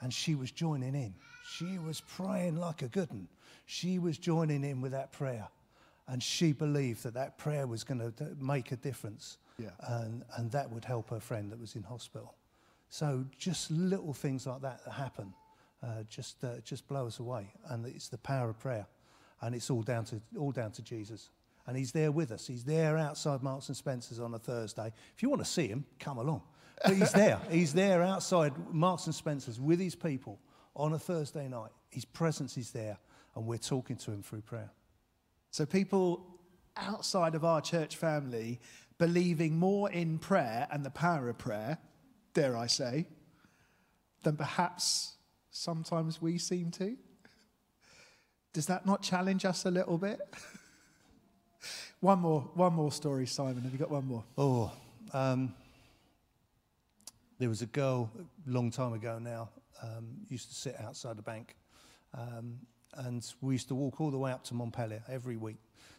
And 0.00 0.12
she 0.12 0.34
was 0.34 0.50
joining 0.50 0.94
in. 0.94 1.14
She 1.48 1.78
was 1.78 2.00
praying 2.00 2.56
like 2.56 2.82
a 2.82 2.88
good 2.88 3.10
one. 3.10 3.28
She 3.66 3.98
was 3.98 4.18
joining 4.18 4.64
in 4.64 4.80
with 4.80 4.92
that 4.92 5.12
prayer. 5.12 5.48
And 6.08 6.22
she 6.22 6.52
believed 6.52 7.04
that 7.04 7.14
that 7.14 7.38
prayer 7.38 7.66
was 7.66 7.84
going 7.84 8.00
to 8.00 8.24
uh, 8.24 8.28
make 8.40 8.72
a 8.72 8.76
difference. 8.76 9.38
Yeah. 9.58 9.70
And, 9.80 10.24
and 10.36 10.50
that 10.50 10.70
would 10.70 10.84
help 10.84 11.10
her 11.10 11.20
friend 11.20 11.50
that 11.52 11.60
was 11.60 11.76
in 11.76 11.82
hospital. 11.84 12.34
So 12.90 13.24
just 13.38 13.70
little 13.70 14.12
things 14.12 14.46
like 14.46 14.60
that 14.62 14.84
that 14.84 14.92
happen 14.92 15.32
uh, 15.82 16.02
just, 16.08 16.42
uh, 16.44 16.60
just 16.64 16.86
blow 16.86 17.06
us 17.06 17.18
away. 17.18 17.52
And 17.68 17.86
it's 17.86 18.08
the 18.08 18.18
power 18.18 18.50
of 18.50 18.58
prayer. 18.58 18.86
And 19.40 19.54
it's 19.54 19.70
all 19.70 19.82
down, 19.82 20.04
to, 20.06 20.20
all 20.38 20.52
down 20.52 20.70
to 20.72 20.82
Jesus. 20.82 21.30
And 21.66 21.76
he's 21.76 21.92
there 21.92 22.12
with 22.12 22.30
us. 22.30 22.46
He's 22.46 22.64
there 22.64 22.96
outside 22.96 23.42
Marks 23.42 23.68
and 23.68 23.76
Spencer's 23.76 24.20
on 24.20 24.34
a 24.34 24.38
Thursday. 24.38 24.92
If 25.14 25.22
you 25.22 25.28
want 25.28 25.42
to 25.42 25.48
see 25.48 25.68
him, 25.68 25.84
come 25.98 26.18
along. 26.18 26.42
But 26.84 26.96
he's 26.96 27.12
there. 27.12 27.40
he's 27.50 27.72
there 27.72 28.02
outside 28.02 28.52
Marks 28.72 29.06
and 29.06 29.14
Spencer's 29.14 29.60
with 29.60 29.80
his 29.80 29.94
people 29.94 30.38
on 30.74 30.92
a 30.92 30.98
Thursday 30.98 31.48
night. 31.48 31.70
His 31.90 32.04
presence 32.04 32.56
is 32.56 32.70
there, 32.70 32.98
and 33.36 33.46
we're 33.46 33.58
talking 33.58 33.96
to 33.96 34.10
him 34.10 34.22
through 34.22 34.40
prayer. 34.40 34.70
So 35.50 35.66
people 35.66 36.26
outside 36.76 37.34
of 37.34 37.44
our 37.44 37.60
church 37.60 37.96
family 37.96 38.60
believing 38.98 39.58
more 39.58 39.90
in 39.90 40.18
prayer 40.18 40.66
and 40.70 40.84
the 40.84 40.90
power 40.90 41.28
of 41.28 41.38
prayer, 41.38 41.78
dare 42.34 42.56
I 42.56 42.66
say, 42.66 43.06
than 44.22 44.36
perhaps 44.36 45.16
sometimes 45.52 46.20
we 46.20 46.38
seem 46.38 46.70
to. 46.72 46.96
Does 48.52 48.66
that 48.66 48.84
not 48.84 49.02
challenge 49.02 49.44
us 49.44 49.64
a 49.64 49.70
little 49.70 49.98
bit? 49.98 50.20
one 52.00 52.18
more, 52.18 52.40
one 52.54 52.72
more 52.72 52.90
story, 52.90 53.26
Simon. 53.26 53.62
Have 53.62 53.72
you 53.72 53.78
got 53.78 53.90
one 53.90 54.06
more? 54.06 54.24
Oh, 54.36 54.72
um, 55.12 55.54
there 57.38 57.48
was 57.48 57.62
a 57.62 57.66
girl 57.66 58.10
a 58.18 58.50
long 58.50 58.70
time 58.70 58.92
ago 58.92 59.18
now, 59.18 59.50
um, 59.82 60.08
used 60.28 60.48
to 60.48 60.54
sit 60.54 60.76
outside 60.80 61.16
the 61.16 61.22
bank. 61.22 61.56
Um, 62.14 62.58
and 62.94 63.26
we 63.40 63.54
used 63.54 63.68
to 63.68 63.74
walk 63.74 64.00
all 64.00 64.10
the 64.10 64.18
way 64.18 64.32
up 64.32 64.44
to 64.44 64.54
Montpellier 64.54 65.02
every 65.08 65.36
week 65.36 65.56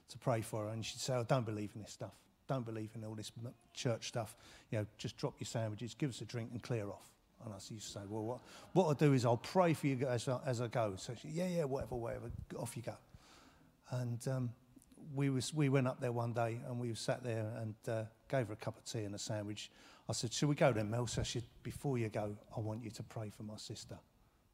to 0.09 0.17
pray 0.17 0.41
for 0.41 0.65
her. 0.65 0.69
And 0.69 0.85
she'd 0.85 0.99
say, 0.99 1.13
I 1.13 1.23
don't 1.23 1.45
believe 1.45 1.71
in 1.75 1.81
this 1.81 1.91
stuff. 1.91 2.13
Don't 2.47 2.65
believe 2.65 2.91
in 2.93 3.03
all 3.03 3.15
this 3.15 3.31
church 3.73 4.09
stuff. 4.09 4.35
You 4.69 4.79
know, 4.79 4.85
just 4.97 5.17
drop 5.17 5.35
your 5.39 5.45
sandwiches, 5.45 5.95
give 5.95 6.11
us 6.11 6.21
a 6.21 6.25
drink 6.25 6.49
and 6.51 6.61
clear 6.61 6.87
off. 6.89 7.12
And 7.43 7.53
I 7.53 7.57
used 7.57 7.69
to 7.69 7.79
say, 7.81 7.99
well, 8.07 8.23
what, 8.23 8.39
what 8.73 8.85
I'll 8.85 8.93
do 8.93 9.13
is 9.13 9.25
I'll 9.25 9.37
pray 9.37 9.73
for 9.73 9.87
you 9.87 10.07
as 10.07 10.27
I, 10.27 10.39
as 10.45 10.61
I 10.61 10.67
go. 10.67 10.93
So 10.97 11.13
she, 11.21 11.29
yeah, 11.29 11.47
yeah, 11.47 11.63
whatever, 11.63 11.95
whatever, 11.95 12.31
off 12.57 12.75
you 12.75 12.83
go. 12.83 12.95
And 13.91 14.25
um, 14.27 14.49
we, 15.13 15.29
was, 15.29 15.53
we 15.53 15.69
went 15.69 15.87
up 15.87 15.99
there 15.99 16.11
one 16.11 16.33
day 16.33 16.59
and 16.67 16.79
we 16.79 16.93
sat 16.95 17.23
there 17.23 17.51
and 17.61 17.75
uh, 17.87 18.03
gave 18.29 18.47
her 18.47 18.53
a 18.53 18.57
cup 18.57 18.77
of 18.77 18.85
tea 18.85 19.03
and 19.03 19.13
a 19.15 19.19
sandwich. 19.19 19.71
I 20.09 20.13
said, 20.13 20.33
shall 20.33 20.49
we 20.49 20.55
go 20.55 20.71
then, 20.71 20.89
Mel? 20.89 21.07
So 21.07 21.23
she 21.23 21.39
said, 21.39 21.47
before 21.63 21.97
you 21.97 22.09
go, 22.09 22.35
I 22.55 22.59
want 22.59 22.83
you 22.83 22.89
to 22.91 23.03
pray 23.03 23.29
for 23.29 23.43
my 23.43 23.57
sister. 23.57 23.97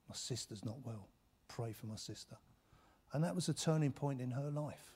My 0.08 0.16
sister's 0.16 0.64
not 0.66 0.78
well. 0.84 1.08
Pray 1.48 1.74
for 1.74 1.88
my 1.88 1.96
sister. 1.96 2.36
And 3.14 3.24
that 3.24 3.34
was 3.34 3.50
a 3.50 3.54
turning 3.54 3.92
point 3.92 4.22
in 4.22 4.32
her 4.32 4.50
life. 4.52 4.94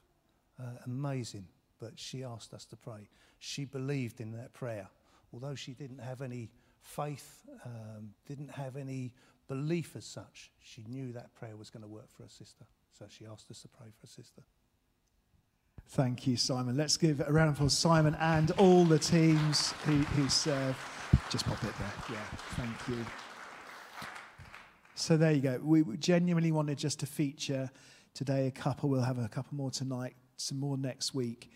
Uh, 0.60 0.78
amazing. 0.86 1.48
But 1.80 1.94
she 1.96 2.24
asked 2.24 2.54
us 2.54 2.66
to 2.66 2.76
pray. 2.76 3.10
She 3.40 3.66
believed 3.66 4.22
in 4.22 4.32
that 4.34 4.54
prayer. 4.54 4.88
Although 5.34 5.56
she 5.56 5.74
didn't 5.74 6.00
have 6.00 6.22
any 6.22 6.50
faith, 6.84 7.42
um, 7.66 8.12
didn't 8.28 8.52
have 8.52 8.76
any 8.76 9.14
belief 9.48 9.96
as 9.96 10.06
such. 10.06 10.52
She 10.60 10.84
knew 10.88 11.12
that 11.14 11.34
prayer 11.34 11.56
was 11.58 11.70
going 11.70 11.84
to 11.84 11.88
work 11.88 12.12
for 12.16 12.24
her 12.24 12.30
sister. 12.30 12.66
So 12.98 13.06
she 13.10 13.26
asked 13.26 13.50
us 13.50 13.62
to 13.64 13.68
pray 13.68 13.88
for 13.88 14.08
her 14.08 14.12
sister. 14.12 14.44
Thank 15.90 16.28
you, 16.28 16.38
Simon. 16.38 16.78
Let's 16.78 16.98
give 16.98 17.20
a 17.20 17.32
round 17.32 17.50
of 17.50 17.56
applause, 17.56 17.78
Simon, 17.78 18.16
and 18.20 18.52
all 18.52 18.86
the 18.86 19.00
teams 19.00 19.72
who, 19.86 19.94
who 19.94 20.30
serve. 20.30 20.78
Just 21.30 21.46
pop 21.46 21.64
it 21.64 21.74
there. 21.78 21.94
Yeah, 22.12 22.38
thank 22.56 22.88
you. 22.88 23.06
So 24.96 25.18
there 25.18 25.32
you 25.32 25.42
go. 25.42 25.60
We 25.62 25.84
genuinely 25.98 26.52
wanted 26.52 26.78
just 26.78 27.00
to 27.02 27.06
feature 27.06 27.70
today 28.14 28.48
a 28.48 28.52
couple. 28.52 28.90
We'll 28.90 29.02
have 29.02 29.20
a 29.20 29.28
couple 29.28 29.58
more 29.58 29.72
tonight, 29.72 30.16
some 30.38 30.60
more 30.60 30.78
next 30.78 31.14
week. 31.14 31.52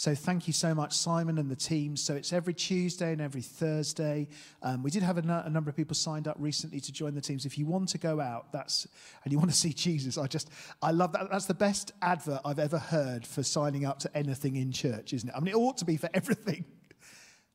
So 0.00 0.14
thank 0.14 0.46
you 0.46 0.54
so 0.54 0.74
much, 0.74 0.94
Simon 0.94 1.36
and 1.36 1.50
the 1.50 1.54
team. 1.54 1.94
So 1.94 2.14
it's 2.14 2.32
every 2.32 2.54
Tuesday 2.54 3.12
and 3.12 3.20
every 3.20 3.42
Thursday. 3.42 4.28
Um, 4.62 4.82
we 4.82 4.90
did 4.90 5.02
have 5.02 5.18
a, 5.18 5.50
number 5.50 5.68
of 5.68 5.76
people 5.76 5.94
signed 5.94 6.26
up 6.26 6.36
recently 6.38 6.80
to 6.80 6.90
join 6.90 7.14
the 7.14 7.20
teams. 7.20 7.44
If 7.44 7.58
you 7.58 7.66
want 7.66 7.90
to 7.90 7.98
go 7.98 8.18
out, 8.18 8.50
that's 8.50 8.88
and 9.24 9.30
you 9.30 9.38
want 9.38 9.50
to 9.50 9.56
see 9.56 9.74
Jesus, 9.74 10.16
I 10.16 10.26
just 10.26 10.48
I 10.80 10.90
love 10.92 11.12
that. 11.12 11.30
That's 11.30 11.44
the 11.44 11.52
best 11.52 11.92
advert 12.00 12.40
I've 12.46 12.58
ever 12.58 12.78
heard 12.78 13.26
for 13.26 13.42
signing 13.42 13.84
up 13.84 13.98
to 13.98 14.16
anything 14.16 14.56
in 14.56 14.72
church, 14.72 15.12
isn't 15.12 15.28
it? 15.28 15.34
I 15.36 15.40
mean, 15.40 15.48
it 15.48 15.58
ought 15.58 15.76
to 15.76 15.84
be 15.84 15.98
for 15.98 16.08
everything. 16.14 16.64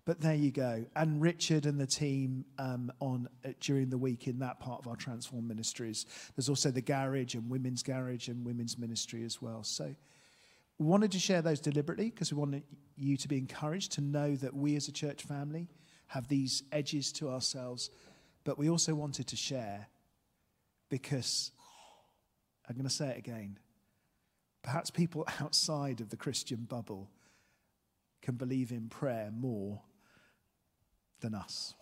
But 0.05 0.21
there 0.21 0.35
you 0.35 0.51
go. 0.51 0.85
And 0.95 1.19
Richard 1.19 1.65
and 1.65 1.81
the 1.81 1.87
team 1.87 2.45
um, 2.59 2.91
on 2.99 3.27
uh, 3.43 3.53
during 3.59 3.89
the 3.89 3.97
week 3.97 4.27
in 4.27 4.37
that 4.37 4.59
part 4.59 4.81
of 4.81 4.87
our 4.87 4.95
Transform 4.95 5.47
ministries. 5.47 6.05
There's 6.35 6.47
also 6.47 6.69
the 6.69 6.81
garage 6.81 7.33
and 7.33 7.49
women's 7.49 7.81
garage 7.81 8.27
and 8.27 8.45
women's 8.45 8.77
ministry 8.77 9.23
as 9.23 9.41
well. 9.41 9.63
So 9.63 9.95
wanted 10.79 11.11
to 11.13 11.19
share 11.19 11.41
those 11.41 11.59
deliberately 11.59 12.09
because 12.09 12.31
we 12.33 12.39
wanted 12.39 12.63
you 12.97 13.17
to 13.17 13.27
be 13.27 13.37
encouraged 13.37 13.93
to 13.93 14.01
know 14.01 14.35
that 14.35 14.53
we 14.53 14.75
as 14.75 14.87
a 14.87 14.91
church 14.91 15.23
family 15.23 15.69
have 16.07 16.27
these 16.27 16.63
edges 16.71 17.11
to 17.13 17.29
ourselves. 17.29 17.89
But 18.43 18.57
we 18.57 18.69
also 18.69 18.93
wanted 18.93 19.27
to 19.27 19.35
share 19.35 19.87
because 20.89 21.51
I'm 22.67 22.75
going 22.75 22.87
to 22.87 22.93
say 22.93 23.09
it 23.09 23.17
again. 23.17 23.57
Perhaps 24.63 24.91
people 24.91 25.27
outside 25.41 26.01
of 26.01 26.09
the 26.09 26.17
Christian 26.17 26.65
bubble 26.67 27.09
can 28.21 28.35
believe 28.35 28.71
in 28.71 28.89
prayer 28.89 29.29
more 29.31 29.81
than 31.21 31.35
us. 31.35 31.73